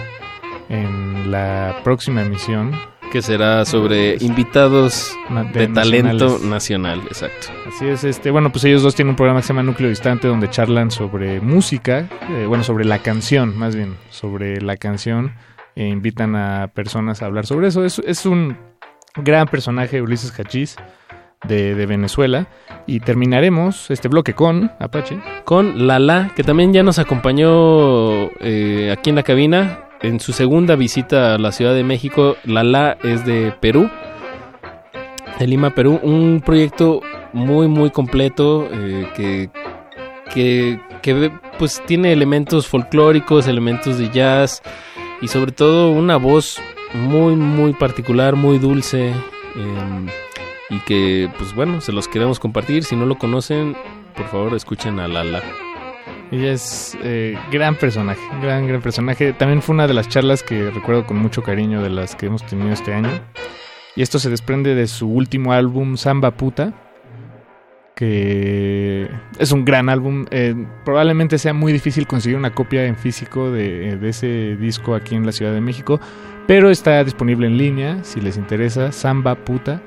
en 0.69 1.31
la 1.31 1.81
próxima 1.85 2.23
emisión, 2.23 2.73
Que 3.13 3.23
será 3.23 3.65
sobre 3.65 4.17
invitados 4.21 5.17
de, 5.53 5.67
de 5.67 5.75
talento 5.75 6.39
nacional, 6.45 7.01
exacto. 7.09 7.49
Así 7.67 7.89
es, 7.89 8.05
este, 8.05 8.31
bueno, 8.31 8.53
pues 8.53 8.65
ellos 8.65 8.83
dos 8.83 8.95
tienen 8.95 9.11
un 9.11 9.17
programa 9.17 9.41
que 9.41 9.47
se 9.49 9.53
llama 9.53 9.65
Núcleo 9.65 9.89
Distante 9.89 10.29
donde 10.29 10.49
charlan 10.49 10.93
sobre 10.93 11.41
música, 11.41 12.09
eh, 12.31 12.45
bueno, 12.47 12.63
sobre 12.63 12.85
la 12.85 13.01
canción, 13.01 13.59
más 13.59 13.75
bien, 13.75 13.97
sobre 14.11 14.61
la 14.61 14.77
canción, 14.77 15.35
e 15.75 15.89
invitan 15.89 16.37
a 16.37 16.71
personas 16.73 17.21
a 17.23 17.27
hablar 17.27 17.47
sobre 17.47 17.67
eso. 17.69 17.85
Es, 17.85 17.99
es 17.99 18.27
un 18.27 18.57
gran 19.17 19.49
personaje, 19.49 20.01
Ulises 20.03 20.33
Hachís, 20.33 20.77
de, 21.47 21.87
Venezuela. 21.87 22.49
Y 22.87 23.01
terminaremos 23.01 23.91
este 23.91 24.09
bloque 24.09 24.35
con 24.35 24.73
Apache. 24.79 25.21
Con 25.45 25.87
Lala, 25.87 26.33
que 26.35 26.43
también 26.43 26.73
ya 26.73 26.83
nos 26.83 26.99
acompañó 26.99 28.31
eh, 28.41 28.95
aquí 28.97 29.11
en 29.11 29.17
la 29.17 29.23
cabina 29.23 29.85
en 30.03 30.19
su 30.21 30.33
segunda 30.33 30.77
visita 30.77 31.35
a 31.35 31.39
la 31.39 31.53
Ciudad 31.53 31.75
de 31.75 31.85
México. 31.85 32.37
Lala 32.45 32.97
es 33.03 33.25
de 33.25 33.53
Perú, 33.61 33.91
de 35.39 35.47
Lima, 35.47 35.71
Perú. 35.75 36.01
Un 36.03 36.43
proyecto 36.45 37.01
muy, 37.33 37.69
muy 37.69 37.91
completo 37.91 38.69
eh, 38.73 39.09
que, 39.15 39.51
que, 40.33 40.81
que 41.03 41.31
pues 41.59 41.83
tiene 41.87 42.13
elementos 42.13 42.67
folclóricos, 42.67 43.47
elementos 43.47 43.99
de 43.99 44.11
jazz 44.11 44.63
y 45.21 45.29
sobre 45.29 45.53
todo 45.53 45.91
una 45.91 46.17
voz 46.17 46.59
muy, 46.95 47.37
muy 47.37 47.73
particular, 47.73 48.37
muy 48.37 48.59
dulce. 48.59 49.13
em, 49.55 50.09
y 50.71 50.79
que, 50.81 51.29
pues 51.37 51.55
bueno, 51.55 51.81
se 51.81 51.93
los 51.93 52.09
queremos 52.09 52.39
compartir. 52.39 52.85
Si 52.85 52.97
no 52.97 53.05
lo 53.05 53.19
conocen, 53.19 53.77
por 54.17 54.29
favor, 54.29 54.55
escuchen 54.55 55.01
a 55.01 55.09
Lala. 55.09 55.43
Ella 56.31 56.53
es 56.53 56.97
eh, 57.03 57.37
gran 57.51 57.75
personaje, 57.75 58.21
gran, 58.41 58.69
gran 58.69 58.81
personaje. 58.81 59.33
También 59.33 59.63
fue 59.63 59.75
una 59.75 59.89
de 59.89 59.95
las 59.95 60.09
charlas 60.09 60.45
que 60.45 60.71
recuerdo 60.71 61.05
con 61.05 61.19
mucho 61.19 61.43
cariño 61.43 61.83
de 61.83 61.91
las 61.91 62.15
que 62.15 62.27
hemos 62.27 62.47
tenido 62.47 62.73
este 62.73 62.95
año. 62.95 63.11
Y 63.97 64.03
esto 64.03 64.21
se 64.21 64.31
desprende 64.31 64.77
de 64.77 64.87
su 64.87 65.09
último 65.09 65.53
álbum, 65.53 65.97
Samba 65.97 66.31
Puta, 66.31 66.73
que 67.97 69.11
es 69.41 69.51
un 69.51 69.65
gran 69.65 69.89
álbum. 69.89 70.27
Eh, 70.31 70.55
probablemente 70.85 71.37
sea 71.37 71.53
muy 71.53 71.73
difícil 71.73 72.07
conseguir 72.07 72.39
una 72.39 72.55
copia 72.55 72.87
en 72.87 72.97
físico 72.97 73.51
de, 73.51 73.97
de 73.97 74.09
ese 74.09 74.57
disco 74.57 74.95
aquí 74.95 75.17
en 75.17 75.27
la 75.27 75.33
Ciudad 75.33 75.53
de 75.53 75.61
México, 75.61 75.99
pero 76.47 76.71
está 76.71 77.03
disponible 77.03 77.49
en 77.49 77.59
línea 77.59 78.05
si 78.05 78.21
les 78.21 78.37
interesa. 78.37 78.93
Samba 78.93 79.35
Puta 79.35 79.83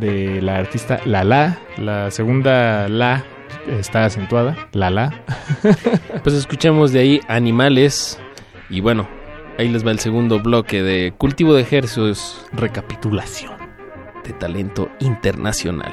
de 0.00 0.40
la 0.42 0.56
artista 0.56 1.00
Lala. 1.04 1.58
La 1.78 2.10
segunda 2.10 2.88
La 2.88 3.24
está 3.66 4.04
acentuada, 4.04 4.68
Lala. 4.72 5.22
Pues 6.22 6.34
escuchamos 6.34 6.92
de 6.92 7.00
ahí 7.00 7.20
Animales. 7.28 8.20
Y 8.68 8.80
bueno, 8.80 9.08
ahí 9.58 9.68
les 9.68 9.86
va 9.86 9.90
el 9.90 9.98
segundo 9.98 10.40
bloque 10.40 10.82
de 10.82 11.12
Cultivo 11.16 11.54
de 11.54 11.62
Ejercicios. 11.62 12.44
Recapitulación 12.52 13.52
de 14.24 14.32
talento 14.32 14.90
internacional. 14.98 15.92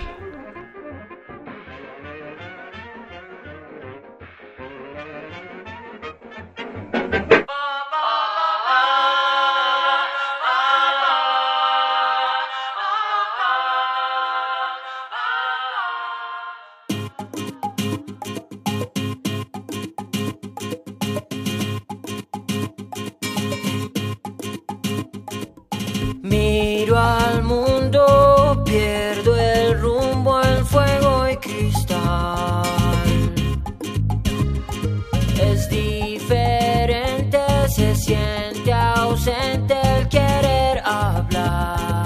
Ausente 39.24 39.76
el 39.98 40.10
querer 40.10 40.82
hablar. 40.84 42.04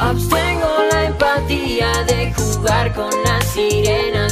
Abstengo 0.00 0.68
la 0.90 1.04
empatía 1.04 1.92
de 2.08 2.32
jugar 2.34 2.92
con 2.92 3.10
las 3.24 3.44
sirenas 3.46 4.31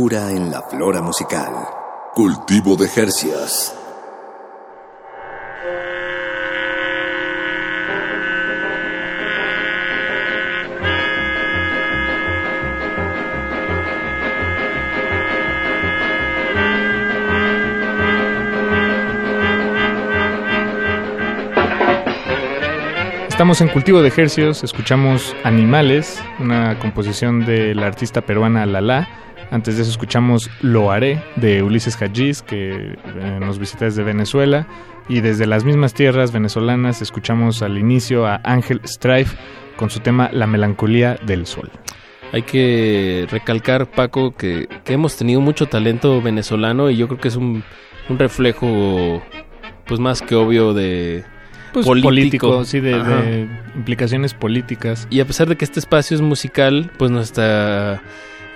en 0.00 0.52
la 0.52 0.62
flora 0.62 1.02
musical. 1.02 1.52
Cultivo 2.14 2.76
de 2.76 2.86
Jercias. 2.86 3.74
Estamos 23.28 23.60
en 23.60 23.68
Cultivo 23.68 24.00
de 24.02 24.08
Ejercios, 24.08 24.62
escuchamos 24.62 25.34
Animales, 25.42 26.22
una 26.38 26.78
composición 26.78 27.44
de 27.44 27.74
la 27.74 27.86
artista 27.86 28.20
peruana 28.20 28.64
Lala, 28.64 29.08
antes 29.50 29.76
de 29.76 29.82
eso 29.82 29.90
escuchamos 29.90 30.50
Lo 30.60 30.90
haré 30.90 31.22
de 31.36 31.62
Ulises 31.62 32.00
Hajiz, 32.00 32.42
que 32.42 32.96
eh, 32.96 33.38
nos 33.40 33.58
visita 33.58 33.86
desde 33.86 34.02
Venezuela. 34.02 34.66
Y 35.08 35.20
desde 35.20 35.46
las 35.46 35.64
mismas 35.64 35.94
tierras 35.94 36.32
venezolanas 36.32 37.00
escuchamos 37.00 37.62
al 37.62 37.78
inicio 37.78 38.26
a 38.26 38.40
Ángel 38.44 38.80
Strife 38.84 39.36
con 39.76 39.88
su 39.88 40.00
tema 40.00 40.28
La 40.32 40.46
melancolía 40.46 41.18
del 41.24 41.46
sol. 41.46 41.70
Hay 42.32 42.42
que 42.42 43.26
recalcar, 43.30 43.90
Paco, 43.90 44.36
que, 44.36 44.68
que 44.84 44.92
hemos 44.92 45.16
tenido 45.16 45.40
mucho 45.40 45.66
talento 45.66 46.20
venezolano 46.20 46.90
y 46.90 46.96
yo 46.98 47.08
creo 47.08 47.18
que 47.18 47.28
es 47.28 47.36
un, 47.36 47.64
un 48.10 48.18
reflejo 48.18 49.22
pues 49.86 49.98
más 49.98 50.20
que 50.20 50.34
obvio 50.34 50.74
de 50.74 51.24
Pues 51.72 51.86
político, 51.86 52.64
sí, 52.64 52.80
de, 52.80 53.48
implicaciones 53.74 54.34
políticas. 54.34 55.08
Y 55.10 55.20
a 55.20 55.24
pesar 55.24 55.48
de 55.48 55.56
que 55.56 55.64
este 55.64 55.80
espacio 55.80 56.14
es 56.14 56.20
musical, 56.20 56.92
pues 56.98 57.10
no 57.10 57.20
está 57.20 58.02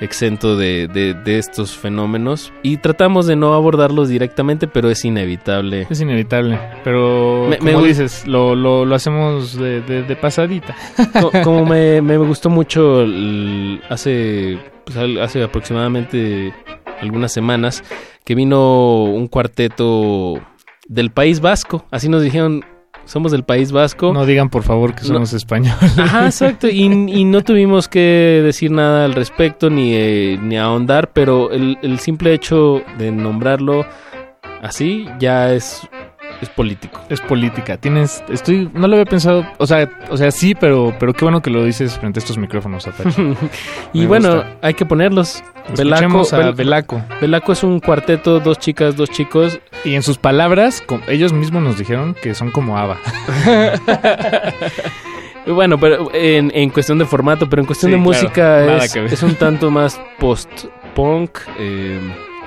exento 0.02 0.56
de, 0.56 0.88
de- 0.88 1.14
de 1.14 1.38
estos 1.38 1.76
fenómenos. 1.76 2.52
Y 2.62 2.76
tratamos 2.78 3.26
de 3.26 3.36
no 3.36 3.54
abordarlos 3.54 4.08
directamente, 4.08 4.66
pero 4.68 4.90
es 4.90 5.04
inevitable. 5.04 5.86
Es 5.88 6.00
inevitable, 6.00 6.58
pero 6.84 7.46
Me- 7.48 7.58
como 7.58 7.80
me 7.80 7.88
dices, 7.88 8.26
lo, 8.26 8.54
lo, 8.54 8.84
lo 8.84 8.94
hacemos 8.94 9.56
de, 9.58 9.80
de- 9.80 10.16
pasadita. 10.16 10.74
Co- 11.20 11.30
Como 11.44 11.64
me, 11.64 12.02
me 12.02 12.16
gustó 12.18 12.50
mucho 12.50 13.02
el- 13.02 13.80
hace, 13.88 14.58
pues, 14.84 14.96
hace 15.20 15.42
aproximadamente 15.42 16.52
algunas 17.00 17.32
semanas 17.32 17.82
que 18.24 18.34
vino 18.34 19.04
un 19.04 19.26
cuarteto 19.28 20.40
del 20.88 21.10
País 21.10 21.40
Vasco. 21.40 21.86
Así 21.90 22.08
nos 22.08 22.22
dijeron, 22.22 22.64
somos 23.04 23.32
del 23.32 23.42
País 23.44 23.72
Vasco. 23.72 24.12
No 24.12 24.24
digan 24.26 24.48
por 24.48 24.62
favor 24.62 24.94
que 24.94 25.02
No. 25.02 25.08
somos 25.14 25.32
españoles. 25.32 25.98
Ajá, 25.98 26.26
exacto. 26.26 26.68
Y, 26.68 26.84
y 26.84 27.24
no 27.24 27.42
tuvimos 27.42 27.88
que 27.88 28.40
decir 28.44 28.70
nada 28.70 29.04
al 29.04 29.14
respecto 29.14 29.70
ni, 29.70 29.92
eh, 29.94 30.38
ni 30.42 30.56
ahondar, 30.56 31.10
pero 31.12 31.50
el, 31.50 31.78
el 31.82 31.98
simple 31.98 32.32
hecho 32.34 32.82
de 32.98 33.10
nombrarlo 33.12 33.84
así 34.62 35.06
ya 35.18 35.52
es, 35.52 35.80
es 36.42 36.48
político. 36.50 37.00
Es 37.08 37.20
política. 37.22 37.78
Tienes, 37.78 38.22
estoy, 38.28 38.68
no 38.74 38.86
lo 38.88 38.94
había 38.96 39.06
pensado, 39.06 39.46
o 39.58 39.66
sea, 39.66 39.88
o 40.10 40.16
sea, 40.18 40.30
sí, 40.30 40.54
pero, 40.54 40.94
pero 40.98 41.14
qué 41.14 41.24
bueno 41.24 41.40
que 41.40 41.48
lo 41.50 41.64
dices 41.64 41.96
frente 41.98 42.18
a 42.18 42.20
estos 42.20 42.36
micrófonos, 42.36 42.86
Apache. 42.86 43.22
y 43.94 44.00
Me 44.00 44.06
bueno, 44.08 44.34
gusta. 44.36 44.56
hay 44.60 44.74
que 44.74 44.84
ponerlos. 44.84 45.42
Escuchemos 45.72 46.32
a 46.32 46.38
Bel- 46.38 46.54
Belaco. 46.56 47.00
Belaco 47.20 47.52
es 47.52 47.62
un 47.62 47.78
cuarteto, 47.80 48.40
dos 48.40 48.58
chicas, 48.58 48.96
dos 48.96 49.08
chicos. 49.08 49.60
Y 49.84 49.94
en 49.94 50.02
sus 50.02 50.18
palabras, 50.18 50.82
ellos 51.08 51.32
mismos 51.32 51.62
nos 51.62 51.78
dijeron 51.78 52.14
que 52.20 52.34
son 52.34 52.50
como 52.50 52.76
ABBA. 52.76 52.98
Bueno, 55.46 55.76
pero 55.78 56.08
en, 56.14 56.52
en 56.54 56.70
cuestión 56.70 56.98
de 56.98 57.04
formato, 57.04 57.48
pero 57.50 57.62
en 57.62 57.66
cuestión 57.66 57.90
Sí, 57.90 57.98
de 57.98 58.02
claro, 58.04 58.66
música 58.70 58.76
es, 59.06 59.12
es 59.12 59.22
un 59.24 59.34
tanto 59.34 59.72
más 59.72 60.00
post-punk, 60.20 61.30
eh, 61.58 61.98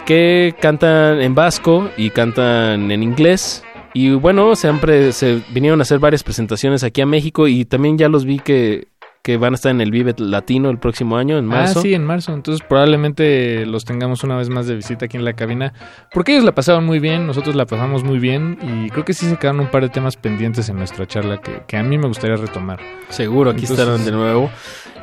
que 0.05 0.55
cantan 0.61 1.19
en 1.21 1.35
vasco 1.35 1.89
y 1.97 2.09
cantan 2.09 2.89
en 2.91 3.03
inglés. 3.03 3.65
Y 3.95 4.11
bueno, 4.11 4.55
siempre 4.57 5.13
se 5.13 5.41
vinieron 5.51 5.79
a 5.79 5.83
hacer 5.83 5.99
varias 5.99 6.21
presentaciones 6.21 6.83
aquí 6.83 6.99
a 6.99 7.05
México 7.05 7.47
y 7.47 7.63
también 7.63 7.97
ya 7.97 8.09
los 8.09 8.25
vi 8.25 8.39
que, 8.39 8.89
que 9.23 9.37
van 9.37 9.53
a 9.53 9.55
estar 9.55 9.71
en 9.71 9.79
el 9.79 9.89
Vive 9.89 10.13
Latino 10.17 10.69
el 10.69 10.79
próximo 10.79 11.15
año, 11.15 11.37
en 11.37 11.45
marzo. 11.45 11.79
Ah, 11.79 11.81
sí, 11.81 11.93
en 11.93 12.03
marzo. 12.03 12.33
Entonces 12.33 12.61
probablemente 12.67 13.65
los 13.65 13.85
tengamos 13.85 14.25
una 14.25 14.35
vez 14.35 14.49
más 14.49 14.67
de 14.67 14.75
visita 14.75 15.05
aquí 15.05 15.15
en 15.15 15.23
la 15.23 15.31
cabina. 15.31 15.71
Porque 16.13 16.33
ellos 16.33 16.43
la 16.43 16.53
pasaron 16.53 16.85
muy 16.85 16.99
bien, 16.99 17.25
nosotros 17.25 17.55
la 17.55 17.65
pasamos 17.65 18.03
muy 18.03 18.19
bien. 18.19 18.57
Y 18.61 18.89
creo 18.89 19.05
que 19.05 19.13
sí 19.13 19.27
se 19.29 19.37
quedaron 19.37 19.61
un 19.61 19.71
par 19.71 19.83
de 19.83 19.89
temas 19.89 20.17
pendientes 20.17 20.67
en 20.67 20.75
nuestra 20.75 21.07
charla 21.07 21.39
que, 21.39 21.63
que 21.65 21.77
a 21.77 21.81
mí 21.83 21.97
me 21.97 22.09
gustaría 22.09 22.35
retomar. 22.35 22.81
Seguro, 23.07 23.51
aquí 23.51 23.61
Entonces- 23.61 23.79
estarán 23.87 24.03
de 24.05 24.11
nuevo. 24.11 24.49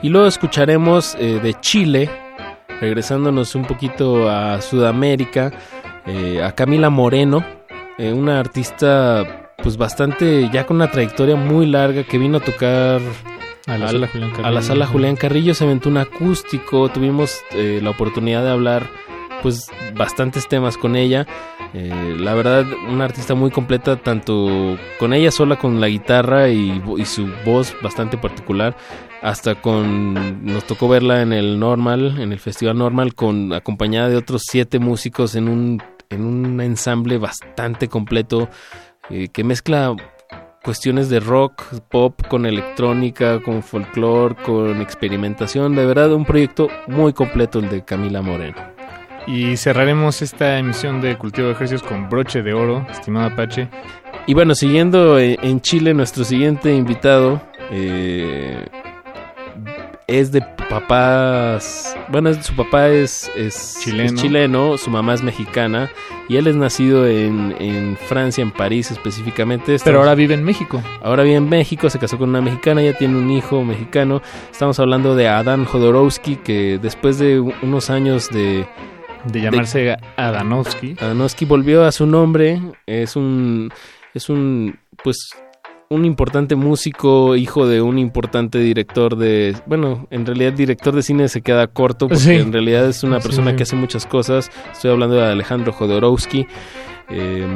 Y 0.03 0.11
luego 0.11 0.27
escucharemos 0.27 1.15
eh, 1.19 1.41
de 1.43 1.55
Chile, 1.61 2.11
regresándonos 2.79 3.55
un 3.55 3.65
poquito 3.65 4.29
a 4.29 4.61
Sudamérica, 4.61 5.51
eh, 6.07 6.43
a 6.43 6.53
Camila 6.53 6.91
Moreno, 6.91 7.43
eh, 8.03 8.13
una 8.13 8.41
artista 8.41 9.51
pues 9.63 9.77
bastante, 9.77 10.51
ya 10.53 10.67
con 10.67 10.77
una 10.77 10.91
trayectoria 10.91 11.37
muy 11.37 11.67
larga 11.67 12.03
que 12.05 12.19
vino 12.19 12.39
a 12.39 12.41
tocar 12.41 13.01
A 13.67 13.79
la 13.79 13.87
al- 13.87 13.93
sala 13.93 14.09
Julián 14.09 14.31
Carrillo. 14.31 14.49
a 14.49 14.51
la 14.51 14.63
sala 14.63 14.87
Julián 14.87 15.17
Carrillo, 15.17 15.55
se 15.55 15.65
aventó 15.65 15.89
un 15.89 15.99
acústico, 15.99 16.89
tuvimos 16.89 17.39
eh, 17.53 17.81
la 17.83 17.91
oportunidad 17.91 18.43
de 18.43 18.51
hablar 18.51 18.89
pues 19.43 19.67
bastantes 19.97 20.49
temas 20.49 20.77
con 20.79 20.95
ella. 20.97 21.27
Eh, 21.75 22.17
la 22.19 22.35
verdad, 22.35 22.65
una 22.89 23.05
artista 23.05 23.35
muy 23.35 23.51
completa, 23.51 23.97
tanto 23.97 24.77
con 24.99 25.13
ella 25.15 25.31
sola 25.31 25.57
con 25.57 25.81
la 25.81 25.89
guitarra 25.89 26.49
y, 26.51 26.83
y 26.99 27.05
su 27.07 27.29
voz 27.45 27.75
bastante 27.83 28.19
particular, 28.19 28.77
hasta 29.23 29.55
con 29.57 30.45
nos 30.45 30.65
tocó 30.65 30.87
verla 30.89 31.23
en 31.23 31.33
el 31.33 31.59
Normal, 31.59 32.21
en 32.21 32.33
el 32.33 32.39
Festival 32.41 32.77
Normal, 32.79 33.15
con 33.15 33.53
acompañada 33.53 34.09
de 34.11 34.17
otros 34.17 34.43
siete 34.49 34.79
músicos 34.81 35.35
en 35.35 35.49
un 35.49 35.83
en 36.13 36.25
un 36.25 36.61
ensamble 36.61 37.19
bastante 37.19 37.89
completo 37.89 38.49
eh, 39.11 39.29
que 39.29 39.45
mezcla 39.45 39.95
cuestiones 40.63 41.09
de 41.09 41.21
rock, 41.21 41.63
pop 41.91 42.21
con 42.29 42.47
electrónica, 42.47 43.41
con 43.43 43.63
folclore, 43.63 44.37
con 44.45 44.81
experimentación. 44.81 45.75
De 45.75 45.85
verdad, 45.85 46.13
un 46.13 46.25
proyecto 46.25 46.69
muy 46.87 47.13
completo 47.13 47.59
el 47.59 47.69
de 47.69 47.85
Camila 47.85 48.23
Moreno. 48.23 48.57
Y 49.27 49.57
cerraremos 49.57 50.23
esta 50.23 50.59
emisión 50.59 51.01
de 51.01 51.17
Cultivo 51.17 51.49
de 51.49 51.55
Ejercicios 51.55 51.83
con 51.83 52.09
broche 52.09 52.43
de 52.43 52.55
oro, 52.55 52.87
estimado 52.91 53.27
Apache. 53.27 53.69
Y 54.27 54.35
bueno, 54.35 54.55
siguiendo 54.55 55.19
en 55.19 55.61
Chile, 55.61 55.95
nuestro 55.95 56.25
siguiente 56.25 56.75
invitado 56.75 57.41
eh, 57.71 58.67
es 60.13 60.31
de 60.31 60.43
papás. 60.69 61.97
Bueno, 62.09 62.35
su 62.43 62.55
papá 62.55 62.89
es, 62.89 63.31
es, 63.35 63.79
Chileno. 63.83 64.05
es 64.05 64.15
chileno, 64.15 64.79
su 64.79 64.91
mamá 64.91 65.15
es 65.15 65.23
mexicana 65.23 65.91
y 66.29 66.37
él 66.37 66.47
es 66.47 66.55
nacido 66.55 67.07
en, 67.07 67.55
en 67.59 67.97
Francia, 67.97 68.43
en 68.43 68.51
París 68.51 68.91
específicamente. 68.91 69.77
Pero 69.83 70.01
ahora 70.01 70.15
vive 70.15 70.35
en 70.35 70.45
México. 70.45 70.83
Ahora 71.03 71.23
vive 71.23 71.37
en 71.37 71.49
México, 71.49 71.89
se 71.89 71.99
casó 71.99 72.19
con 72.19 72.29
una 72.29 72.43
mexicana, 72.43 72.83
ya 72.83 72.93
tiene 72.93 73.17
un 73.17 73.31
hijo 73.31 73.65
mexicano. 73.65 74.21
Estamos 74.51 74.79
hablando 74.79 75.15
de 75.17 75.29
Adán 75.29 75.65
Jodorowsky, 75.65 76.37
que 76.37 76.79
después 76.81 77.19
de 77.19 77.41
unos 77.41 77.89
años 77.89 78.29
de... 78.29 78.67
De 79.25 79.41
llamarse 79.41 79.97
Adanovsky. 80.17 80.97
Adanovsky 81.01 81.45
volvió 81.45 81.85
a 81.85 81.93
su 81.93 82.07
nombre, 82.07 82.61
es 82.87 83.17
un... 83.17 83.73
Es 84.13 84.29
un... 84.29 84.79
Pues 85.03 85.17
un 85.93 86.05
importante 86.05 86.57
músico, 86.57 87.37
hijo 87.37 87.67
de 87.67 87.81
un 87.83 87.99
importante 87.99 88.59
director 88.59 89.17
de... 89.17 89.55
Bueno, 89.67 90.07
en 90.11 90.25
realidad 90.27 90.53
director 90.53 90.95
de 90.95 91.03
cine 91.03 91.29
se 91.29 91.43
queda 91.43 91.67
corto 91.67 92.09
porque 92.09 92.23
Sí. 92.23 92.35
en 92.35 92.53
realidad 92.53 92.89
es 92.89 93.03
una 93.05 93.21
persona 93.21 93.51
sí. 93.51 93.57
que 93.57 93.63
hace 93.65 93.77
muchas 93.77 94.07
cosas. 94.07 94.51
Estoy 94.73 94.91
hablando 94.91 95.17
de 95.17 95.25
Alejandro 95.25 95.73
Jodorowsky. 95.73 96.47
Eh, 97.11 97.47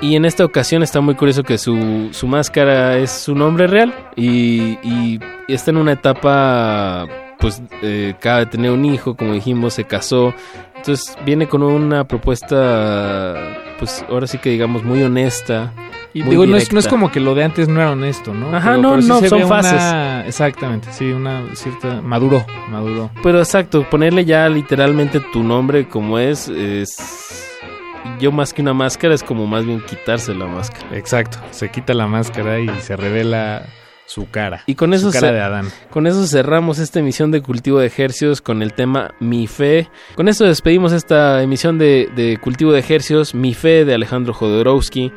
y 0.00 0.16
en 0.16 0.24
esta 0.24 0.44
ocasión 0.44 0.82
está 0.82 1.00
muy 1.00 1.14
curioso 1.14 1.42
que 1.42 1.58
su, 1.58 2.08
su 2.12 2.26
máscara 2.26 2.98
es 2.98 3.10
su 3.10 3.34
nombre 3.34 3.66
real 3.66 3.94
y, 4.16 4.78
y 4.82 5.20
está 5.48 5.70
en 5.70 5.76
una 5.78 5.92
etapa, 5.92 7.06
pues 7.38 7.62
eh, 7.82 8.14
acaba 8.16 8.38
de 8.40 8.46
tener 8.46 8.70
un 8.70 8.84
hijo, 8.84 9.16
como 9.16 9.34
dijimos, 9.34 9.74
se 9.74 9.84
casó. 9.84 10.34
Entonces 10.76 11.16
viene 11.24 11.46
con 11.48 11.62
una 11.62 12.04
propuesta, 12.04 13.34
pues 13.78 14.04
ahora 14.10 14.26
sí 14.26 14.38
que 14.38 14.50
digamos 14.50 14.82
muy 14.84 15.02
honesta. 15.02 15.72
Y 16.14 16.22
muy 16.22 16.30
digo, 16.30 16.46
no 16.46 16.56
es, 16.56 16.72
no 16.72 16.78
es 16.78 16.84
directa. 16.84 16.90
como 16.90 17.10
que 17.10 17.18
lo 17.20 17.34
de 17.34 17.42
antes 17.44 17.68
no 17.68 17.80
era 17.80 17.90
honesto, 17.90 18.32
¿no? 18.32 18.54
Ajá, 18.56 18.76
no, 18.76 19.02
sí 19.02 19.08
no, 19.08 19.18
se 19.20 19.28
son 19.28 19.38
ve 19.40 19.44
una- 19.44 19.62
fases. 19.62 20.28
Exactamente, 20.28 20.88
sí, 20.92 21.10
una 21.10 21.42
cierta... 21.54 22.00
Maduró, 22.02 22.46
maduró. 22.70 23.10
Pero 23.22 23.40
exacto, 23.40 23.84
ponerle 23.90 24.24
ya 24.24 24.48
literalmente 24.48 25.18
tu 25.20 25.42
nombre 25.42 25.88
como 25.88 26.18
es, 26.18 26.48
es... 26.48 27.50
Yo 28.20 28.30
más 28.30 28.52
que 28.52 28.62
una 28.62 28.74
máscara 28.74 29.12
es 29.14 29.22
como 29.24 29.46
más 29.46 29.66
bien 29.66 29.80
quitarse 29.80 30.34
la 30.34 30.46
máscara. 30.46 30.96
Exacto, 30.96 31.38
se 31.50 31.70
quita 31.70 31.94
la 31.94 32.06
máscara 32.06 32.60
y 32.60 32.68
se 32.80 32.94
revela 32.96 33.66
su 34.06 34.28
cara. 34.30 34.62
Y 34.66 34.74
con 34.76 34.94
eso, 34.94 35.10
su 35.10 35.18
cara 35.18 35.32
de 35.32 35.40
Adán. 35.40 35.68
con 35.90 36.06
eso 36.06 36.24
cerramos 36.26 36.78
esta 36.78 37.00
emisión 37.00 37.30
de 37.32 37.40
Cultivo 37.42 37.80
de 37.80 37.86
Ejercios 37.86 38.40
con 38.40 38.62
el 38.62 38.72
tema 38.74 39.14
Mi 39.18 39.46
Fe. 39.48 39.88
Con 40.14 40.28
eso 40.28 40.44
despedimos 40.44 40.92
esta 40.92 41.42
emisión 41.42 41.78
de, 41.78 42.08
de 42.14 42.36
Cultivo 42.36 42.70
de 42.72 42.78
Ejercios, 42.80 43.34
Mi 43.34 43.52
Fe 43.54 43.84
de 43.84 43.94
Alejandro 43.94 44.32
Jodorowsky. 44.32 45.10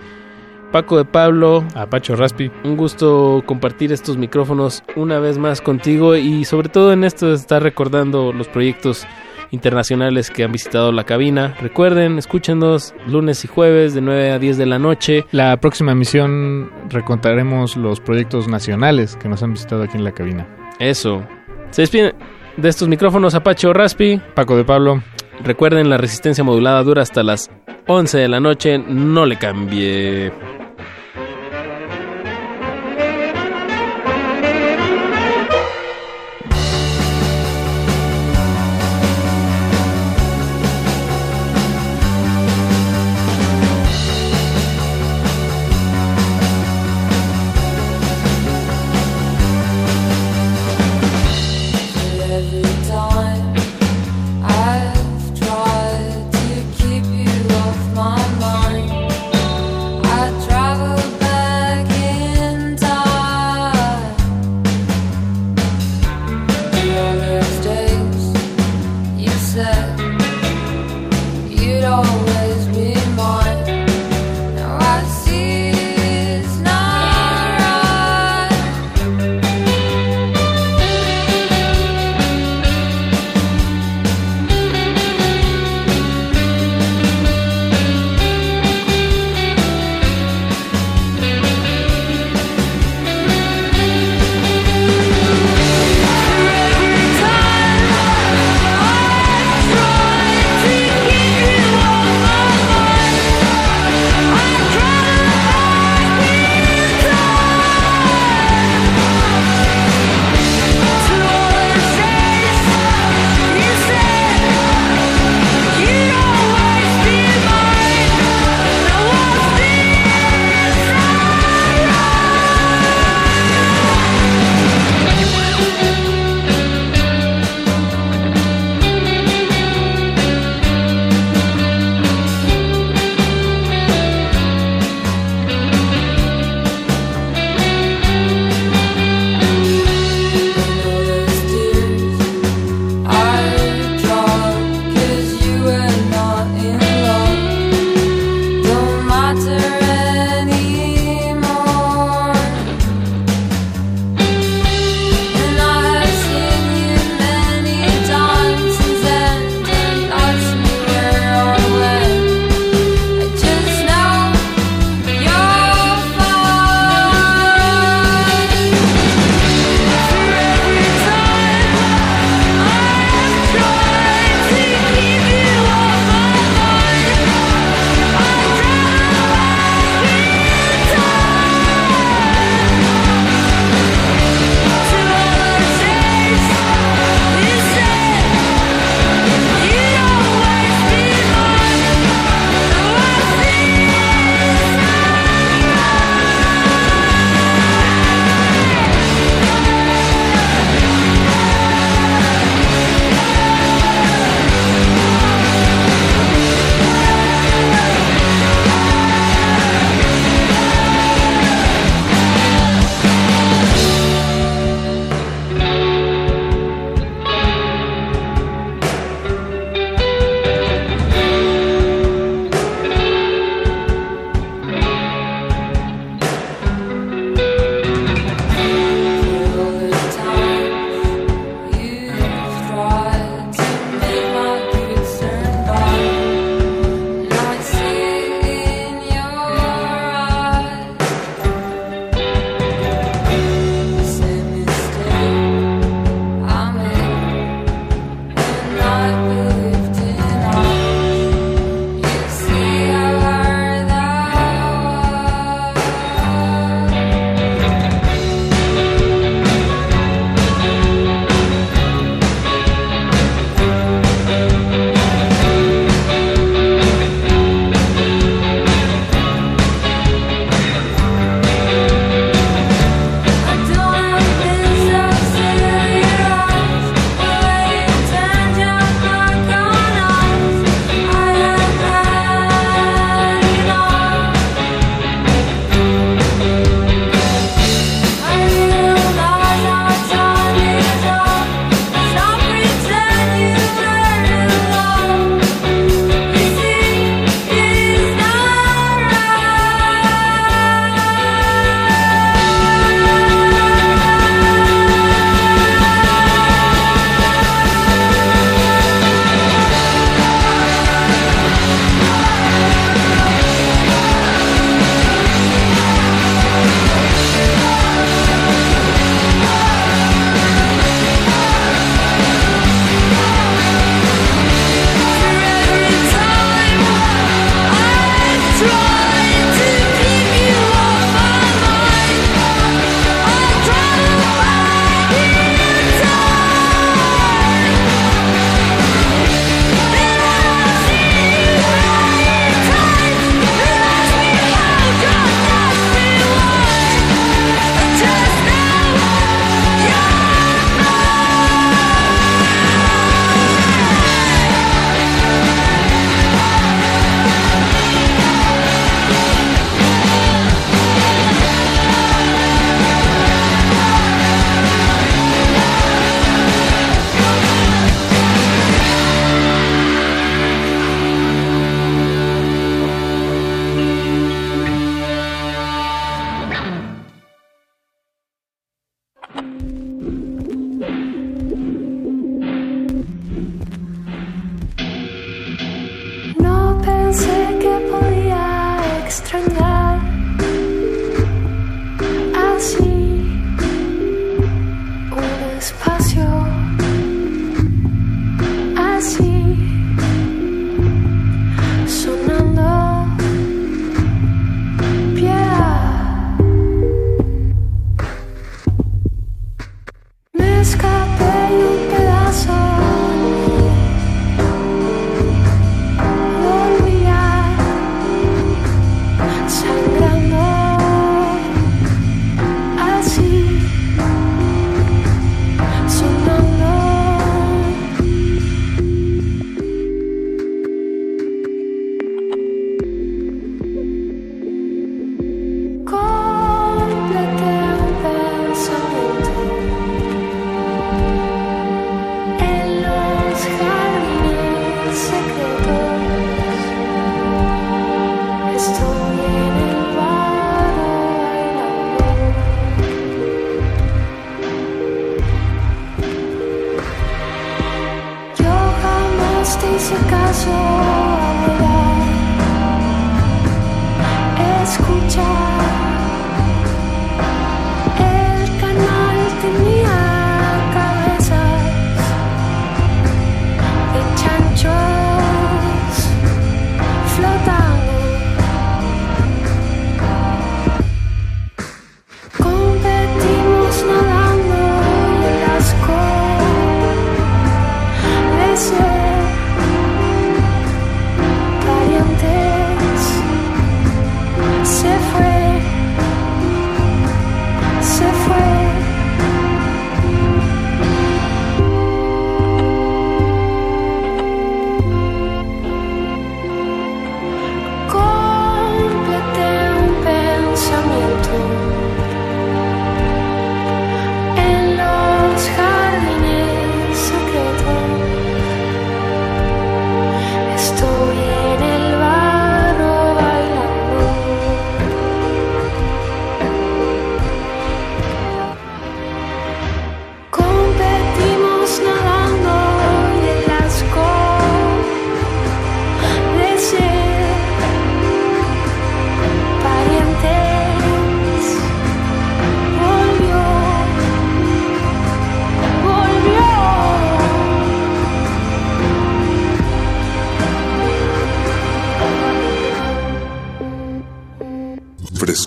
Paco 0.71 0.97
de 0.97 1.05
Pablo. 1.05 1.63
Apacho 1.75 2.15
Raspi. 2.15 2.51
Un 2.63 2.77
gusto 2.77 3.43
compartir 3.45 3.91
estos 3.91 4.17
micrófonos 4.17 4.83
una 4.95 5.19
vez 5.19 5.37
más 5.37 5.61
contigo 5.61 6.15
y 6.15 6.45
sobre 6.45 6.69
todo 6.69 6.93
en 6.93 7.03
esto 7.03 7.33
estar 7.33 7.63
recordando 7.63 8.33
los 8.33 8.47
proyectos 8.47 9.07
internacionales 9.51 10.29
que 10.29 10.43
han 10.43 10.51
visitado 10.51 10.91
la 10.91 11.05
cabina. 11.05 11.55
Recuerden, 11.61 12.17
escúchenos 12.17 12.93
lunes 13.07 13.43
y 13.45 13.47
jueves 13.47 13.93
de 13.93 14.01
9 14.01 14.31
a 14.31 14.39
10 14.39 14.57
de 14.57 14.65
la 14.65 14.79
noche. 14.79 15.25
La 15.31 15.57
próxima 15.57 15.93
emisión 15.93 16.71
recontaremos 16.89 17.77
los 17.77 17.99
proyectos 17.99 18.47
nacionales 18.47 19.15
que 19.15 19.29
nos 19.29 19.43
han 19.43 19.53
visitado 19.53 19.83
aquí 19.83 19.97
en 19.97 20.03
la 20.03 20.11
cabina. 20.11 20.47
Eso. 20.79 21.23
Se 21.71 21.83
despiden 21.83 22.13
de 22.57 22.69
estos 22.69 22.87
micrófonos 22.87 23.35
Apache 23.35 23.67
o 23.67 23.73
Raspi. 23.73 24.21
Paco 24.35 24.57
de 24.57 24.65
Pablo. 24.65 25.01
Recuerden, 25.43 25.89
la 25.89 25.97
resistencia 25.97 26.43
modulada 26.43 26.83
dura 26.83 27.01
hasta 27.01 27.23
las 27.23 27.49
11 27.87 28.17
de 28.17 28.27
la 28.27 28.39
noche. 28.39 28.77
No 28.77 29.25
le 29.25 29.37
cambie. 29.37 30.31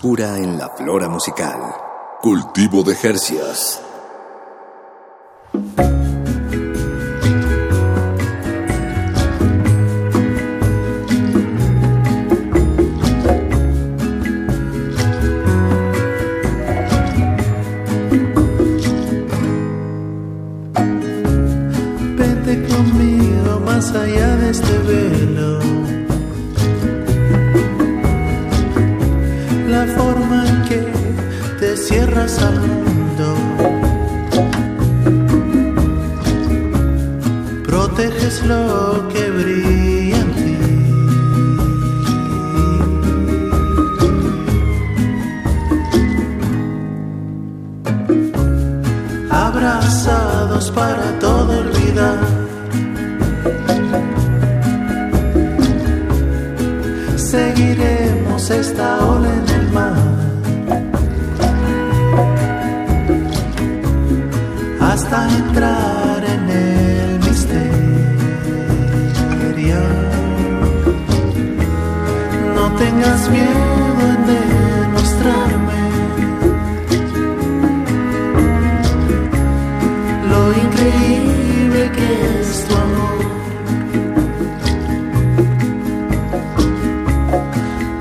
frescura 0.01 0.39
en 0.39 0.57
la 0.57 0.71
flora 0.71 1.11
musical. 1.11 1.61
Cultivo 2.23 2.83
de 2.83 2.97
Hercias. 3.03 3.90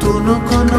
কোনো 0.09 0.35
কোনো 0.49 0.78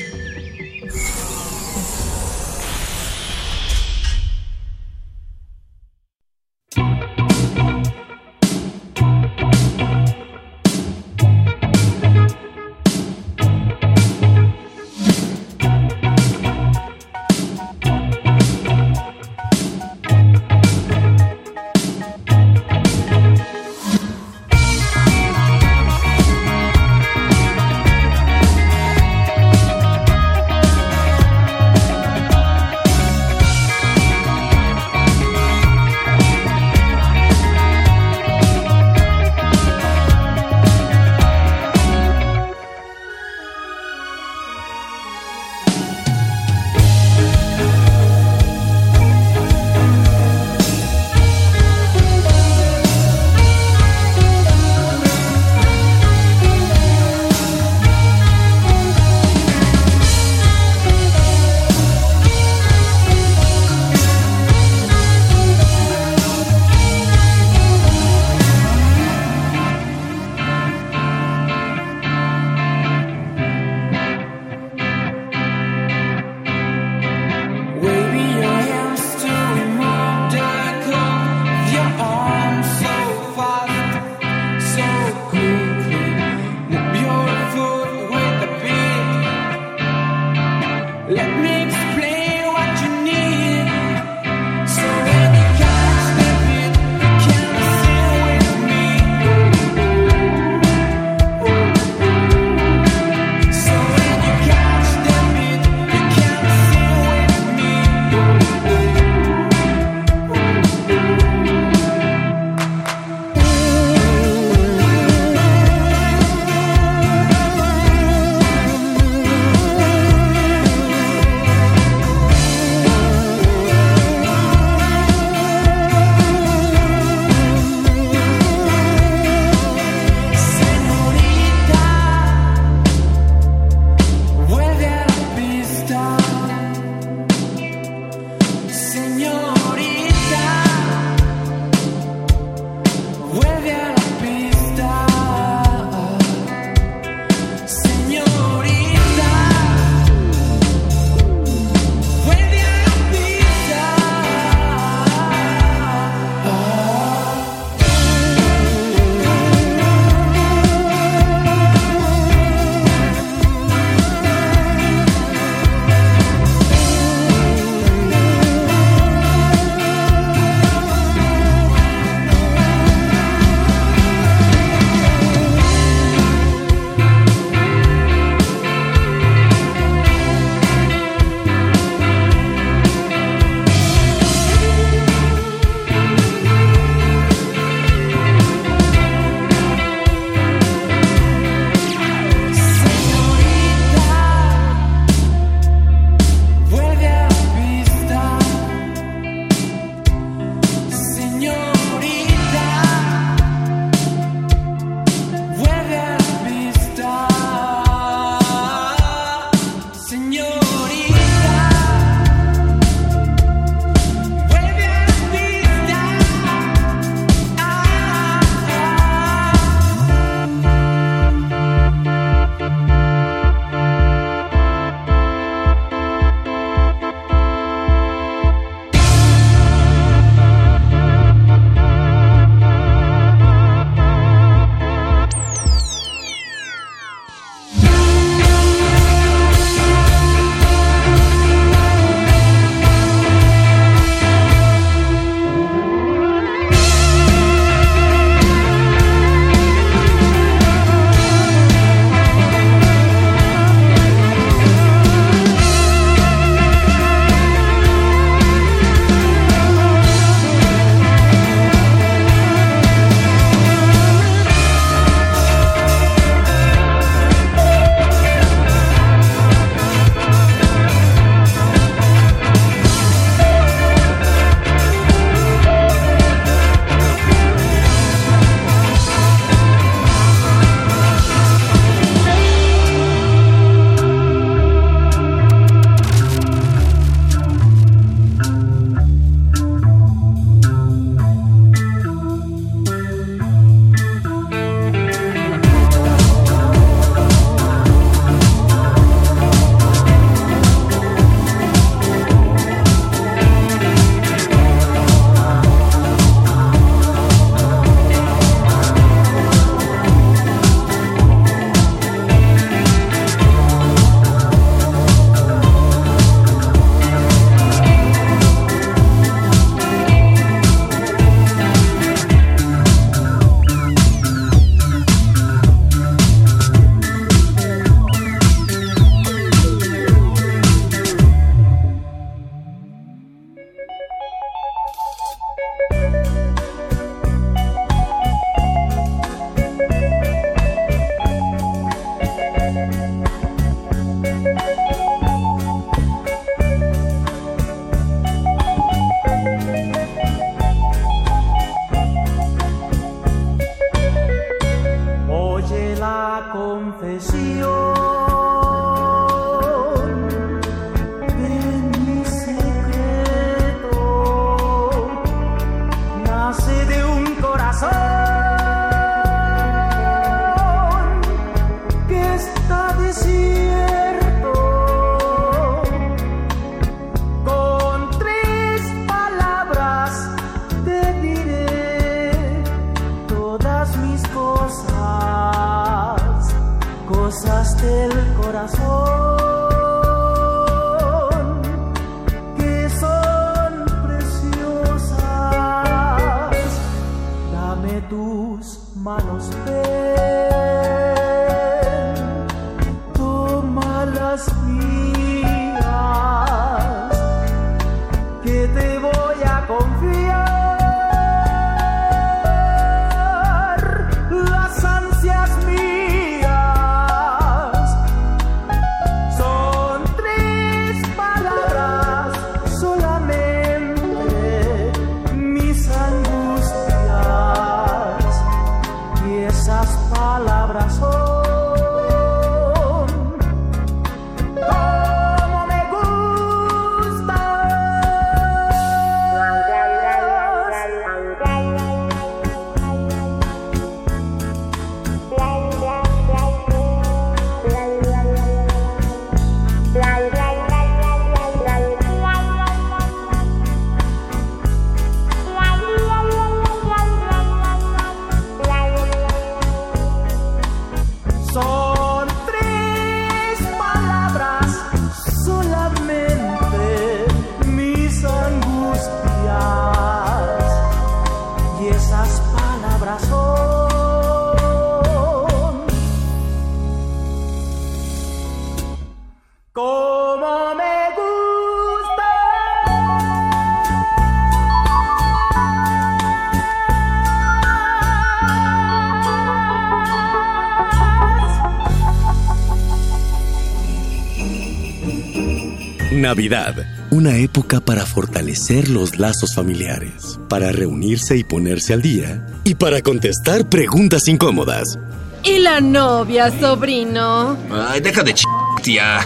Navidad, 496.21 496.75
una 497.09 497.37
época 497.37 497.81
para 497.81 498.05
fortalecer 498.05 498.89
los 498.89 499.17
lazos 499.17 499.55
familiares, 499.55 500.39
para 500.47 500.71
reunirse 500.71 501.35
y 501.35 501.43
ponerse 501.43 501.93
al 501.93 502.01
día, 502.01 502.47
y 502.63 502.75
para 502.75 503.01
contestar 503.01 503.67
preguntas 503.67 504.27
incómodas. 504.27 504.97
¿Y 505.43 505.59
la 505.59 505.81
novia, 505.81 506.51
sobrino? 506.59 507.57
Ay, 507.71 507.99
deja 507.99 508.23
de 508.23 508.33
ch... 508.33 508.43
tía. 508.83 509.19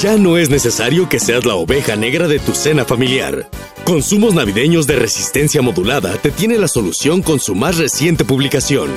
Ya 0.00 0.18
no 0.18 0.36
es 0.36 0.50
necesario 0.50 1.08
que 1.08 1.18
seas 1.18 1.46
la 1.46 1.54
oveja 1.54 1.96
negra 1.96 2.28
de 2.28 2.38
tu 2.38 2.54
cena 2.54 2.84
familiar. 2.84 3.48
Consumos 3.84 4.34
navideños 4.34 4.86
de 4.86 4.96
resistencia 4.96 5.62
modulada 5.62 6.12
te 6.18 6.30
tiene 6.30 6.58
la 6.58 6.68
solución 6.68 7.22
con 7.22 7.40
su 7.40 7.54
más 7.54 7.78
reciente 7.78 8.24
publicación. 8.24 8.90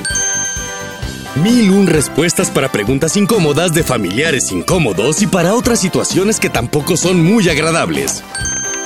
Mil 1.44 1.72
un 1.72 1.88
respuestas 1.88 2.50
para 2.50 2.70
preguntas 2.70 3.16
incómodas 3.16 3.74
de 3.74 3.84
familiares 3.84 4.52
incómodos 4.52 5.22
y 5.22 5.28
para 5.28 5.54
otras 5.54 5.80
situaciones 5.80 6.38
que 6.38 6.50
tampoco 6.50 6.98
son 6.98 7.24
muy 7.24 7.48
agradables. 7.48 8.24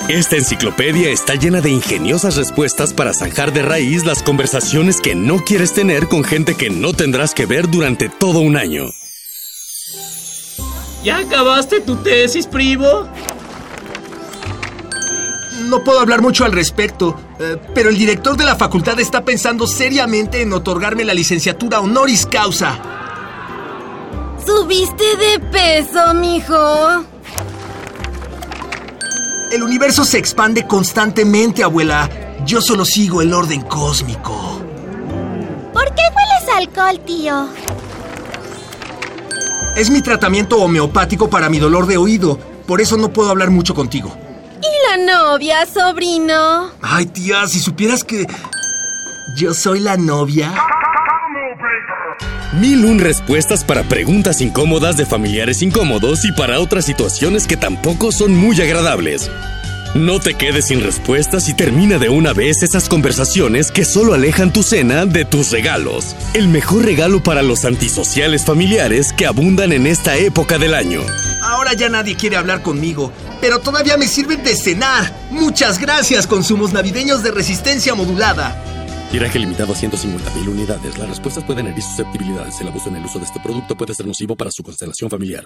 Esta 0.08 0.36
enciclopedia 0.36 1.10
está 1.10 1.34
llena 1.34 1.62
de 1.62 1.72
ingeniosas 1.72 2.36
respuestas 2.36 2.94
para 2.94 3.14
zanjar 3.14 3.54
de 3.54 3.64
raíz 3.64 4.06
las 4.06 4.22
conversaciones 4.22 5.02
que 5.02 5.16
no 5.16 5.40
quieres 5.40 5.74
tener 5.74 6.08
con 6.08 6.24
gente 6.24 6.54
que 6.54 6.70
no 6.70 6.94
tendrás 6.94 7.34
que 7.34 7.48
ver 7.48 7.72
durante 7.72 8.08
todo 8.08 8.40
un 8.40 8.56
año. 8.56 8.84
¿Ya 11.04 11.20
acabaste 11.20 11.82
tu 11.82 11.96
tesis, 11.96 12.46
primo? 12.46 13.08
No 15.70 15.84
puedo 15.84 16.00
hablar 16.00 16.22
mucho 16.22 16.46
al 16.46 16.52
respecto, 16.52 17.20
pero 17.74 17.90
el 17.90 17.98
director 17.98 18.38
de 18.38 18.44
la 18.44 18.56
facultad 18.56 18.99
está 18.99 19.24
pensando 19.24 19.68
seriamente 19.68 20.41
en 20.41 20.53
otorgarme 20.53 21.03
la 21.03 21.14
licenciatura 21.14 21.80
honoris 21.80 22.26
causa. 22.26 22.80
¿Subiste 24.45 25.03
de 25.18 25.40
peso, 25.40 26.14
mijo? 26.14 27.06
El 29.52 29.64
universo 29.64 30.03
se 30.03 30.18
expande 30.18 30.65
constantemente, 30.65 31.64
abuela. 31.64 32.10
Yo 32.45 32.60
solo 32.60 32.86
sigo 32.86 33.22
el 33.22 33.34
orden 33.34 33.61
cósmico. 33.61 34.61
¿Por 35.72 35.86
qué 35.95 36.02
hueles 36.02 36.49
alcohol, 36.56 36.99
tío? 37.06 37.48
Es 39.76 39.90
mi 39.90 40.02
tratamiento 40.02 40.57
homeopático 40.57 41.30
para 41.30 41.49
mi 41.49 41.60
dolor 41.60 41.88
de 41.88 41.98
oído. 41.98 42.38
Por 42.68 42.82
eso 42.82 42.98
no 42.98 43.14
puedo 43.14 43.30
hablar 43.30 43.49
mucho 43.49 43.74
contigo. 43.74 44.15
¿Y 44.64 44.98
la 44.98 45.06
novia, 45.06 45.65
sobrino? 45.65 46.72
Ay, 46.81 47.06
tía, 47.07 47.45
si 47.48 47.60
supieras 47.60 48.03
que... 48.06 48.26
Yo 49.35 49.53
soy 49.53 49.81
la 49.81 49.98
novia. 49.98 50.53
Mil 52.53 52.85
un 52.85 52.99
respuestas 52.99 53.65
para 53.65 53.84
preguntas 53.84 54.40
incómodas 54.40 54.95
de 54.95 55.06
familiares 55.06 55.61
incómodos 55.61 56.23
y 56.23 56.31
para 56.31 56.60
otras 56.60 56.85
situaciones 56.85 57.45
que 57.45 57.57
tampoco 57.57 58.11
son 58.11 58.38
muy 58.38 58.61
agradables. 58.61 59.30
No 59.95 60.20
te 60.20 60.34
quedes 60.34 60.65
sin 60.65 60.82
respuestas 60.82 61.48
y 61.49 61.53
termina 61.53 61.99
de 61.99 62.10
una 62.10 62.34
vez 62.34 62.64
esas 62.64 62.90
conversaciones 62.90 63.72
que 63.72 63.86
solo 63.86 64.15
alejan 64.15 64.52
tu 64.52 64.64
cena 64.64 65.06
de 65.06 65.24
tus 65.24 65.52
regalos. 65.52 66.15
El 66.34 66.48
mejor 66.48 66.84
regalo 66.84 67.22
para 67.22 67.44
los 67.44 67.64
antisociales 67.64 68.44
familiares 68.44 69.14
que 69.14 69.28
abundan 69.28 69.72
en 69.72 69.86
esta 69.86 70.18
época 70.18 70.57
del 70.57 70.74
año. 70.74 71.02
Ahora 71.44 71.74
ya 71.74 71.90
nadie 71.90 72.15
quiere 72.15 72.38
hablar 72.38 72.64
conmigo, 72.64 73.11
pero 73.40 73.60
todavía 73.60 73.95
me 73.95 74.07
sirven 74.07 74.41
de 74.44 74.56
cenar. 74.56 75.14
Muchas 75.30 75.78
gracias, 75.78 76.26
consumos 76.26 76.74
navideños 76.74 77.22
de 77.22 77.30
resistencia 77.30 77.94
modulada. 77.94 78.60
Tiraje 79.11 79.38
limitado 79.38 79.74
a 79.74 79.76
150.000 79.76 80.48
unidades. 80.48 80.98
Las 80.98 81.07
respuestas 81.07 81.44
pueden 81.44 81.68
herir 81.68 81.84
susceptibilidades. 81.84 82.60
El 82.61 82.70
abuso 82.70 82.90
en 82.90 82.95
el 82.95 83.06
uso 83.06 83.20
de 83.20 83.26
este 83.26 83.40
producto 83.40 83.78
puede 83.78 83.94
ser 83.94 84.07
nocivo 84.07 84.36
para 84.36 84.49
su 84.49 84.64
constelación 84.64 85.11
familiar. 85.11 85.45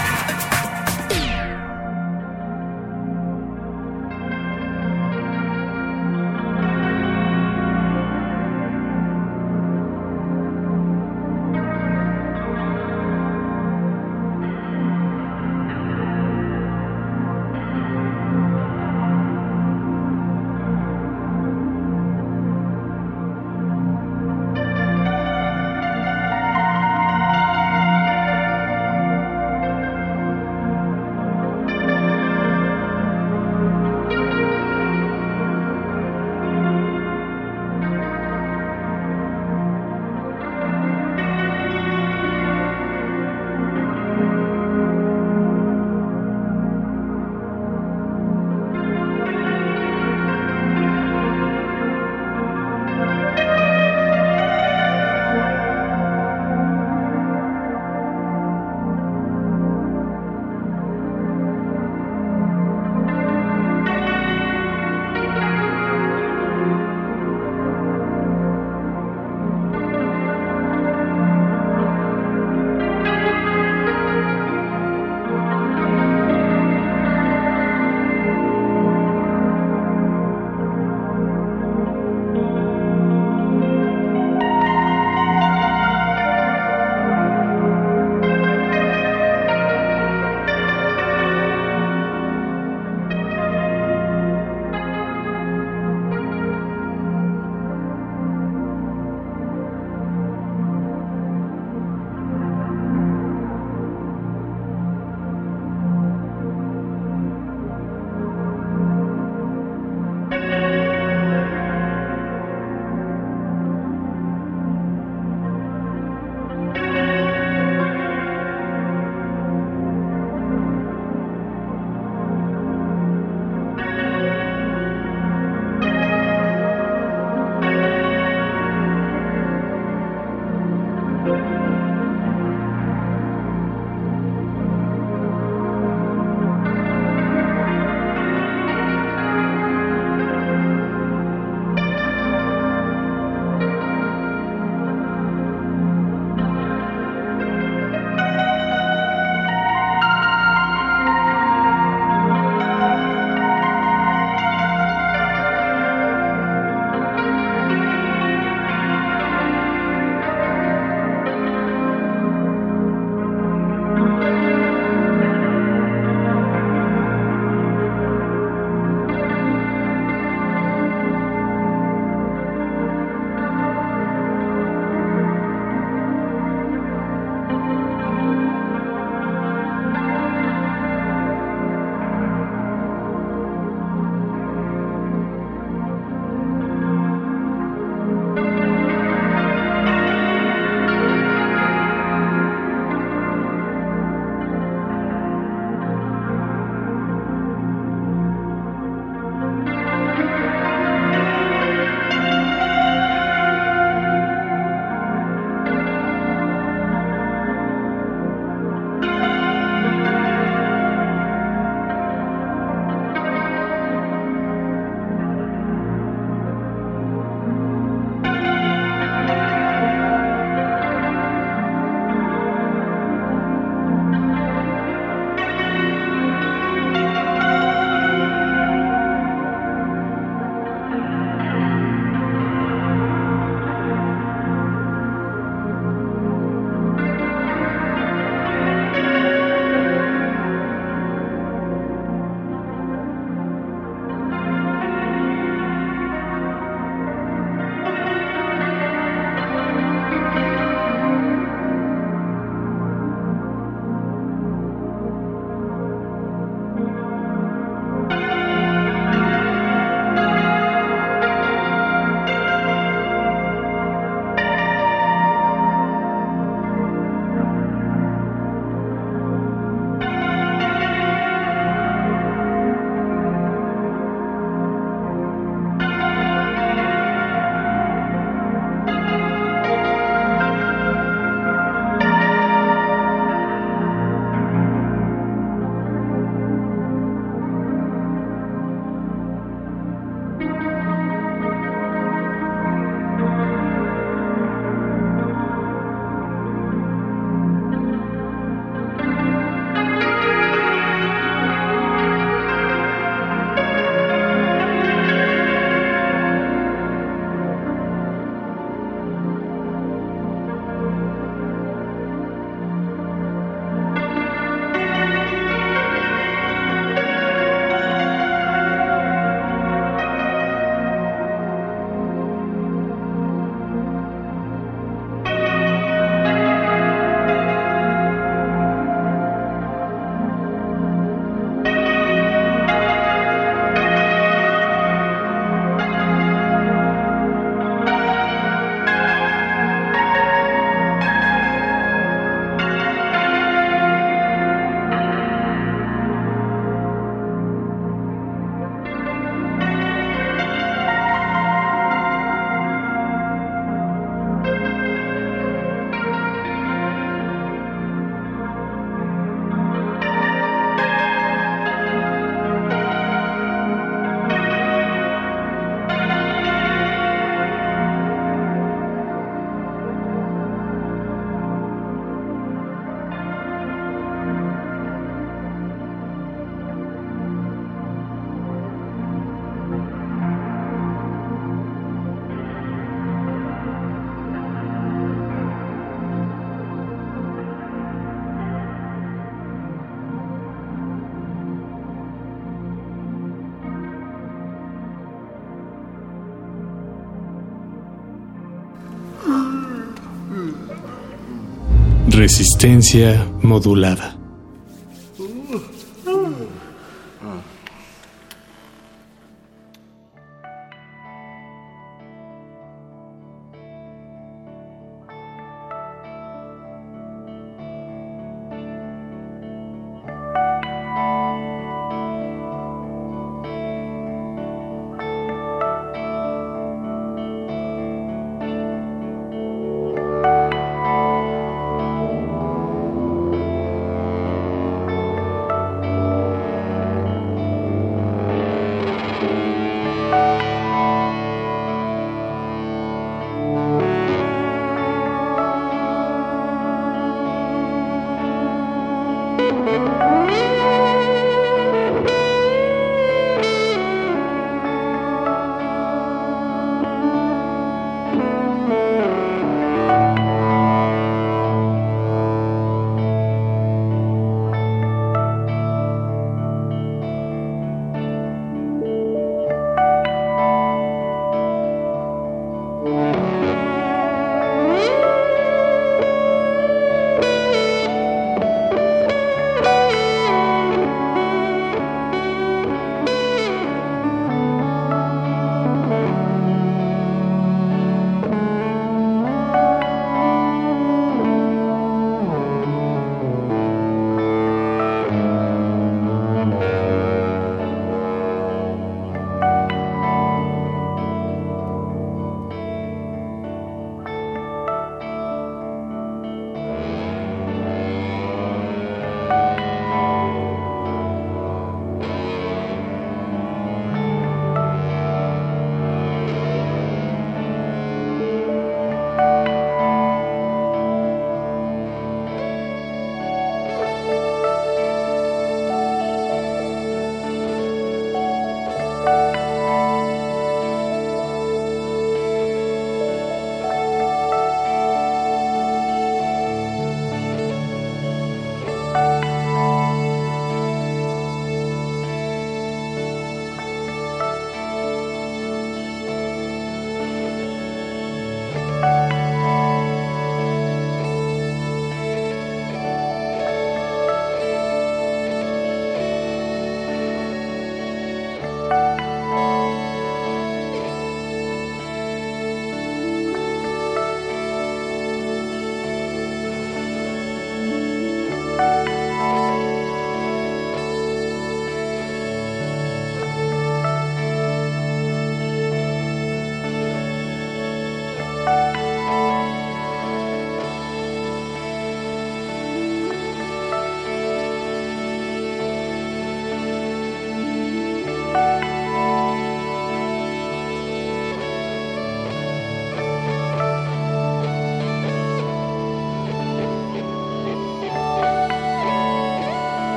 Resistencia 402.21 403.25
modulada. 403.41 404.20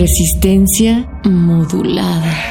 Resistencia 0.00 1.06
modulada. 1.26 2.49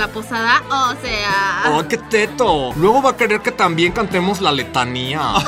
La 0.00 0.08
posada? 0.08 0.62
O 0.68 0.94
sea... 1.02 1.72
¡Oh, 1.72 1.86
qué 1.86 1.98
teto! 1.98 2.72
Luego 2.76 3.02
va 3.02 3.10
a 3.10 3.16
querer 3.16 3.40
que 3.42 3.52
también 3.52 3.92
cantemos 3.92 4.40
la 4.40 4.50
letanía. 4.50 5.20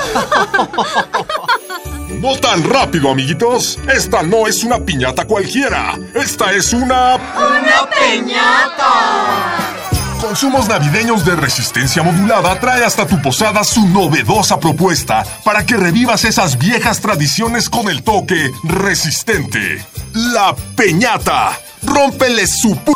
No 2.19 2.35
tan 2.37 2.63
rápido, 2.63 3.09
amiguitos. 3.09 3.79
Esta 3.91 4.23
no 4.23 4.47
es 4.47 4.63
una 4.63 4.79
piñata 4.79 5.25
cualquiera. 5.25 5.97
Esta 6.13 6.53
es 6.53 6.71
una... 6.71 7.15
¡Una 7.15 7.89
piñata! 7.89 9.73
Consumos 10.21 10.69
navideños 10.69 11.25
de 11.25 11.35
resistencia 11.35 12.01
modulada 12.01 12.57
trae 12.59 12.85
hasta 12.85 13.07
tu 13.07 13.21
posada 13.21 13.65
su 13.65 13.85
novedosa 13.89 14.57
propuesta 14.57 15.25
para 15.43 15.65
que 15.65 15.75
revivas 15.75 16.23
esas 16.23 16.57
viejas 16.57 17.01
tradiciones 17.01 17.67
con 17.67 17.89
el 17.89 18.03
toque 18.03 18.51
resistente. 18.63 19.85
La 20.13 20.55
peñata. 20.77 21.59
Rómpele 21.81 22.47
su 22.47 22.77
p. 22.77 22.93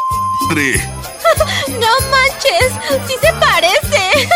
¡No 2.48 2.98
manches! 2.98 3.08
¡Sí 3.08 3.14
se 3.22 3.34
parece! 3.34 4.30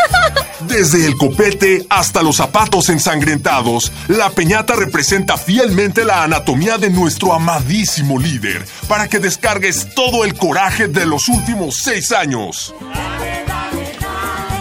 Desde 0.61 1.05
el 1.05 1.17
copete 1.17 1.85
hasta 1.89 2.21
los 2.21 2.37
zapatos 2.37 2.89
ensangrentados, 2.89 3.91
la 4.07 4.29
peñata 4.29 4.75
representa 4.75 5.37
fielmente 5.37 6.05
la 6.05 6.23
anatomía 6.23 6.77
de 6.77 6.89
nuestro 6.89 7.33
amadísimo 7.33 8.19
líder, 8.19 8.65
para 8.87 9.07
que 9.07 9.19
descargues 9.19 9.93
todo 9.95 10.23
el 10.23 10.35
coraje 10.35 10.87
de 10.87 11.05
los 11.05 11.27
últimos 11.27 11.77
seis 11.83 12.11
años. 12.11 12.73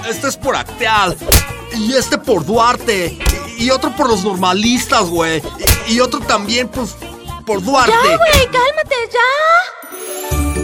Este 0.08 0.28
es 0.28 0.36
por 0.36 0.56
Acteal. 0.56 1.16
Y 1.76 1.92
este 1.94 2.18
por 2.18 2.44
Duarte. 2.44 3.16
Y 3.58 3.70
otro 3.70 3.94
por 3.94 4.08
los 4.08 4.24
normalistas, 4.24 5.04
güey. 5.04 5.42
Y 5.86 6.00
otro 6.00 6.20
también, 6.20 6.68
pues, 6.68 6.96
por 7.46 7.62
Duarte. 7.62 7.92
Ya, 7.92 8.16
güey. 8.16 8.30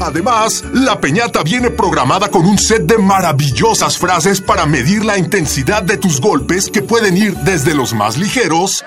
Además, 0.07 0.63
la 0.73 1.01
peñata 1.01 1.43
viene 1.43 1.69
programada 1.71 2.29
con 2.29 2.47
un 2.47 2.59
set 2.59 2.83
de 2.83 2.97
maravillosas 2.97 3.99
frases 3.99 4.41
para 4.41 4.65
medir 4.65 5.05
la 5.05 5.19
intensidad 5.19 5.83
de 5.83 5.97
tus 5.97 6.21
golpes 6.21 6.71
que 6.71 6.81
pueden 6.81 7.17
ir 7.17 7.35
desde 7.39 7.75
los 7.75 7.93
más 7.93 8.17
ligeros 8.17 8.85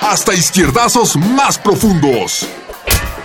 hasta 0.00 0.32
izquierdazos 0.32 1.16
más 1.16 1.58
profundos. 1.58 2.46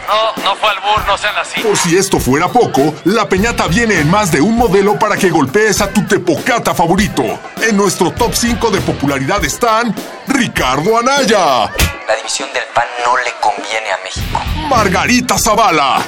No, 0.07 0.43
no 0.43 0.55
fue 0.55 0.69
albur, 0.69 1.05
no 1.05 1.17
sean 1.17 1.37
así. 1.37 1.61
Por 1.61 1.77
si 1.77 1.95
esto 1.95 2.19
fuera 2.19 2.47
poco, 2.47 2.95
la 3.05 3.29
peñata 3.29 3.67
viene 3.67 3.99
en 3.99 4.09
más 4.09 4.31
de 4.31 4.41
un 4.41 4.57
modelo 4.57 4.97
para 4.97 5.15
que 5.15 5.29
golpees 5.29 5.81
a 5.81 5.89
tu 5.89 6.05
tepocata 6.05 6.73
favorito. 6.73 7.23
En 7.61 7.77
nuestro 7.77 8.11
top 8.11 8.33
5 8.33 8.71
de 8.71 8.81
popularidad 8.81 9.45
están 9.45 9.95
Ricardo 10.27 10.97
Anaya, 10.97 11.71
La 12.07 12.15
división 12.15 12.51
del 12.53 12.63
pan 12.73 12.85
no 13.05 13.15
le 13.17 13.31
conviene 13.39 13.91
a 13.91 13.97
México. 14.03 14.39
Margarita 14.67 15.37
Zavala, 15.37 16.01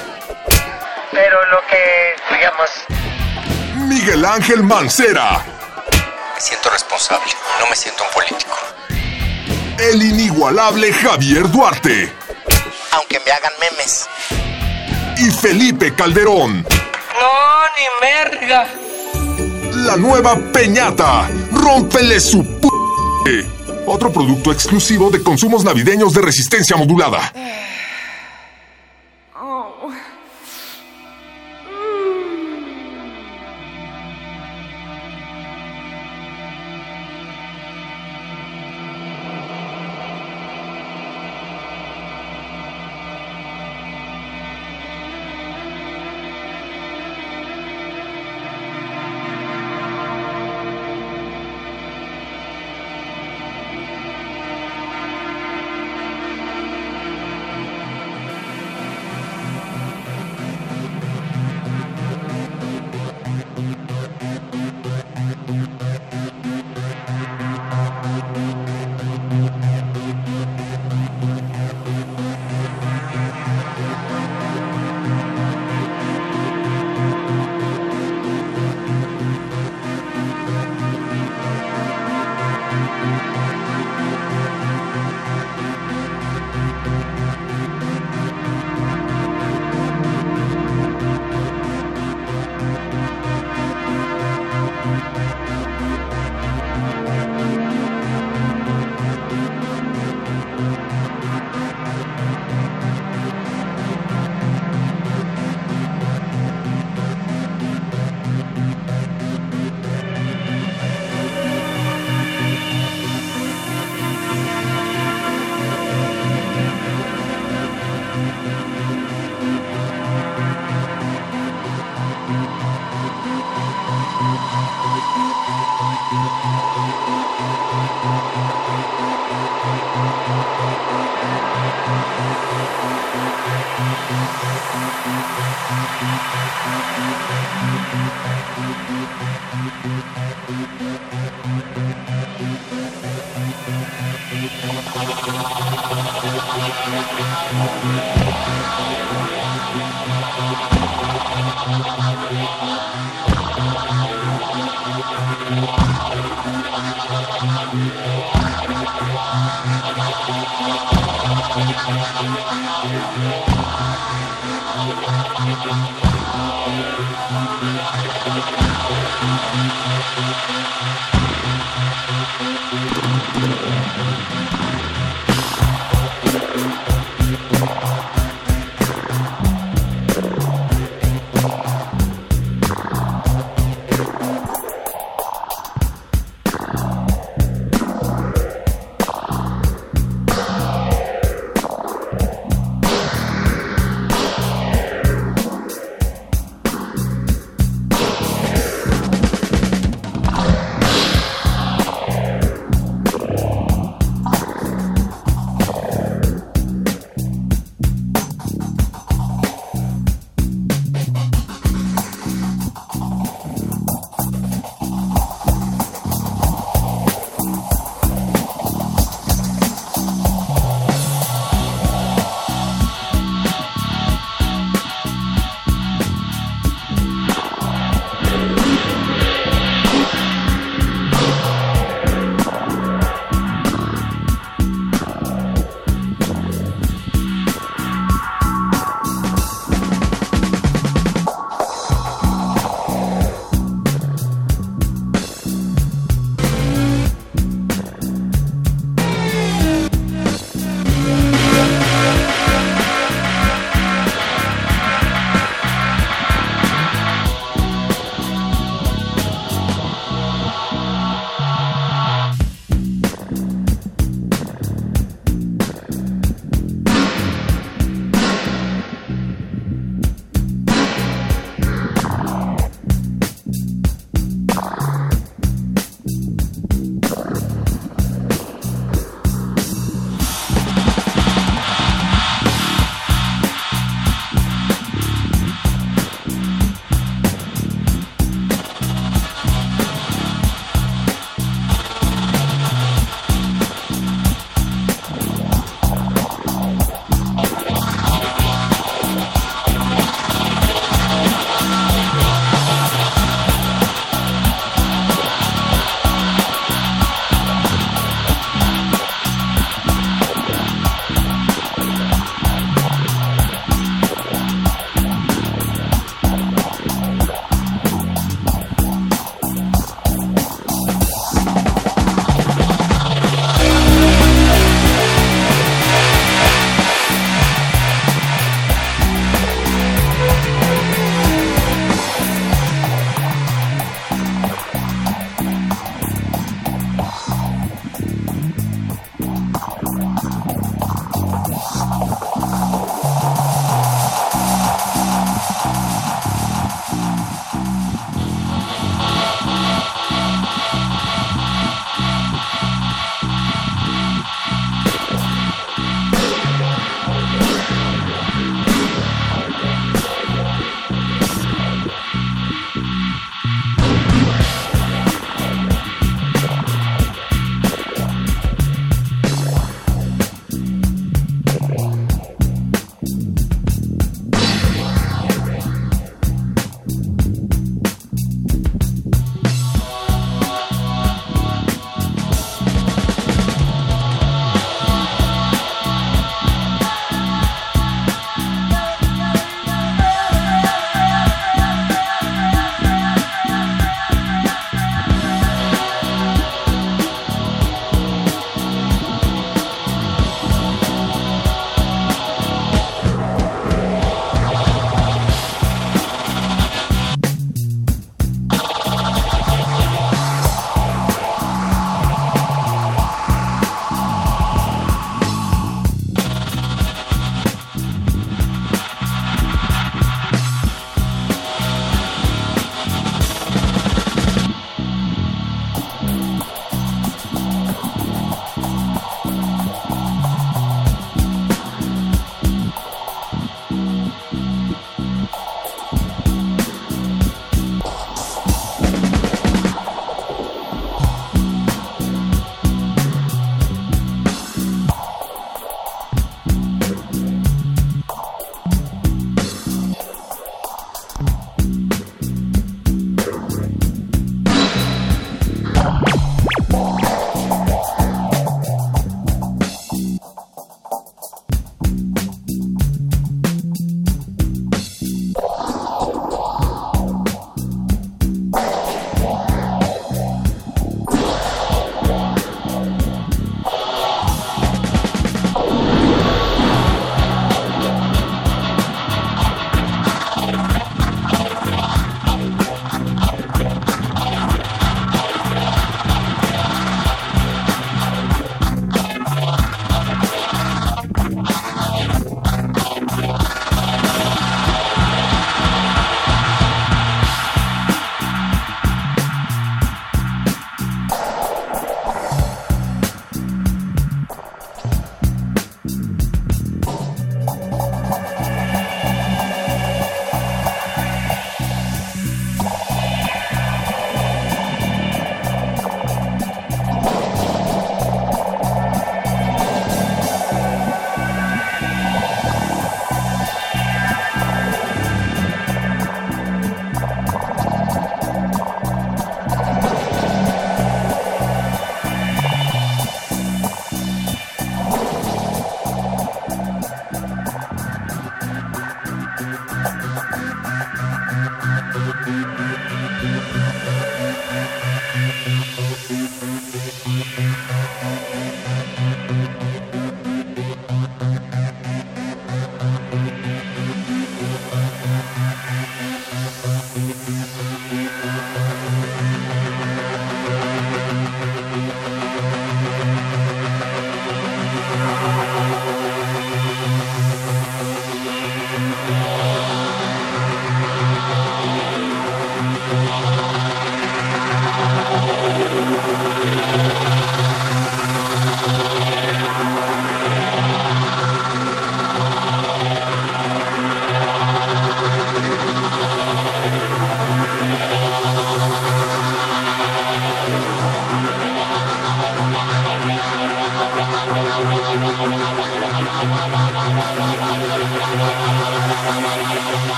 Pero 1.12 1.44
lo 1.46 1.60
que, 1.66 2.14
digamos, 2.34 2.70
Miguel 3.88 4.24
Ángel 4.24 4.62
Mancera, 4.62 5.44
me 6.34 6.40
siento 6.40 6.70
responsable, 6.70 7.30
no 7.60 7.66
me 7.68 7.76
siento 7.76 8.04
un 8.04 8.10
político. 8.10 8.56
el 9.78 10.02
inigualable 10.02 10.92
Javier 10.92 11.50
Duarte 11.50 12.12
Aunque 12.92 13.20
me 13.24 13.32
hagan 13.32 13.52
memes. 13.60 14.06
y 15.16 15.30
Felipe 15.30 15.94
Calderón. 15.94 16.66
No, 17.20 17.62
ni 17.76 18.06
merga. 18.06 18.66
La 19.86 19.96
nueva 19.96 20.36
Peñata. 20.52 21.28
Rómpele 21.52 22.18
su 22.20 22.42
p. 23.24 23.46
Otro 23.86 24.12
producto 24.12 24.50
exclusivo 24.50 25.10
de 25.10 25.22
consumos 25.22 25.64
navideños 25.64 26.14
de 26.14 26.22
resistencia 26.22 26.76
modulada. 26.76 27.32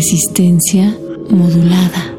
Resistencia 0.00 0.96
modulada. 1.28 2.09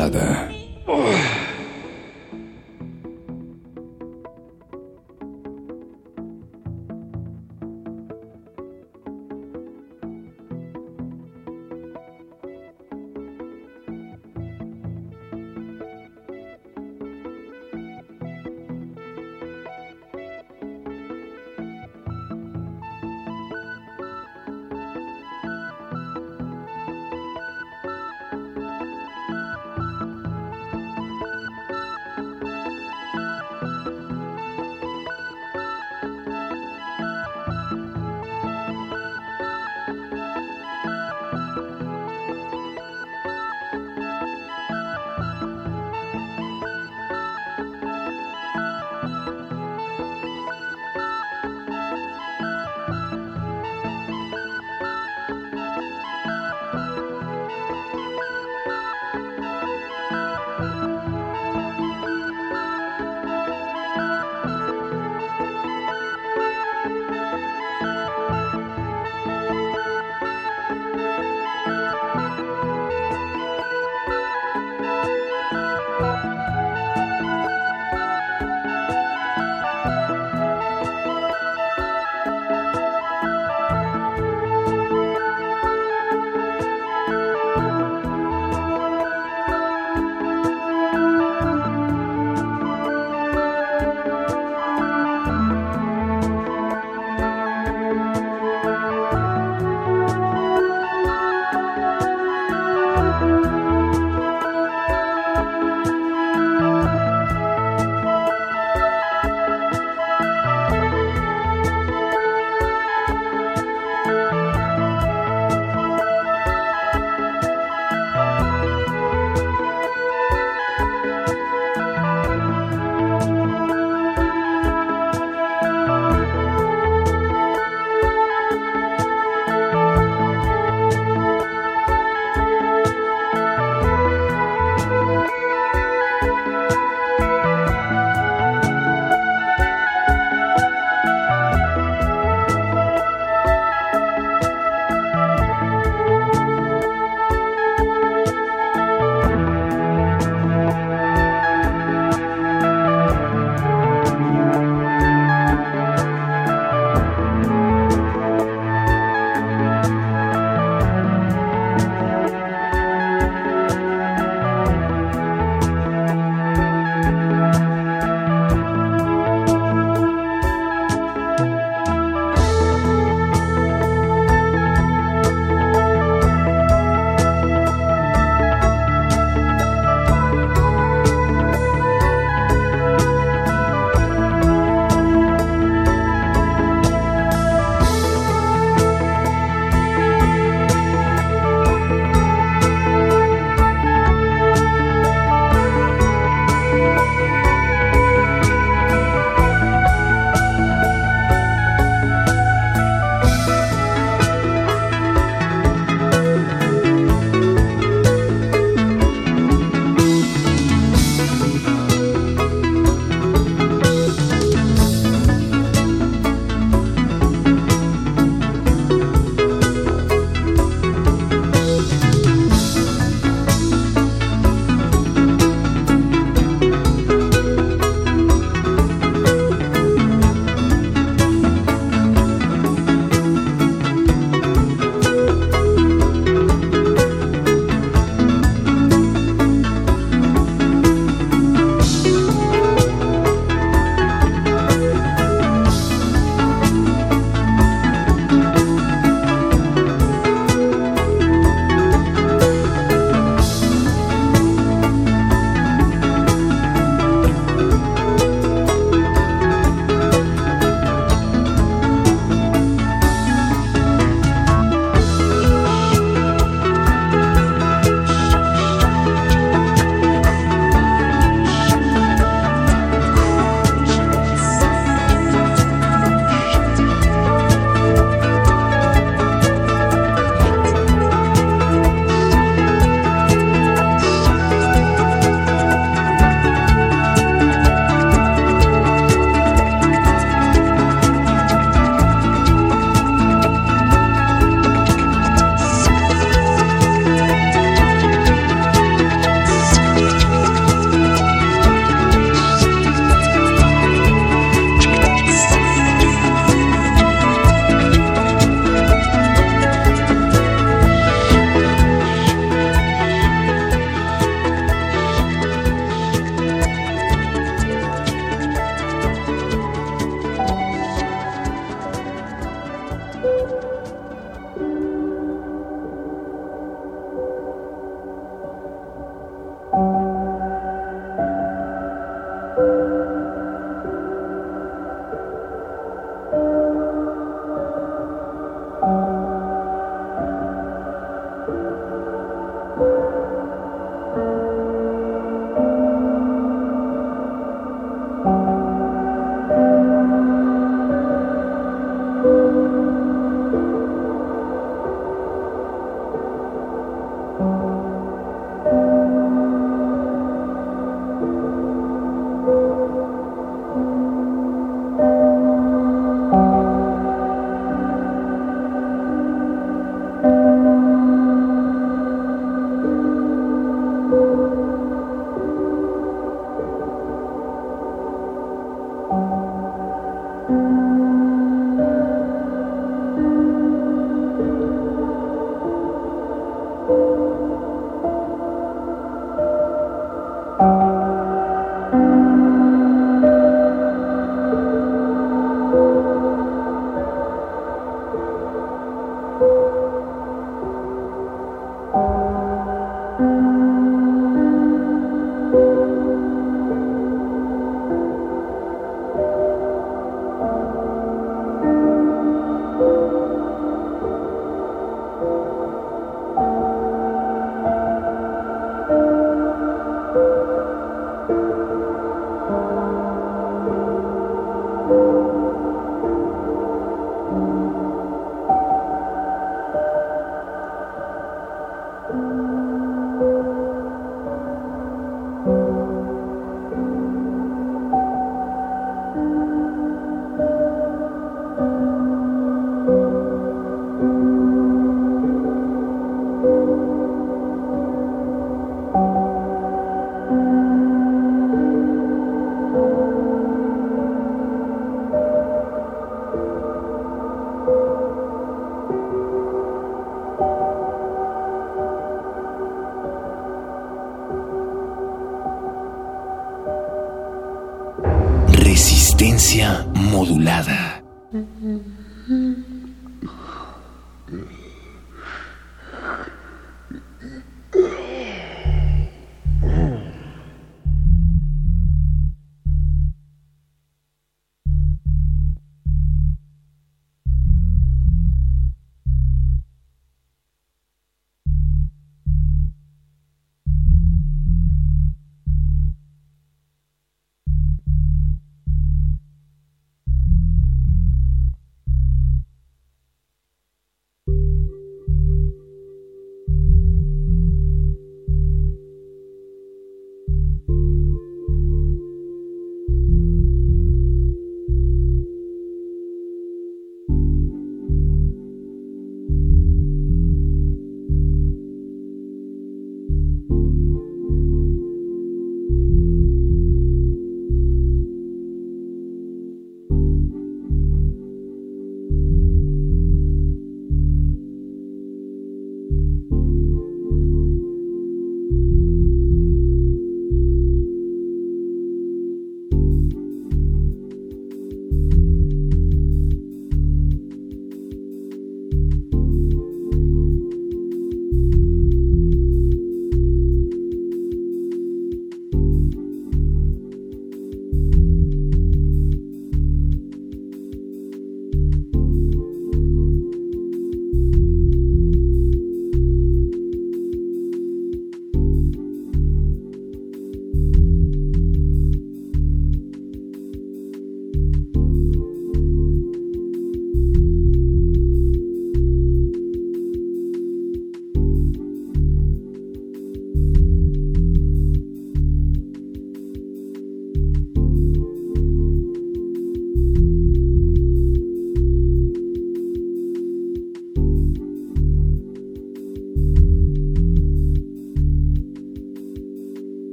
Resistencia 0.00 0.49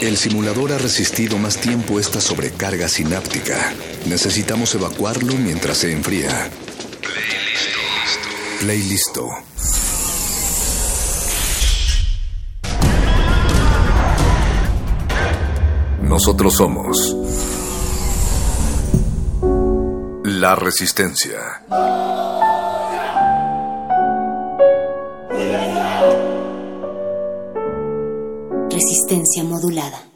El 0.00 0.16
simulador 0.16 0.72
ha 0.72 0.78
resistido 0.78 1.38
más 1.38 1.56
tiempo 1.58 1.98
esta 1.98 2.20
sobrecarga 2.20 2.88
sináptica. 2.88 3.72
Necesitamos 4.06 4.74
evacuarlo 4.74 5.34
mientras 5.34 5.78
se 5.78 5.92
enfría. 5.92 6.50
Play 8.60 8.82
listo. 8.82 9.28
Nosotros 16.02 16.54
somos 16.54 17.16
la. 20.24 20.54
Resistencia 20.54 21.63
modulada. 29.64 30.13